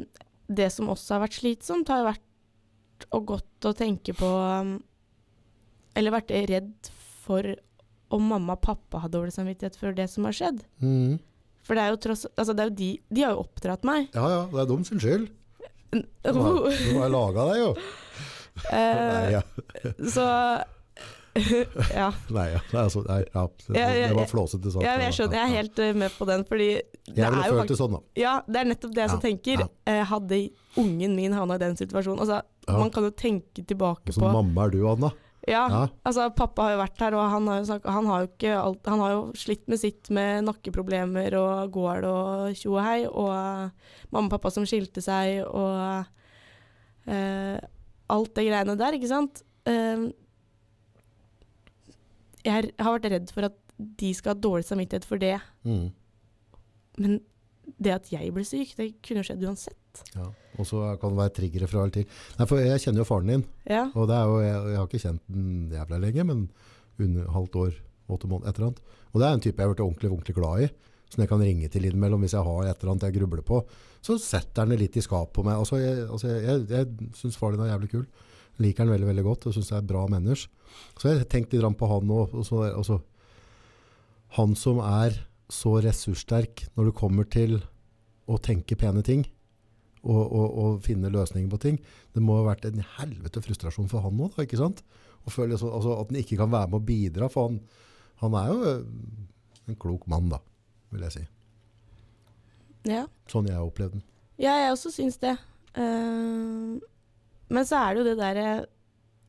[0.50, 4.76] det som også har vært slitsomt, har vært og godt å tenke på um,
[5.96, 6.90] Eller vært redd
[7.24, 7.46] for
[8.10, 10.64] om mamma og pappa har dårlig samvittighet for det som har skjedd.
[10.82, 11.18] Mm.
[11.62, 14.08] For det er jo tross Altså, det er jo de De har jo oppdratt meg.
[14.16, 15.28] Ja, ja, det er dem sin skyld.
[15.90, 17.74] De har, har laga deg, jo.
[18.72, 19.42] Nei, ja.
[20.10, 20.26] Så
[21.94, 22.08] Ja.
[22.34, 22.60] Nei, ja.
[22.74, 23.44] Altså, nei, ja.
[23.68, 24.84] Det, det var flåsete sagt.
[24.84, 26.68] Ja, jeg skjønner, jeg er helt eh, med på den, fordi
[27.06, 28.00] det er jo det sånn, da.
[28.18, 29.64] Ja, det er nettopp det jeg Ja, tenker.
[29.90, 30.40] Eh, hadde
[30.80, 32.42] ungen min havna i den situasjonen altså.
[32.70, 35.10] Man kan jo tenke tilbake Også på mamma er du, Anna?
[35.48, 35.62] ja,
[36.06, 38.90] altså Pappa har jo vært her, og han har jo, sagt, han har jo alt
[38.92, 43.30] Han har jo slitt med sitt med nakkeproblemer og gård og tjo og hei, og
[43.32, 46.04] eh, mamma og pappa som skilte seg, og
[47.10, 47.58] eh,
[48.10, 49.42] alt det greiene der, ikke sant.
[49.70, 50.08] Eh,
[52.46, 53.56] jeg har vært redd for at
[54.00, 55.34] de skal ha dårlig samvittighet for det.
[55.64, 55.90] Mm.
[57.00, 57.18] Men
[57.80, 60.02] det at jeg ble syk, det kunne skjedd uansett.
[60.16, 60.26] Ja.
[60.60, 62.08] Og så kan det være triggere fra eller til.
[62.38, 63.86] Nei, for jeg kjenner jo faren din, Ja.
[63.94, 66.42] og det er jo, jeg, jeg har ikke kjent den jævla lenge, men
[67.00, 67.78] under halvt år,
[68.10, 68.80] åtte måneder, et eller annet.
[69.12, 70.70] Og det er en type jeg har vært ordentlig, ordentlig glad i,
[71.10, 73.60] som jeg kan ringe til innimellom hvis jeg har et eller annet jeg grubler på.
[74.00, 75.58] Så setter han det litt i skap på meg.
[75.58, 78.06] Altså, jeg, altså, jeg, jeg, jeg syns far din er jævlig kul.
[78.60, 80.52] Liker han veldig, veldig godt, og syns det er bra menneske.
[81.00, 82.36] Så jeg tenkte litt på han òg.
[82.38, 82.46] Og
[82.86, 83.00] så,
[84.38, 85.18] han som er
[85.50, 87.58] så ressurssterk når det kommer til
[88.30, 89.24] å tenke pene ting
[90.06, 91.80] og, og, og finne løsninger på ting.
[92.14, 94.84] Det må ha vært en helvete frustrasjon for han òg, ikke sant?
[95.26, 95.48] Altså,
[95.98, 97.58] at han ikke kan være med å bidra, for han,
[98.22, 98.70] han er jo
[99.68, 100.40] en klok mann, da,
[100.90, 101.24] vil jeg si.
[102.90, 103.04] ja.
[103.30, 104.04] Sånn jeg har opplevd den.
[104.40, 105.36] Ja, jeg også syns det.
[105.76, 106.80] Uh,
[107.50, 108.46] men så er det jo det derre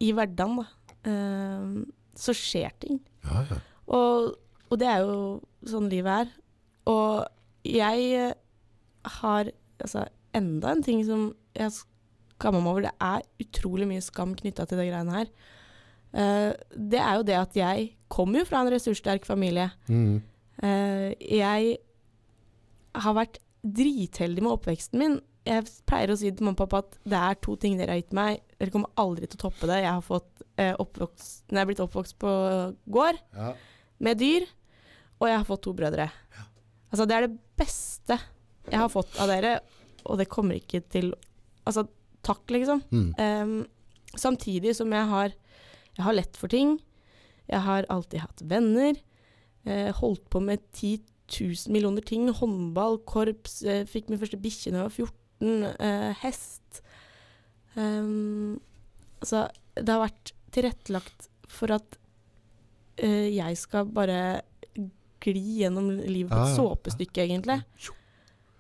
[0.02, 0.68] I hverdagen, da.
[1.06, 1.84] Uh,
[2.18, 3.02] så skjer ting.
[3.26, 3.60] Ja, ja.
[3.92, 4.34] Og,
[4.70, 6.32] og det er jo sånn livet er.
[6.90, 8.34] Og jeg eh,
[9.22, 9.52] har
[9.82, 10.06] altså
[10.38, 11.28] enda en ting som
[11.58, 12.88] jeg skammer meg over.
[12.88, 15.32] Det er utrolig mye skam knytta til de greiene her.
[16.12, 19.70] Uh, det er jo det at jeg kommer jo fra en ressurssterk familie.
[19.88, 20.22] Mhm.
[20.60, 21.78] Eh, jeg
[23.02, 25.20] har vært dritheldig med oppveksten min.
[25.48, 28.02] Jeg pleier å si til mamma og pappa at det er to ting dere har
[28.02, 28.42] gitt meg.
[28.60, 29.80] Dere kommer aldri til å toppe det.
[29.82, 32.34] Jeg har fått eh, oppvokst, når jeg er blitt oppvokst på
[32.94, 33.54] gård ja.
[34.06, 34.46] med dyr,
[35.22, 36.10] og jeg har fått to brødre.
[36.92, 38.18] Altså, det er det beste
[38.68, 39.60] jeg har fått av dere,
[40.06, 41.14] og det kommer ikke til
[41.62, 41.84] Altså,
[42.26, 42.80] takk, liksom.
[42.90, 43.10] Mm.
[43.22, 45.34] Um, samtidig som jeg har,
[45.94, 46.72] jeg har lett for ting.
[47.46, 48.98] Jeg har alltid hatt venner.
[49.70, 51.00] Eh, holdt på med 10
[51.40, 52.30] 000 millioner ting.
[52.34, 56.82] Håndball, korps, eh, fikk min første bikkje da jeg var 14, eh, hest.
[57.76, 58.60] Um,
[59.22, 59.46] altså,
[59.78, 61.98] det har vært tilrettelagt for at
[63.00, 64.42] eh, jeg skal bare
[65.22, 66.58] gli gjennom livet på et ja.
[66.58, 67.62] såpestykke, egentlig.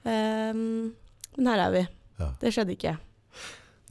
[0.06, 0.94] Um,
[1.38, 1.86] men her er vi.
[2.22, 2.30] Ja.
[2.41, 2.95] Det skjedde ikke.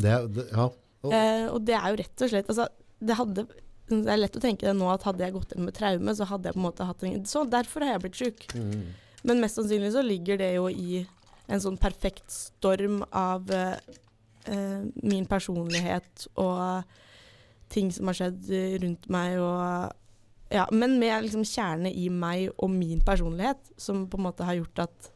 [0.01, 0.69] Det, det, ja.
[0.71, 1.15] oh.
[1.15, 2.67] Eh, og det er jo rett og slett altså,
[3.01, 3.45] det, hadde,
[3.91, 6.29] det er lett å tenke det nå at hadde jeg gått inn med traume, så
[6.31, 8.47] hadde jeg på en måte hatt en Så derfor har jeg blitt sjuk.
[8.55, 8.93] Mm.
[9.27, 11.03] Men mest sannsynlig så ligger det jo i
[11.51, 13.77] en sånn perfekt storm av eh,
[14.47, 16.87] eh, min personlighet og
[17.71, 18.51] ting som har skjedd
[18.83, 19.97] rundt meg og
[20.51, 24.57] Ja, men med liksom kjerne i meg og min personlighet, som på en måte har
[24.59, 25.11] gjort at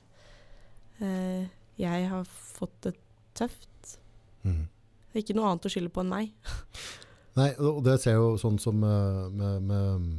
[1.02, 1.48] eh,
[1.80, 2.92] jeg har fått det
[3.34, 3.96] tøft.
[4.44, 4.68] Mm.
[5.10, 6.30] Det ikke noe annet å skylde på enn meg.
[7.38, 10.10] Nei, og det ser jeg jo sånn som eh, med, med,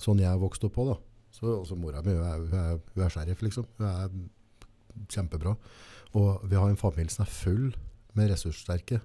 [0.00, 0.96] Sånn jeg vokste opp på, da.
[1.34, 3.66] Så også mora mi hun er, hun er, hun er sheriff, liksom.
[3.76, 5.52] Hun er kjempebra.
[6.16, 7.66] Og vi har en familie som er full
[8.16, 9.00] med ressurssterke.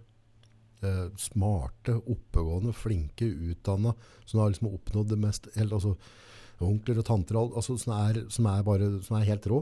[0.86, 3.92] Eh, smarte, oppegående, flinke, utdanna.
[4.24, 5.96] Som har liksom oppnådd det mest helt, altså,
[6.64, 9.60] Onkler og tanter altså, som, er, som, er bare, som er helt rå.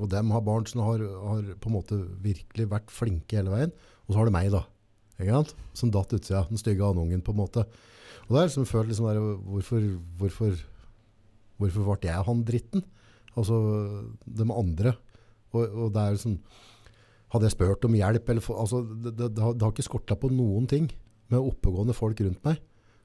[0.00, 3.74] Og dem har barn som har, har på en måte virkelig vært flinke hele veien.
[4.06, 4.62] Og så har det meg, da.
[5.76, 6.46] Som datt utsida.
[6.48, 7.66] Den stygge andungen, på en måte.
[8.30, 9.20] Og det er liksom følt liksom der,
[9.50, 9.86] hvorfor,
[10.20, 10.58] hvorfor,
[11.58, 12.84] hvorfor ble jeg han dritten?
[13.34, 13.56] Altså,
[14.22, 14.94] de andre.
[15.50, 16.40] Og, og det er liksom
[17.30, 19.84] Hadde jeg spurt om hjelp eller for, altså, det, det, det, har, det har ikke
[19.86, 20.88] skorta på noen ting
[21.30, 22.58] med oppegående folk rundt meg.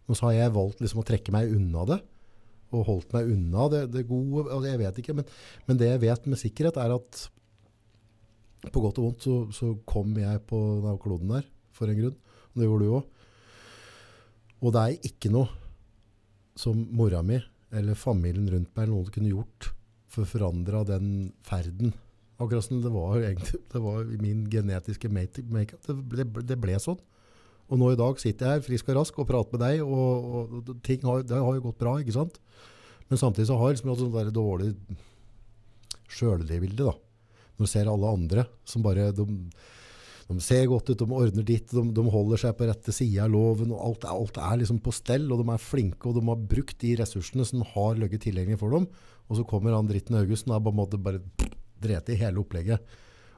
[0.09, 1.99] Og så har jeg valgt liksom å trekke meg unna det.
[2.73, 4.47] Og holdt meg unna det, det gode.
[4.47, 5.29] Altså, jeg vet ikke, men,
[5.69, 7.21] men det jeg vet med sikkerhet, er at
[8.73, 10.57] på godt og vondt så, så kom jeg på
[11.03, 12.15] kloden der for en grunn.
[12.53, 13.11] Og det gjorde du òg.
[14.65, 15.51] Og det er ikke noe
[16.57, 17.37] som mora mi
[17.75, 19.71] eller familien rundt meg eller noen kunne gjort
[20.15, 21.09] for å forandre den
[21.43, 21.91] ferden.
[22.39, 25.83] Akkurat som det var, egentlig, det var min genetiske make- makeup.
[25.87, 26.99] Det, ble- det ble sånn.
[27.65, 30.57] Og nå i dag sitter jeg her frisk og rask og prater med deg, og,
[30.61, 32.35] og ting har, det har jo gått bra, ikke sant?
[33.09, 34.69] Men samtidig så har jeg liksom hatt sånn der dårlig
[36.15, 36.93] sjølbilde, da.
[37.55, 39.25] Når du ser alle andre som bare de,
[40.25, 43.33] de ser godt ut, de ordner ditt, de, de holder seg på rette sida av
[43.35, 46.47] loven, og alt, alt er liksom på stell, og de er flinke, og de har
[46.53, 48.87] brukt de ressursene som har ligget tilgjengelig for dem.
[49.29, 51.21] Og så kommer han dritten Augusten og på bare
[51.81, 52.81] drete i hele opplegget.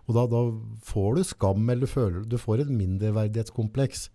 [0.08, 0.42] Og da, da
[0.88, 4.08] får du skam, eller du føler du får et mindreverdighetskompleks.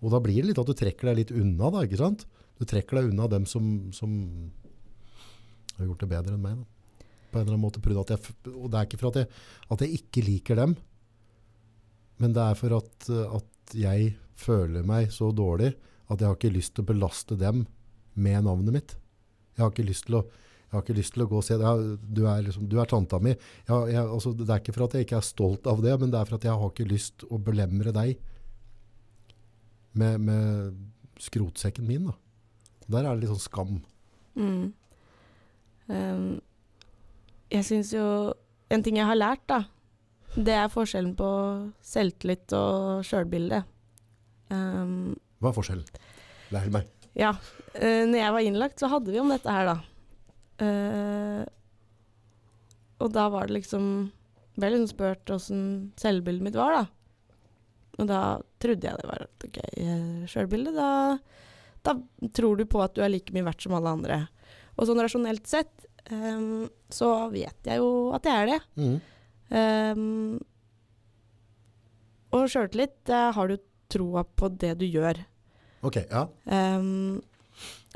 [0.00, 2.26] Og da blir det litt at du trekker deg litt unna, da, ikke sant?
[2.60, 4.14] Du trekker deg unna dem som, som
[5.80, 7.08] har gjort det bedre enn meg, da.
[7.30, 7.82] På en eller annen måte.
[7.82, 9.28] At jeg, og det er ikke for at jeg,
[9.70, 10.78] at jeg ikke liker dem,
[12.20, 15.72] men det er for at, eh, at jeg føler meg så dårlig
[16.10, 17.64] at jeg har ikke lyst til å belaste dem
[18.20, 18.94] med navnet mitt.
[19.54, 20.24] Jeg har ikke lyst til å,
[20.96, 23.34] lyst til å gå og ja, du, er liksom, du er tanta mi.
[23.36, 26.12] Jeg, jeg, altså, det er ikke for at jeg ikke er stolt av det, men
[26.12, 28.18] det er for at jeg har ikke lyst å belemre deg
[29.92, 32.10] med, med skrotsekken min.
[32.10, 32.16] Da.
[32.90, 33.80] Der er det litt sånn skam.
[34.34, 34.70] Mm.
[35.90, 36.28] Um,
[37.50, 38.04] jeg syns jo
[38.70, 39.64] En ting jeg har lært, da,
[40.36, 41.28] det er forskjellen på
[41.84, 43.62] selvtillit og sjølbilde.
[44.50, 46.00] Um, Hva er forskjellen?
[46.54, 46.88] Lær meg.
[47.18, 47.34] ja.
[47.74, 49.76] Uh, når jeg var innlagt, så hadde vi om dette her, da.
[50.60, 51.42] Uh,
[53.00, 53.84] og da var det liksom
[54.60, 55.60] Ble liksom spurt åssen
[55.96, 56.82] selvbildet mitt var, da.
[58.00, 58.20] Og da
[58.60, 60.72] trodde jeg det var et ok, eh, sjølbilde.
[60.74, 60.88] Da,
[61.86, 61.94] da
[62.36, 64.18] tror du på at du er like mye verdt som alle andre.
[64.76, 68.58] Og sånn rasjonelt sett um, så vet jeg jo at jeg er det.
[68.80, 68.98] Mm.
[69.50, 70.38] Um,
[72.30, 73.56] og sjøltillit, uh, har du
[73.90, 75.18] troa på det du gjør.
[75.86, 76.26] Ok, ja.
[76.46, 77.18] Um,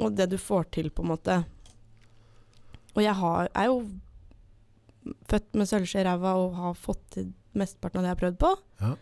[0.03, 1.39] og det du får til, på en måte.
[2.95, 3.79] Og jeg har, er jo
[5.29, 8.39] født med sølvskje i ræva og har fått til mesteparten av det jeg har prøvd
[8.41, 8.53] på.
[8.81, 8.93] Ja.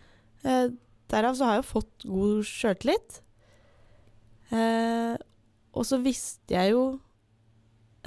[0.42, 0.64] Eh,
[1.12, 3.20] derav så har jeg jo fått god sjøltillit.
[4.52, 5.14] Eh,
[5.72, 6.82] og så visste jeg jo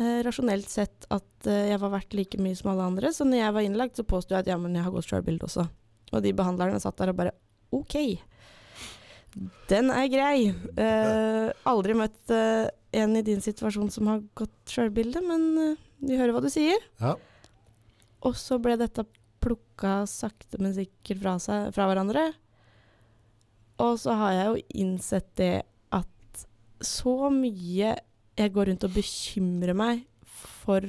[0.01, 3.41] eh, rasjonelt sett at eh, jeg var verdt like mye som alle andre, så når
[3.41, 5.67] jeg var innlagt, så påsto jeg at ja, men jeg har godt sjølbilde også.
[6.13, 7.35] Og de behandlerne satt der og bare
[7.75, 7.97] OK.
[9.69, 10.37] Den er grei.
[10.79, 16.19] Eh, aldri møtt eh, en i din situasjon som har godt sjølbilde, men eh, vi
[16.19, 16.79] hører hva du sier.
[17.01, 17.15] Ja.
[18.25, 19.03] Og så ble dette
[19.43, 22.29] plukka sakte, men sikkert fra, seg, fra hverandre.
[23.83, 25.55] Og så har jeg jo innsett det
[25.93, 26.45] at
[26.85, 27.91] så mye
[28.35, 30.83] jeg går rundt og bekymrer meg for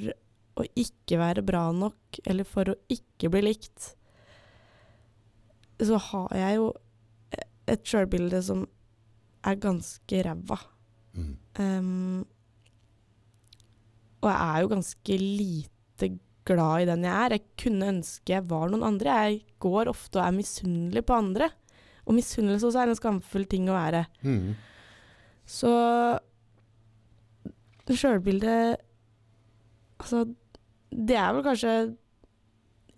[0.56, 3.93] å ikke være bra nok, eller for å ikke bli likt,
[5.77, 6.70] så har jeg jo
[7.68, 8.64] et sjølbilde som
[9.47, 10.59] er ganske ræva.
[11.16, 11.35] Mm.
[11.60, 12.24] Um,
[14.23, 16.09] Og jeg er jo ganske lite
[16.47, 17.35] glad i den jeg er.
[17.36, 19.18] Jeg kunne ønske jeg var noen andre.
[19.27, 21.51] Jeg går ofte og er misunnelig på andre.
[22.06, 24.05] Og misunnelse også er en skamfull ting å være.
[24.23, 24.55] Mm.
[25.47, 25.70] Så
[27.94, 28.82] sjølbildet
[29.96, 30.26] Altså,
[30.90, 31.70] det er vel kanskje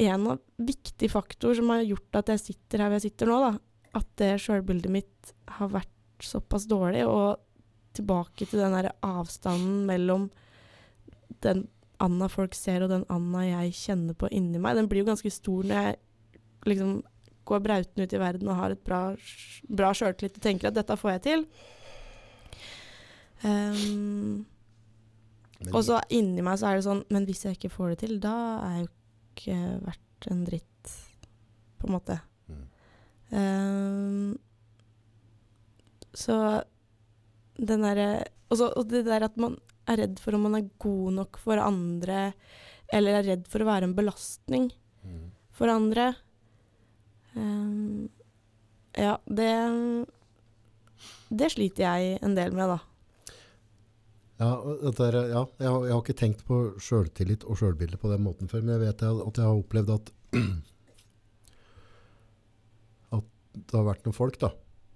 [0.02, 3.36] en av viktige faktorer som har gjort at jeg sitter her hvor jeg sitter nå,
[3.44, 3.52] da.
[4.00, 7.04] At det sjølbildet mitt har vært såpass dårlig.
[7.06, 7.38] Og
[7.94, 10.28] tilbake til den derre avstanden mellom
[11.44, 11.66] den
[12.02, 14.76] Anna folk ser, og den Anna jeg kjenner på inni meg.
[14.78, 15.96] Den blir jo ganske stor når jeg
[16.70, 16.92] liksom
[17.48, 19.00] går brautende ut i verden og har et bra,
[19.80, 21.44] bra sjøltillit og tenker at dette får jeg til.
[23.42, 24.46] Um,
[25.72, 28.18] og så inni meg så er det sånn Men hvis jeg ikke får det til,
[28.22, 28.90] da er jeg jo
[29.38, 29.56] ikke
[29.88, 30.92] verdt en dritt,
[31.78, 32.16] på en måte.
[32.50, 32.62] Mm.
[33.32, 34.38] Um,
[36.14, 36.36] så
[37.58, 38.08] den derre
[38.50, 39.58] og, det der at man
[39.88, 42.32] er redd for om man er god nok for andre,
[42.92, 44.70] eller er redd for å være en belastning
[45.04, 45.30] Mm.
[45.54, 46.14] for andre.
[47.36, 48.08] Um,
[48.98, 50.06] ja, det
[51.30, 52.78] Det sliter jeg en del med, da.
[54.38, 58.22] Ja, er, ja jeg, har, jeg har ikke tenkt på sjøltillit og sjølbilde på den
[58.22, 60.12] måten før, men jeg vet at jeg har opplevd at
[63.18, 64.52] at det har vært noen folk da,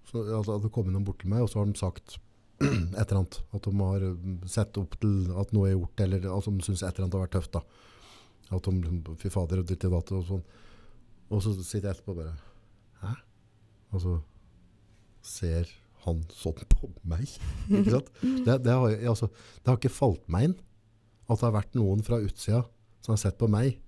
[0.06, 2.18] så, altså, det kom noen bort til meg, og så har de sagt
[2.62, 6.28] et eller annet, at de har mm, sett opp til at noe er gjort, eller
[6.30, 7.62] at de synes et eller annet har vært tøft da.
[8.52, 10.42] At de, liksom, fy fader, og ditt og datt og sånn.
[11.32, 12.34] Og så sitter jeg etterpå og bare,
[13.02, 13.14] hæ?
[13.92, 14.18] Og så
[15.26, 15.72] ser
[16.06, 17.28] han sånn på meg,
[17.70, 18.10] ikke sant?
[18.20, 19.28] Det, det, har, altså,
[19.62, 20.56] det har ikke falt meg inn
[21.30, 22.64] at det har vært noen fra utsida
[23.02, 23.78] som har sett på meg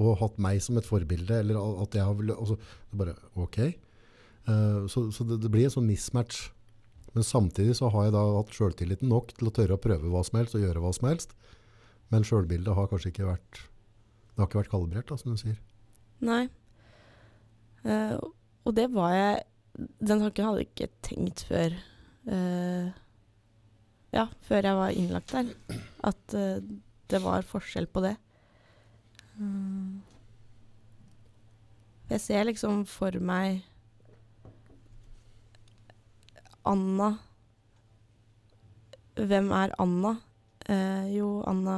[0.00, 2.56] og hatt meg som et forbilde, eller at jeg har vel- altså,
[2.90, 3.58] det bare, ok.
[4.48, 6.46] Uh, så så det, det blir en sånn mismatch.
[7.12, 10.22] Men samtidig så har jeg da hatt selvtilliten nok til å tørre å prøve hva
[10.24, 11.34] som helst og gjøre hva som helst.
[12.14, 13.60] Men selvbildet har kanskje ikke vært,
[14.30, 15.58] det har ikke vært kalibrert, da, som du sier.
[16.24, 16.44] Nei.
[17.84, 18.16] Uh,
[18.64, 19.42] og det var jeg
[19.80, 21.74] Den tanken hadde jeg ikke tenkt før
[22.28, 22.90] uh,
[24.12, 25.52] Ja, før jeg var innlagt der.
[26.04, 26.60] At uh,
[27.10, 28.14] det var forskjell på det.
[29.38, 30.02] Mm.
[32.10, 33.62] Jeg ser liksom for meg
[36.66, 37.14] Anna
[39.20, 40.14] Hvem er Anna?
[40.68, 41.76] Uh, jo, Anna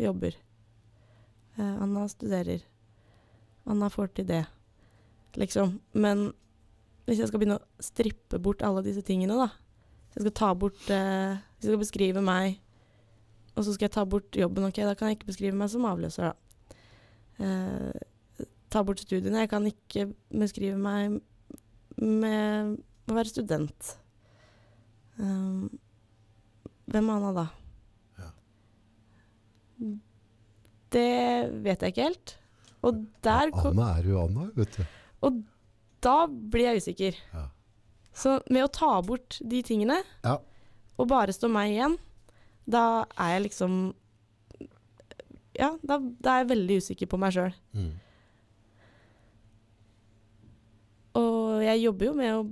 [0.00, 0.36] jobber.
[1.60, 2.62] Anna studerer.
[3.68, 4.44] Anna får til det,
[5.36, 5.74] liksom.
[5.92, 6.30] Men
[7.10, 10.50] hvis jeg skal begynne å strippe bort alle disse tingene, da Hvis jeg skal ta
[10.54, 12.60] bort eh, Hvis jeg skal beskrive meg,
[13.56, 15.88] og så skal jeg ta bort jobben, ok, da kan jeg ikke beskrive meg som
[15.90, 16.78] avløser, da.
[17.42, 19.42] Eh, ta bort studiene.
[19.42, 21.18] Jeg kan ikke beskrive meg
[21.98, 22.76] med
[23.10, 23.94] å være student.
[25.18, 25.66] Um,
[26.90, 27.46] hvem er Anna da?
[28.20, 28.30] Ja.
[30.94, 31.08] Det
[31.66, 32.36] vet jeg ikke helt.
[32.86, 34.84] Og der kom, Anna er jo Anna, vet du.
[35.26, 35.42] og
[36.00, 37.16] da blir jeg usikker.
[37.34, 37.46] Ja.
[38.16, 40.38] Så med å ta bort de tingene, Ja.
[40.98, 41.98] og bare stå meg igjen,
[42.68, 43.94] da er jeg liksom
[45.60, 47.52] Ja, da, da er jeg veldig usikker på meg sjøl.
[47.76, 47.90] Mm.
[51.18, 52.44] Og jeg jobber jo med å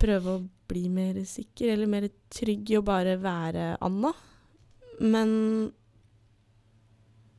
[0.00, 4.12] prøve å bli mer sikker, eller mer trygg i å bare være Anna.
[5.02, 5.34] Men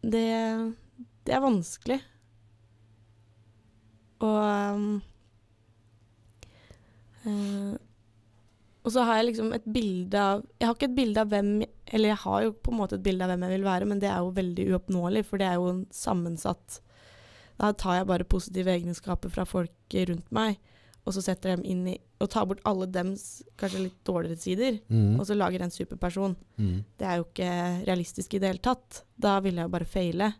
[0.04, 0.26] det,
[1.26, 2.00] det er vanskelig.
[4.24, 5.02] Og
[7.26, 7.76] eh,
[8.88, 11.50] Og så har jeg liksom et bilde av Jeg har ikke et bilde av hvem
[11.92, 14.00] Eller jeg har jo på en måte et bilde av hvem jeg vil være, men
[14.04, 16.80] det er jo veldig uoppnåelig, for det er jo en sammensatt
[17.60, 19.72] Da tar jeg bare positive egenskaper fra folk
[20.10, 20.58] rundt meg,
[21.08, 24.38] og så setter jeg dem inn i Og tar bort alle dems kanskje litt dårligere
[24.42, 25.20] sider, Mm.
[25.20, 26.36] og så lager jeg en superperson.
[26.58, 26.84] Mm.
[26.98, 27.50] Det er jo ikke
[27.86, 29.04] realistisk i det hele tatt.
[29.20, 30.34] Da vil jeg jo bare feile.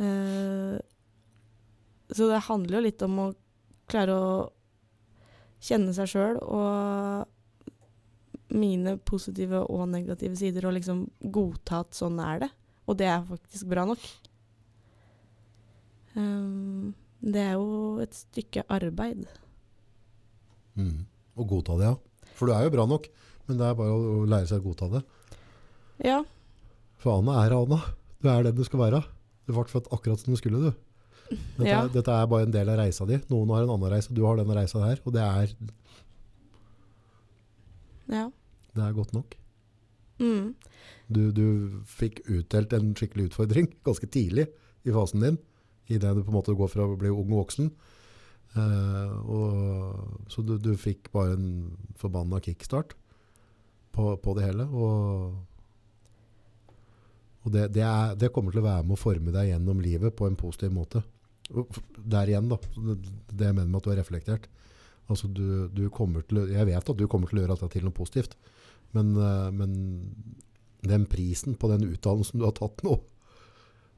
[0.00, 0.78] Eh,
[2.12, 3.28] så det handler jo litt om å
[3.90, 4.32] klare å
[5.62, 7.28] kjenne seg sjøl og
[8.52, 12.50] mine positive og negative sider, og liksom godta at sånn er det.
[12.90, 14.02] Og det er faktisk bra nok.
[16.12, 16.92] Um,
[17.24, 19.24] det er jo et stykke arbeid.
[20.76, 21.06] Mm.
[21.38, 22.32] Og godta det, ja.
[22.36, 23.08] For du er jo bra nok,
[23.48, 25.02] men det er bare å å lære seg å godta det.
[26.02, 26.22] Ja,
[27.02, 27.80] For Anna er Anna.
[28.22, 29.00] Du er den du skal være.
[29.46, 30.91] Du ble født akkurat som du skulle, du.
[31.30, 31.84] Dette, Ja.
[31.84, 33.18] er, dette er bare en del av reisa di.
[33.30, 35.00] Noen har en annen reise, du har denne reisa her.
[35.06, 35.54] Og det er,
[38.12, 38.26] ja.
[38.74, 39.36] det er godt nok.
[40.22, 40.52] Mm.
[41.12, 41.46] Du, du
[41.88, 44.48] fikk utdelt en skikkelig utfordring ganske tidlig
[44.84, 45.38] i fasen din.
[45.90, 47.72] I det du på en måte går fra å bli ung og voksen.
[48.52, 51.48] Uh, og, så du, du fikk bare en
[51.96, 52.92] forbanna kickstart
[53.96, 54.68] på, på det hele.
[54.68, 55.32] Og
[57.42, 60.14] Og det, det, er, det kommer til å være med å forme deg gjennom livet
[60.18, 61.02] på en positiv måte.
[61.50, 62.58] Der igjen, da.
[62.78, 64.46] Det, jeg mener med at du er reflektert.
[65.10, 67.84] Altså, du, du kommer til, jeg vet at du kommer til å gjøre dette til
[67.88, 68.36] noe positivt.
[68.94, 69.74] Men, eh, men
[70.86, 72.94] den prisen på den utdannelsen du har tatt nå,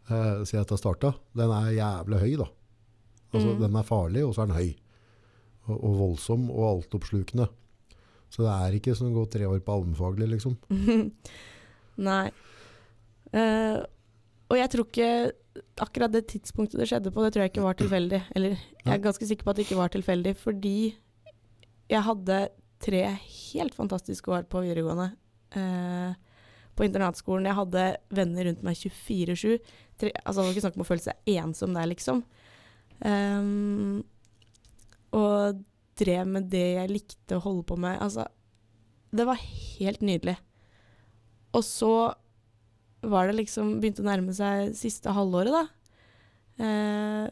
[0.09, 2.49] eh, siden dette starta, den er jævlig høy, da.
[3.35, 3.61] Altså, Mm.
[3.61, 4.75] Den er farlig, og så er den høy.
[5.67, 7.49] Og, og voldsom og altoppslukende.
[8.31, 10.57] Så det er ikke som å gå tre år på allmennfaglig, liksom.
[12.09, 12.31] Nei.
[13.35, 13.79] Eh,
[14.53, 15.11] og jeg tror ikke
[15.83, 18.21] akkurat det tidspunktet det skjedde på, det tror jeg ikke var tilfeldig.
[18.37, 20.77] Eller jeg er ganske sikker på at det ikke var tilfeldig, fordi
[21.91, 22.39] jeg hadde
[22.85, 25.13] tre helt fantastiske år på videregående.
[25.55, 26.15] Uh,
[26.75, 27.47] på internatskolen.
[27.47, 27.85] Jeg hadde
[28.15, 29.61] venner rundt meg 24-7.
[30.25, 32.25] Altså, det var ikke snakk om å føle seg ensom der, liksom.
[33.05, 34.03] Um,
[35.15, 35.63] og
[35.99, 38.01] drev med det jeg likte å holde på med.
[38.03, 38.27] Altså,
[39.15, 40.37] det var helt nydelig.
[41.55, 41.95] Og så
[43.11, 45.65] var det liksom Begynte å nærme seg siste halvåret, da.
[46.65, 47.27] Eh,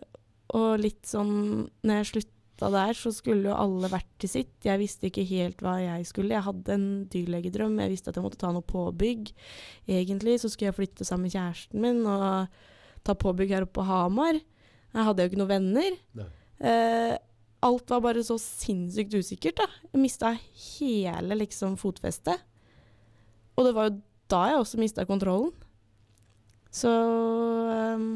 [0.58, 4.54] og litt sånn Når jeg slutta der, så skulle jo alle vært til sitt.
[4.62, 6.34] Jeg visste ikke helt hva jeg skulle.
[6.36, 7.80] Jeg hadde en dyrlegedrøm.
[7.82, 9.32] Jeg visste at jeg måtte ta noe påbygg.
[9.90, 12.54] Egentlig så skulle jeg flytte sammen med kjæresten min og
[13.02, 14.38] ta påbygg her oppe på Hamar.
[14.92, 15.98] Jeg hadde jo ikke noen venner.
[16.62, 17.16] Eh,
[17.66, 19.66] alt var bare så sinnssykt usikkert, da.
[19.90, 22.46] Jeg mista hele liksom fotfestet.
[23.56, 23.98] Og det var jo
[24.30, 25.50] da har jeg også mista kontrollen.
[26.72, 28.06] Så um,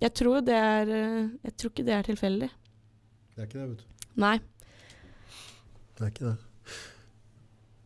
[0.00, 2.48] jeg tror det er eh, Jeg tror ikke det er tilfeldig.
[3.34, 4.06] Det er ikke det, vet du.
[4.24, 4.36] Nei.
[5.98, 6.36] Det er ikke det.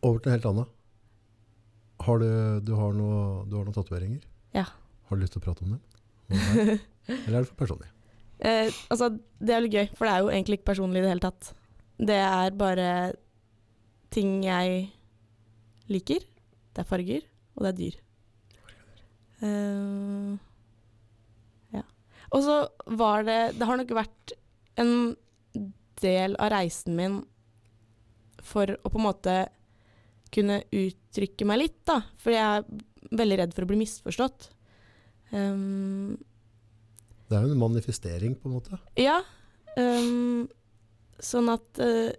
[0.05, 0.71] Over til noe helt annet.
[2.05, 2.29] Har du,
[2.67, 4.23] du har noe- du har noen tatoveringer?
[4.55, 4.65] Ja.
[5.09, 5.83] Har du lyst til å prate om dem?
[6.29, 6.75] Er?
[7.25, 7.89] Eller er det for personlig?
[8.45, 11.11] Eh, altså, det er litt gøy, for det er jo egentlig ikke personlig i det
[11.13, 11.51] hele tatt.
[11.99, 12.87] Det er bare
[14.15, 14.89] ting jeg
[15.91, 16.23] liker.
[16.75, 17.23] Det er farger,
[17.55, 18.01] og det er dyr.
[19.43, 20.35] Uh,
[21.75, 21.83] ja.
[22.31, 22.55] Og så
[22.97, 24.33] var det Det har nok vært
[24.79, 24.93] en
[26.01, 27.19] del av reisen min
[28.45, 29.35] for å på en måte
[30.35, 32.01] kunne uttrykke meg litt, da.
[32.21, 34.49] For jeg er veldig redd for å bli misforstått.
[35.31, 36.17] Um,
[37.29, 38.79] Det er jo en manifestering, på en måte.
[38.99, 39.21] ja.
[39.75, 40.45] Um,
[41.19, 42.13] sånn at eh,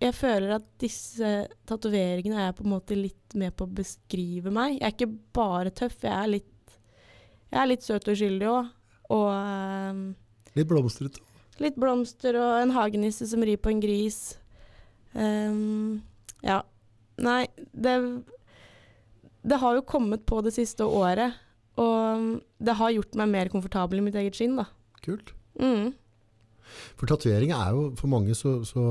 [0.00, 1.30] Jeg føler at disse
[1.68, 4.78] tatoveringene er på en måte litt med på å beskrive meg.
[4.78, 6.76] Jeg er ikke bare tøff, jeg er litt,
[7.52, 8.70] jeg er litt søt og uskyldig òg.
[9.10, 10.00] Og um,
[10.56, 11.20] Litt blomstrete.
[11.60, 14.20] litt blomster og en hagenisse som rir på en gris.
[15.12, 16.00] Um,
[16.46, 16.62] ja.
[17.20, 17.44] Nei,
[17.76, 17.96] det
[19.44, 21.36] Det har jo kommet på det siste året.
[21.80, 24.66] Og det har gjort meg mer komfortabel i mitt eget skinn, da.
[25.04, 25.32] Kult.
[25.60, 25.92] Mm.
[26.96, 28.82] For tatovering er jo for mange så, så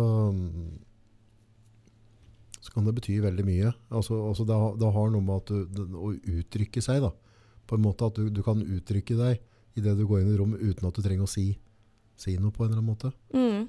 [2.59, 3.69] så kan det bety veldig mye.
[3.95, 7.11] Altså, altså det, har- det har noe med at du, å uttrykke seg, da.
[7.69, 9.39] På en måte at du, du kan uttrykke deg
[9.77, 11.51] i det du går inn i rom uten at du trenger å si,
[12.19, 13.11] si noe på en eller annen måte.
[13.31, 13.67] Mm.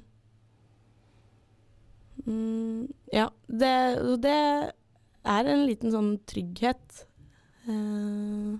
[2.27, 3.73] Mm, ja, det,
[4.25, 4.35] det
[5.31, 7.05] er en liten sånn trygghet.
[7.69, 8.51] Eh,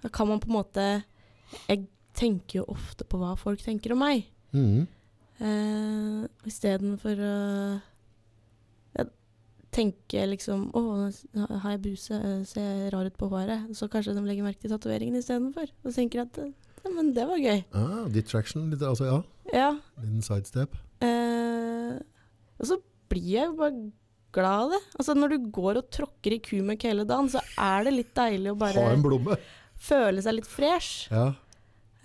[0.00, 0.82] da kan man på en måte
[1.68, 1.86] Jeg
[2.16, 4.26] tenker jo ofte på hva folk tenker om meg.
[4.52, 4.84] Mm.
[5.40, 7.78] Uh, Istedenfor å ja,
[9.80, 10.82] tenke liksom Å,
[11.64, 12.14] har jeg buse?
[12.20, 13.70] eh, Ser jeg rar ut på håret?
[13.76, 15.72] Så kanskje de legger merke til tatoveringen istedenfor.
[15.84, 17.64] Og tenker at ja, men det var gøy.
[17.76, 19.18] Ah, detraction, litt, altså ja.
[19.52, 19.70] Ja.
[20.00, 20.76] Liten sidestep.
[21.04, 21.98] Eh,
[22.60, 22.78] og så
[23.10, 23.74] blir jeg jo bare
[24.32, 24.80] glad av det.
[24.96, 28.52] Altså Når du går og tråkker i kumøkk hele dagen, så er det litt deilig
[28.54, 29.36] å bare Ha en blomme.
[29.80, 31.08] føle seg litt fresh.
[31.10, 31.26] Ja.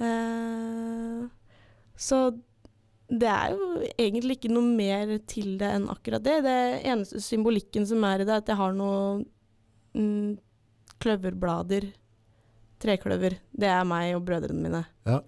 [0.02, 1.24] Eh,
[1.96, 2.20] så
[3.08, 3.66] det er jo
[4.02, 6.40] egentlig ikke noe mer til det enn akkurat det.
[6.46, 6.58] Det
[6.90, 9.26] eneste symbolikken som er i det, er at jeg har noen
[9.94, 10.38] mm,
[11.04, 11.92] kløverblader.
[12.82, 13.38] Trekløver.
[13.56, 14.82] Det er meg og brødrene mine.
[15.08, 15.22] Ja.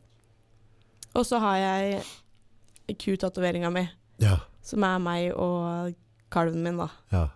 [1.18, 3.86] Og så har jeg kutatoveringa mi.
[4.22, 4.40] Ja.
[4.66, 5.94] Som er meg og
[6.34, 6.90] kalven min, da.
[7.14, 7.28] ja.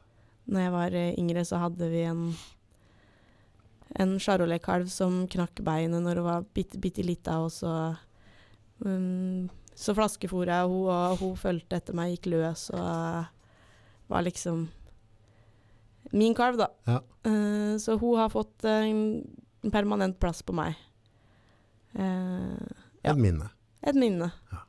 [0.51, 2.25] Når jeg var eh, yngre, så hadde vi en
[3.99, 7.71] en charolais-kalv som knakk beinet når hun var bitte, bitte lita, og så
[8.85, 13.29] um, Så flaskefôra jeg henne, og hun fulgte etter meg, gikk løs og
[14.11, 14.67] var liksom
[16.11, 16.67] min kalv, da.
[16.89, 16.99] Ja.
[17.27, 19.21] Uh, så hun har fått en
[19.71, 20.75] permanent plass på meg.
[21.95, 22.57] Uh,
[23.01, 23.15] Ja.
[23.15, 23.49] Et minne.
[23.81, 24.27] et minne.
[24.51, 24.59] Ja.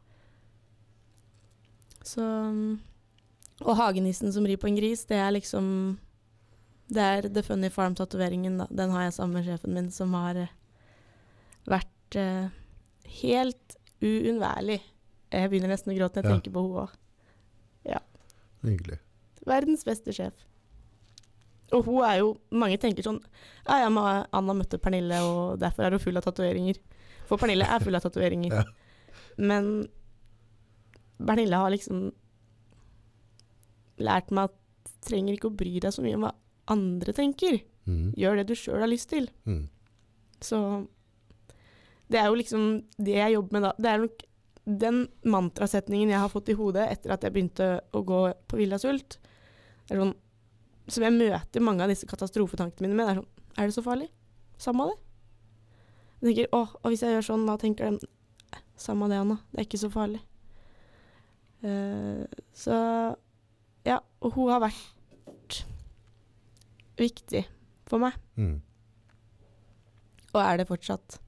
[2.02, 2.80] Så um,
[3.60, 5.98] Og hagenissen som rir på en gris, det er liksom
[6.88, 8.66] Det er The Funny Farm-tatoveringen, da.
[8.70, 10.54] Den har jeg sammen med sjefen min, som har eh,
[11.64, 12.16] vært
[13.22, 14.80] helt uunnværlig.
[15.32, 16.36] Jeg begynner nesten å gråte når jeg Ja.
[16.38, 16.98] tenker på henne òg.
[18.62, 18.98] Hyggelig.
[19.44, 20.32] Verdens beste sjef.
[21.72, 23.18] Og hun er jo Mange tenker sånn
[23.66, 23.88] Ja, ja,
[24.32, 26.76] Anna møtte Pernille, og derfor er hun full av tatoveringer.
[27.26, 28.52] For Pernille er full av tatoveringer.
[28.62, 28.64] Ja.
[29.38, 29.88] Men
[31.18, 32.12] Pernille har liksom
[34.02, 36.32] lært meg at du trenger ikke å bry deg så mye om hva
[36.72, 37.60] andre tenker.
[37.88, 38.12] Mm.
[38.18, 39.28] Gjør det du sjøl har lyst til.
[39.48, 39.64] Mm.
[40.42, 40.58] Så
[42.12, 42.66] det er jo liksom
[42.98, 43.72] det jeg jobber med da.
[43.78, 44.22] Det er nok
[44.64, 48.78] den mantrasetningen jeg har fått i hodet etter at jeg begynte å gå på Villa
[48.78, 49.18] Sult,
[49.90, 50.14] er sånn,
[50.86, 53.08] som jeg møter mange av disse katastrofetankene mine med.
[53.08, 54.08] Det er sånn Er det så farlig?
[54.62, 54.98] Samme det.
[56.22, 58.10] Jeg tenker å, og hvis jeg gjør sånn, da tenker de
[58.82, 59.36] Samme av det, Anna.
[59.52, 60.18] Det er ikke så farlig.
[61.62, 62.24] Uh,
[62.56, 62.74] så
[63.86, 64.00] ja.
[64.24, 65.60] Og hun har vært
[66.98, 67.44] viktig
[67.86, 68.16] for meg.
[68.34, 68.56] Mm.
[70.32, 71.20] Og er det fortsatt.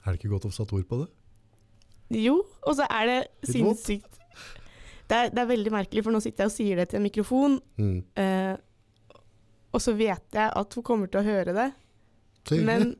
[0.00, 1.08] Er det ikke godt å få satt ord på det?
[2.10, 4.20] Jo, og så er det sinnssykt
[5.10, 7.02] det er, det er veldig merkelig, for nå sitter jeg og sier det til en
[7.02, 7.96] mikrofon, mm.
[8.22, 8.52] eh,
[9.74, 11.66] og så vet jeg at hun kommer til å høre det,
[12.46, 12.94] Så men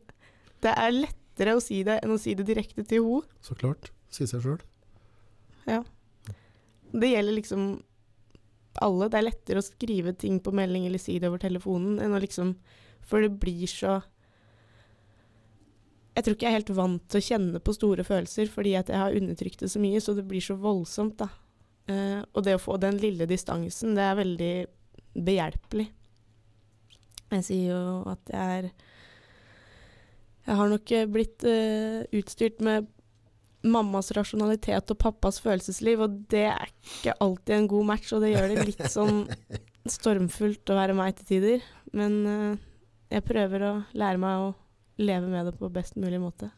[0.65, 3.39] det er lettere å si det enn å si det direkte til henne.
[3.47, 3.93] Så klart.
[4.11, 4.59] Si seg sjøl.
[6.91, 7.66] Det gjelder liksom
[8.82, 9.09] alle.
[9.11, 12.23] Det er lettere å skrive ting på melding eller si det over telefonen enn å
[12.23, 12.57] liksom
[13.07, 14.01] For det blir så
[16.11, 18.99] Jeg tror ikke jeg er helt vant til å kjenne på store følelser fordi jeg
[18.99, 21.31] har undertrykt det så mye, så det blir så voldsomt, da.
[21.91, 24.55] Uh, og det å få den lille distansen, det er veldig
[25.27, 25.89] behjelpelig.
[27.31, 28.73] Jeg sier jo at jeg er
[30.47, 32.89] Jeg har nok eh, blitt uh, utstyrt med
[33.62, 38.32] mammas rasjonalitet og pappas følelsesliv, og det er ikke alltid en god match, og det
[38.32, 39.20] gjør det litt sånn
[39.97, 41.69] stormfullt å være meg til tider.
[41.95, 42.57] Men uh,
[43.12, 44.51] jeg prøver å lære meg å
[45.01, 46.51] leve med det på best mulig måte.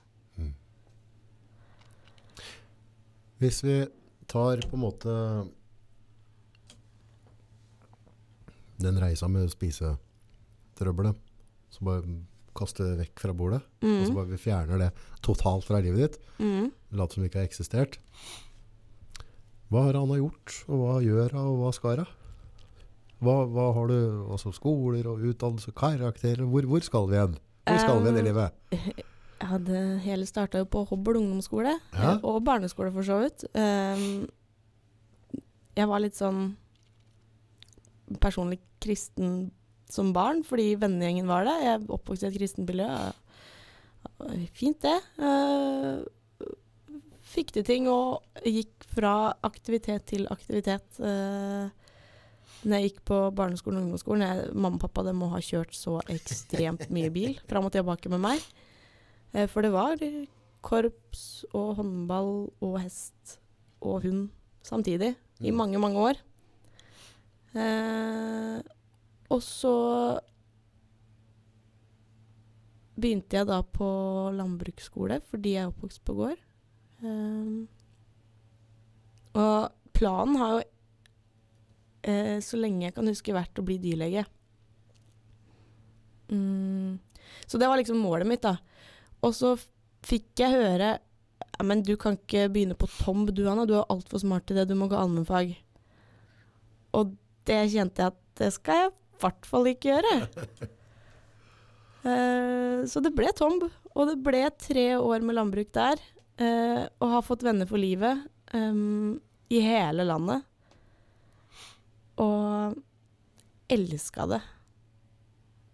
[3.43, 3.81] Hvis vi
[4.31, 5.13] tar på en måte
[8.83, 11.17] den reisa med spisetrøbbelet,
[11.73, 12.05] så bare
[12.57, 14.15] kaste det vekk fra bordet, og så Mm.
[14.15, 14.91] bare vi fjerner det
[15.23, 16.73] totalt fra livet ditt, Mm.
[16.93, 17.99] later som det ikke har eksistert.
[19.71, 22.07] Hva har Anna gjort, og hva gjør hun, og hva skal hun?
[23.23, 27.39] Hva, hva har du, altså skoler og utdannelse, karakterer, hvor, hvor skal vi hen?
[27.67, 28.53] Hvor skal vi hen i det livet?
[29.43, 32.13] Jeg hadde hele starta jo på Hobøl ungdomsskole, Ja.
[32.13, 33.43] eh, og barneskole for så vidt.
[33.59, 34.29] Um,
[35.75, 36.53] jeg var litt sånn
[38.23, 39.51] personlig kristen
[39.91, 41.57] som barn, fordi vennegjengen var det.
[41.65, 42.87] Jeg oppvokste i et kristent miljø.
[44.55, 44.99] Fint, det.
[45.19, 46.05] Uh,
[47.33, 50.87] fikk til ting og gikk fra aktivitet til aktivitet.
[51.03, 51.67] Uh,
[52.63, 55.97] når jeg gikk på barneskolen og ungdomsskolen jeg, Mamma og pappa må ha kjørt så
[56.13, 58.45] ekstremt mye bil fram og tilbake med meg.
[59.35, 59.97] Eh, For det var
[60.63, 63.39] korps og håndball og hest
[63.83, 64.29] og hund
[64.63, 65.57] samtidig i Mm.
[65.57, 66.15] mange, mange år.
[67.59, 68.63] Eh,
[69.29, 70.21] og så
[73.01, 73.89] begynte jeg da på
[74.37, 76.39] landbruksskole fordi jeg er oppvokst på gård.
[77.03, 77.67] Eh,
[79.35, 80.63] og planen har jo,
[82.03, 84.27] eh, så lenge jeg kan huske, vært å bli dyrlege.
[86.33, 86.99] Mm.
[87.47, 88.57] Så det var liksom målet mitt, da.
[89.23, 89.55] Og så
[90.03, 90.97] fikk jeg høre
[91.63, 93.67] men du kan ikke begynne på Tomb, du Anna.
[93.69, 94.69] Du er altfor smart til det.
[94.71, 95.55] Du må gå allmennfag.
[96.97, 97.15] Og
[97.49, 100.15] det kjente jeg at det skal jeg i hvert fall ikke gjøre.
[102.07, 103.67] uh, så det ble Tomb.
[103.93, 106.03] Og det ble tre år med landbruk der.
[106.41, 108.25] Uh, og har fått venner for livet
[108.57, 109.21] um,
[109.53, 110.49] i hele landet.
[112.21, 112.77] Og
[113.73, 114.41] elska det.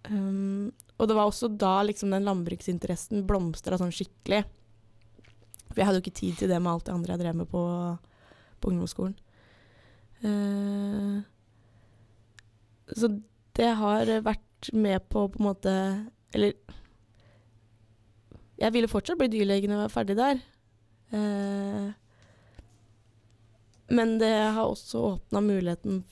[0.09, 4.44] Um, og det var også da liksom den landbruksinteressen blomstra sånn skikkelig.
[5.69, 7.51] For jeg hadde jo ikke tid til det med alt det andre jeg drev med
[7.51, 7.62] på,
[8.59, 9.16] på ungdomsskolen.
[10.24, 11.20] Uh,
[12.97, 13.12] så
[13.59, 15.73] det har vært med på på en måte
[16.35, 16.56] Eller
[18.59, 20.40] jeg ville fortsatt bli dyrlege når jeg var ferdig der.
[21.15, 21.93] Uh,
[23.94, 26.02] men det har også åpna muligheten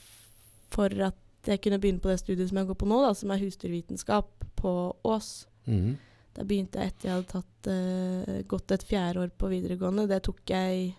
[0.77, 3.33] for at jeg kunne begynne på det studiet som jeg går på nå, da, som
[3.33, 4.73] er husdyrvitenskap på
[5.07, 5.31] Ås.
[5.67, 5.97] Mm.
[6.37, 10.09] Da begynte jeg etter jeg hadde tatt, uh, gått et fjerde år på videregående.
[10.11, 10.91] Det tok jeg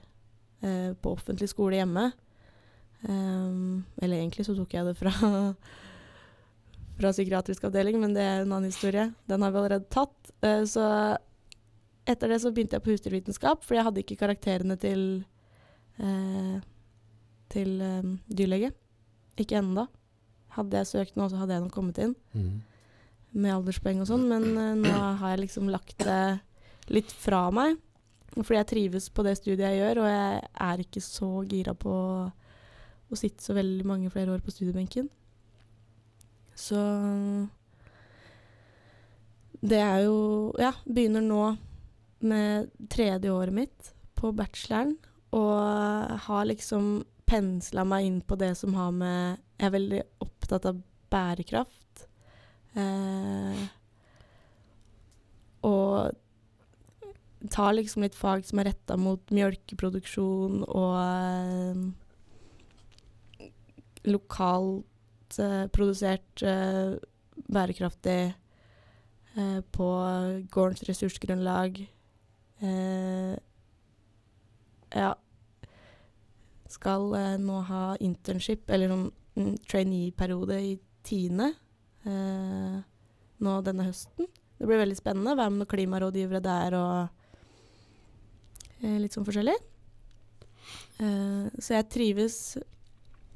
[0.64, 2.10] uh, på offentlig skole hjemme.
[3.04, 5.14] Um, eller egentlig så tok jeg det fra,
[6.98, 9.12] fra psykiatrisk avdeling, men det er en annen historie.
[9.30, 10.34] Den har vi allerede tatt.
[10.42, 10.88] Uh, så
[12.08, 15.02] etter det så begynte jeg på husdyrvitenskap, for jeg hadde ikke karakterene til,
[17.52, 18.70] til um, dyrlege.
[19.38, 19.88] Ikke ennå.
[20.58, 22.54] Hadde jeg søkt nå, så hadde jeg nok kommet inn mm.
[23.38, 26.40] med alderspoeng og sånn, men uh, nå har jeg liksom lagt det
[26.94, 27.78] litt fra meg.
[28.38, 31.94] Fordi jeg trives på det studiet jeg gjør, og jeg er ikke så gira på
[33.08, 35.08] å sitte så veldig mange flere år på studiebenken.
[36.58, 36.82] Så
[39.62, 40.18] det er jo
[40.60, 41.44] Ja, begynner nå
[42.26, 44.96] med tredje året mitt på bacheloren.
[45.38, 50.68] Og har liksom pensla meg inn på det som har med Jeg er veldig opptatt
[50.70, 50.80] av
[51.12, 52.08] bærekraft.
[52.78, 53.62] Eh,
[55.66, 56.14] og
[57.54, 61.82] tar liksom litt fag som er retta mot mjølkeproduksjon og eh,
[64.08, 66.96] lokalt eh, produsert eh,
[67.48, 68.20] bærekraftig
[69.36, 69.88] eh, på
[70.54, 71.82] gårdens ressursgrunnlag.
[72.62, 73.36] Eh,
[74.96, 75.16] ja.
[76.72, 80.74] Skal eh, nå ha internship, eller sånn trainee-periode i
[81.08, 81.52] Tine
[82.04, 82.78] eh,
[83.38, 84.28] nå denne høsten.
[84.58, 85.38] Det blir veldig spennende.
[85.38, 86.98] Være med noen klimarådgivere der og
[88.82, 89.56] eh, litt sånn forskjellig.
[90.98, 92.38] Eh, så jeg trives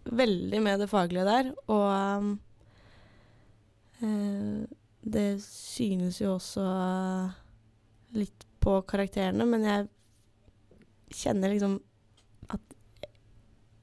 [0.10, 2.32] veldig med det faglige der, og
[4.02, 4.64] eh,
[5.02, 6.66] det synes jo også
[8.18, 9.88] litt på karakterene, men jeg
[11.22, 11.78] kjenner liksom
[12.54, 12.76] at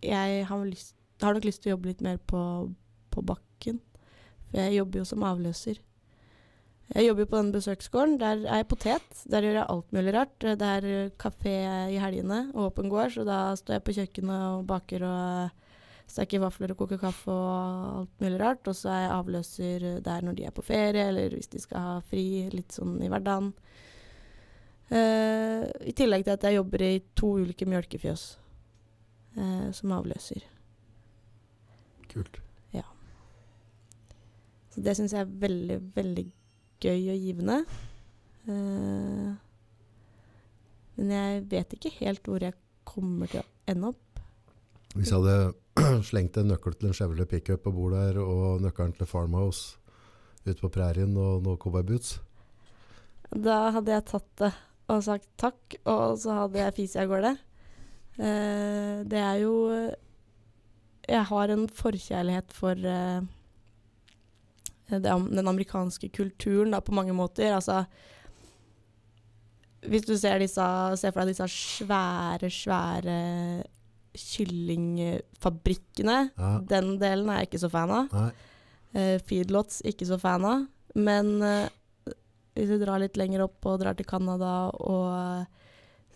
[0.04, 2.40] jeg har, lyst, har nok lyst til å jobbe litt mer på,
[3.10, 3.80] på bakken.
[4.48, 5.80] For jeg jobber jo som avløser.
[6.94, 8.18] Jeg jobber jo på den besøksgården.
[8.20, 9.22] Der er jeg potet.
[9.28, 10.36] Der gjør jeg alt mulig rart.
[10.40, 11.56] Det er kafé
[11.92, 15.66] i helgene og åpen gård, så da står jeg på kjøkkenet og baker og
[16.08, 18.70] steker vafler og koker kaffe og alt mulig rart.
[18.70, 21.84] Og så er jeg avløser der når de er på ferie, eller hvis de skal
[21.90, 23.52] ha fri, litt sånn i hverdagen.
[24.88, 28.22] Uh, I tillegg til at jeg jobber i to ulike mjølkefjøs
[29.36, 30.46] uh, som avløser.
[32.08, 32.40] Kult.
[32.72, 32.86] Ja.
[34.72, 36.26] Så det syns jeg er veldig, veldig
[36.82, 37.58] gøy og givende.
[38.48, 39.32] Eh,
[40.98, 42.56] men jeg vet ikke helt hvor jeg
[42.88, 44.22] kommer til å ende opp.
[44.94, 48.96] Hvis jeg hadde slengt en nøkkel til en Chevrolet pickup på bordet her, og nøkkelen
[48.96, 49.76] til Farmhouse
[50.46, 52.14] ute på prærien og noen cowboyboots
[53.36, 54.52] Da hadde jeg tatt det
[54.88, 57.34] og sagt takk, og så hadde jeg fisa av gårde.
[58.18, 59.52] Uh, det er jo
[61.06, 63.22] Jeg har en forkjærlighet for uh,
[64.90, 67.54] den amerikanske kulturen da, på mange måter.
[67.54, 67.84] Altså
[69.86, 70.66] Hvis du ser, disse,
[70.98, 73.62] ser for deg disse svære, svære
[74.18, 76.58] kyllingfabrikkene, ja.
[76.66, 78.10] den delen er jeg ikke så fan av.
[78.96, 80.66] Uh, feedlots ikke så fan av.
[80.98, 81.38] Men
[82.58, 85.46] hvis du drar litt lenger opp og drar til Canada og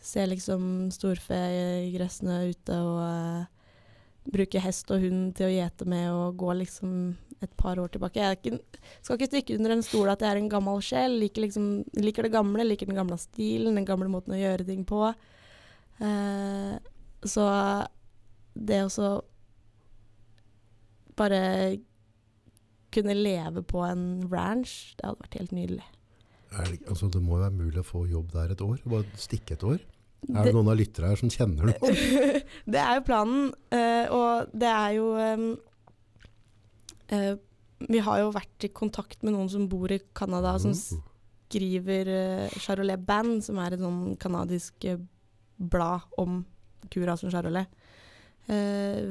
[0.03, 3.45] ser liksom storfe i gressene ute og uh,
[4.33, 8.23] bruker hest og hund til å gjete med og gå liksom et par år tilbake.
[8.23, 11.17] Jeg ikke, skal ikke stikke under en stol at jeg er en gammel sjel.
[11.19, 11.69] Liker, liksom,
[11.99, 15.09] liker det gamle, liker den gamle stilen, den gamle måten å gjøre ting på.
[16.03, 16.77] Uh,
[17.27, 17.47] så
[18.55, 19.11] det å
[21.19, 21.43] bare
[22.93, 25.89] kunne leve på en ranch, det hadde vært helt nydelig.
[26.53, 28.83] Det, altså, det må jo være mulig å få jobb der et år?
[28.85, 29.81] Bare stikke et år?
[30.31, 31.97] Er det, noen av lyttere her som kjenner noen?
[32.73, 35.49] det er jo planen, uh, og det er jo um,
[37.11, 37.33] uh,
[37.89, 40.63] Vi har jo vært i kontakt med noen som bor i Canada, mm.
[40.63, 41.01] som
[41.51, 44.87] skriver uh, Charolais Band, som er et sånn canadisk
[45.59, 46.45] blad om
[46.93, 47.69] kurasen Charolais.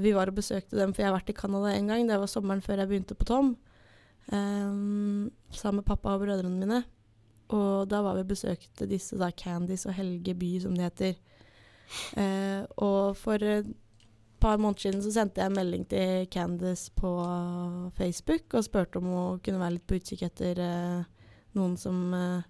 [0.04, 2.08] vi var og besøkte dem, for jeg har vært i Canada en gang.
[2.08, 3.54] Det var sommeren før jeg begynte på Tom.
[4.28, 6.82] Sammen med pappa og brødrene mine.
[7.52, 11.18] Og da var vi besøkte disse da, Candice og Helge By, som de heter.
[12.16, 13.68] Eh, og for et
[14.42, 17.12] par måneder siden så sendte jeg en melding til Candice på
[17.98, 21.10] Facebook og spurte om hun kunne være litt på utkikk etter eh,
[21.60, 22.48] noen som eh,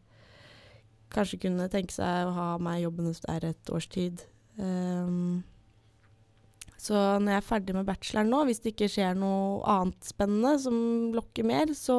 [1.12, 4.24] kanskje kunne tenke seg å ha meg jobbende der et års tid.
[4.56, 5.42] Um,
[6.82, 10.56] så når jeg er ferdig med bacheloren nå, hvis det ikke skjer noe annet spennende
[10.64, 10.78] som
[11.14, 11.98] lokker mer, så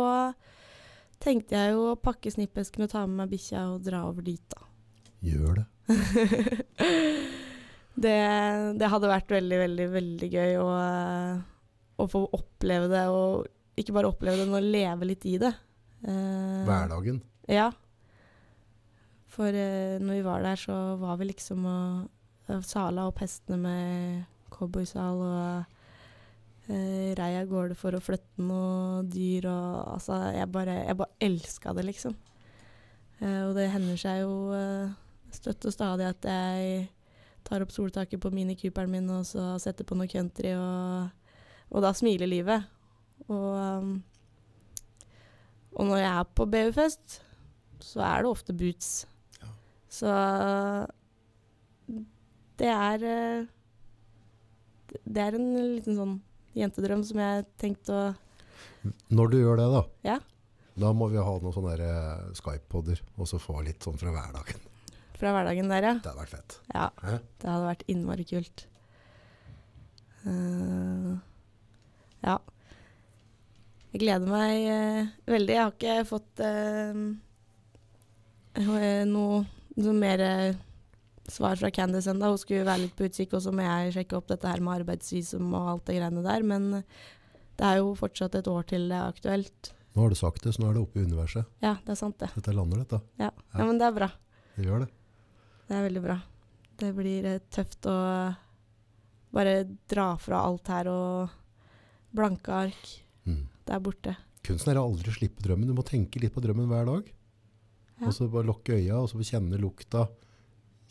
[1.23, 4.43] tenkte jeg jo å pakke snippesken og ta med meg bikkja og dra over dit,
[4.53, 4.67] da.
[5.23, 5.67] Gjør det.
[8.05, 8.17] det.
[8.81, 8.89] det.
[8.95, 10.71] hadde vært veldig, veldig, veldig gøy å,
[12.03, 15.53] å, få oppleve det, og ikke bare oppleve det, men å leve litt i det.
[16.03, 17.23] Uh, Hverdagen?
[17.51, 17.71] Ja.
[19.33, 24.25] For uh, når vi var der, så var vi liksom og sala opp hestene med
[24.53, 25.79] cowboysal og
[26.69, 31.27] uh, rei av gårde for å flytte noe dyr og Altså, jeg bare, jeg bare
[31.31, 32.17] elska det, liksom.
[33.23, 34.95] Eh, og det hender seg jo eh,
[35.35, 36.87] støtt og stadig at jeg
[37.47, 41.37] tar opp soltaket på minikuperen min og så setter på noe country, og,
[41.71, 42.67] og da smiler livet.
[43.29, 43.93] Og, um,
[45.77, 47.21] og når jeg er på BU-fest,
[47.83, 48.91] så er det ofte boots.
[49.41, 49.51] Ja.
[49.91, 50.17] Så
[52.59, 53.07] det er
[55.03, 56.19] Det er en liten sånn
[56.59, 58.03] jentedrøm som jeg tenkte å
[59.15, 60.19] Når du gjør det, da, Ja.
[60.77, 64.61] da må vi ha noen sånne eh, Skype-podder, og så få litt sånn fra hverdagen.
[65.21, 65.95] Fra hverdagen der, ja.
[66.03, 66.57] Det hadde vært fett.
[66.75, 67.19] Ja, Hæ?
[67.43, 68.65] det hadde vært innmari kult.
[70.27, 71.19] Uh,
[72.23, 72.37] ja.
[73.93, 75.55] Jeg gleder meg uh, veldig.
[75.55, 77.01] Jeg har ikke fått eh,
[78.63, 79.33] noe,
[79.77, 80.23] noe mer
[81.31, 82.33] svar fra Candice ennå.
[82.33, 84.83] Hun skulle være litt på utkikk, og så må jeg sjekke opp dette her med
[84.83, 86.47] arbeidsvisum og alt det greiene der.
[86.47, 86.71] Men
[87.59, 89.73] det er jo fortsatt et år til det er aktuelt.
[89.93, 91.49] Nå har du sagt det, så nå er det oppe i universet.
[91.61, 92.31] Ja, det er sant, det.
[92.35, 93.03] Dette lander, dette.
[93.21, 94.09] Ja, ja men det er bra.
[94.57, 94.89] Det gjør det.
[95.69, 96.17] Det er veldig bra.
[96.83, 97.97] Det blir eh, tøft å
[99.33, 99.55] bare
[99.89, 101.37] dra fra alt her og
[102.13, 102.93] blanke ark.
[103.29, 103.45] Mm.
[103.65, 104.17] Det er borte.
[104.43, 105.69] Kunsten er å aldri slippe drømmen.
[105.71, 107.13] Du må tenke litt på drømmen hver dag.
[108.01, 108.09] Ja.
[108.09, 110.09] Og så bare lukke øya, og så kjenne lukta,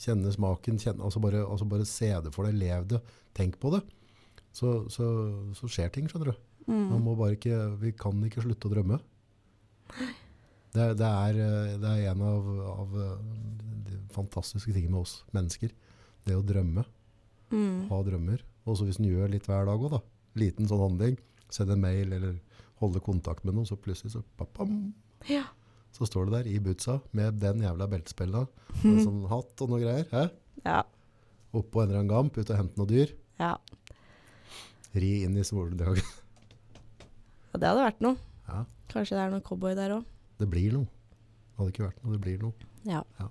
[0.01, 3.01] kjenne smaken, kjenne, altså bare, altså bare se det for deg, lev det,
[3.37, 3.83] tenk på det.
[4.51, 5.05] Så, så,
[5.55, 6.39] så skjer ting, skjønner du.
[6.67, 7.21] Man Mm.
[7.33, 8.99] ikke, vi kan ikke slutte å drømme.
[10.71, 11.39] Det, det, er,
[11.81, 12.93] det er en av, av
[13.89, 15.73] de fantastiske tingene med oss mennesker.
[16.27, 16.85] Det å drømme,
[17.51, 17.89] Mm.
[17.89, 18.39] ha drømmer.
[18.63, 20.01] Og hvis en gjør litt hver dag også da,
[20.39, 21.17] liten sånn handling,
[21.51, 22.37] send en mail eller
[22.79, 24.93] holde kontakt med noen, så plutselig så, papam,
[25.27, 25.43] Ja.
[25.91, 28.45] Så står du der i butsa med den jævla beltespella
[28.87, 30.23] en sånn hatt og noe greier, hæ?
[30.65, 30.81] Ja.
[31.57, 33.11] Oppå en eller annen gamp, ut og hente noe dyr,
[33.41, 33.55] ja.
[34.95, 36.07] ri inn i soldraget.
[37.51, 38.15] Og det hadde vært noe.
[38.47, 38.61] Ja,
[38.91, 40.05] Kanskje det er noen cowboy der òg.
[40.39, 40.87] det blir noe.
[40.87, 42.69] Det hadde ikke vært noe, det blir noe.
[42.87, 43.01] Ja.
[43.19, 43.27] Ja.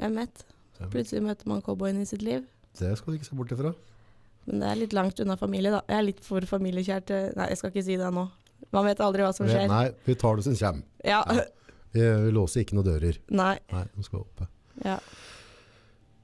[0.00, 0.42] Hvem vet?
[0.90, 2.44] Plutselig møter man cowboyen i sitt liv.
[2.78, 3.72] Det skal du ikke se bort ifra.
[4.46, 5.82] Men det er litt langt unna familie, da.
[5.90, 8.24] Jeg er litt for familiekjær til Nei, jeg skal ikke si det nå.
[8.74, 9.66] Man vet aldri hva som skjer.
[9.70, 10.86] Nei, vi tar det som kommer.
[11.06, 11.24] Ja.
[11.90, 13.18] Vi, vi låser ikke noen dører.
[13.34, 13.56] Nei.
[13.72, 14.46] Nei, de skal oppe.
[14.84, 15.00] Ja.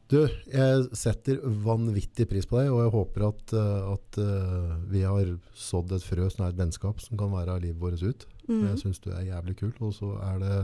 [0.07, 0.21] Du,
[0.53, 5.33] jeg setter vanvittig pris på deg, og jeg håper at, eh, at eh, vi har
[5.59, 8.29] sådd et frø som er et vennskap som kan være livet vårt ut.
[8.47, 8.69] Mm.
[8.69, 10.61] Jeg syns du er jævlig kul, og så er det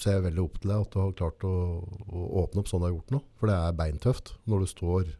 [0.00, 1.56] ser er jeg veldig opp til deg at du har klart å,
[2.08, 3.20] å åpne opp sånn du har gjort nå.
[3.36, 5.10] For det er beintøft når du står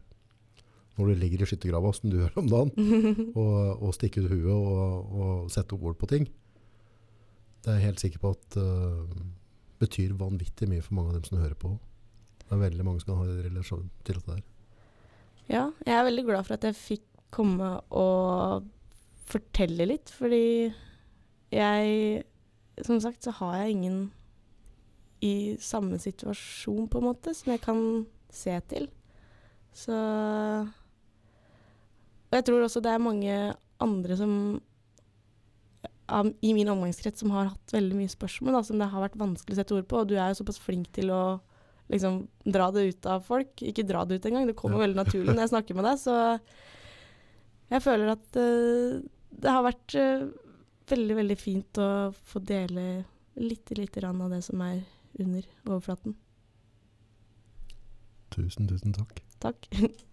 [1.01, 2.73] Når du ligger i skyttergrava som du gjør om dagen,
[3.41, 6.29] og, og stikke ut huet og, og sette opp ord på ting.
[7.61, 9.09] Det er jeg helt sikker på at uh,
[9.81, 11.75] betyr vanvittig mye for mange av dem som hører på.
[12.45, 14.45] Det er veldig mange som kan ha en relasjon til dette der.
[15.51, 18.69] Ja, jeg er veldig glad for at jeg fikk komme og
[19.31, 20.73] fortelle litt, fordi
[21.51, 22.25] jeg
[22.87, 23.97] Som sagt så har jeg ingen
[25.21, 27.81] i samme situasjon, på en måte, som jeg kan
[28.33, 28.87] se til.
[29.77, 29.97] Så
[32.31, 33.37] Og jeg tror også det er mange
[33.83, 34.35] andre som
[36.43, 39.55] i min omgangskrets som har hatt veldig mye spørsmål da, som det har vært vanskelig
[39.55, 40.01] å sette ord på.
[40.03, 41.23] Og du er jo såpass flink til å
[41.91, 43.63] liksom dra det ut av folk.
[43.67, 44.87] Ikke dra det ut engang, det kommer Ja.
[44.87, 45.99] veldig naturlig når jeg snakker med deg.
[46.03, 46.17] Så
[47.71, 50.27] jeg føler at uh, det har vært uh,
[50.91, 53.05] veldig, veldig fint å få dele
[53.39, 54.83] litt, lite grann av det som er
[55.19, 56.17] under overflaten.
[58.31, 59.23] Tusen, tusen takk.
[59.43, 59.71] Takk.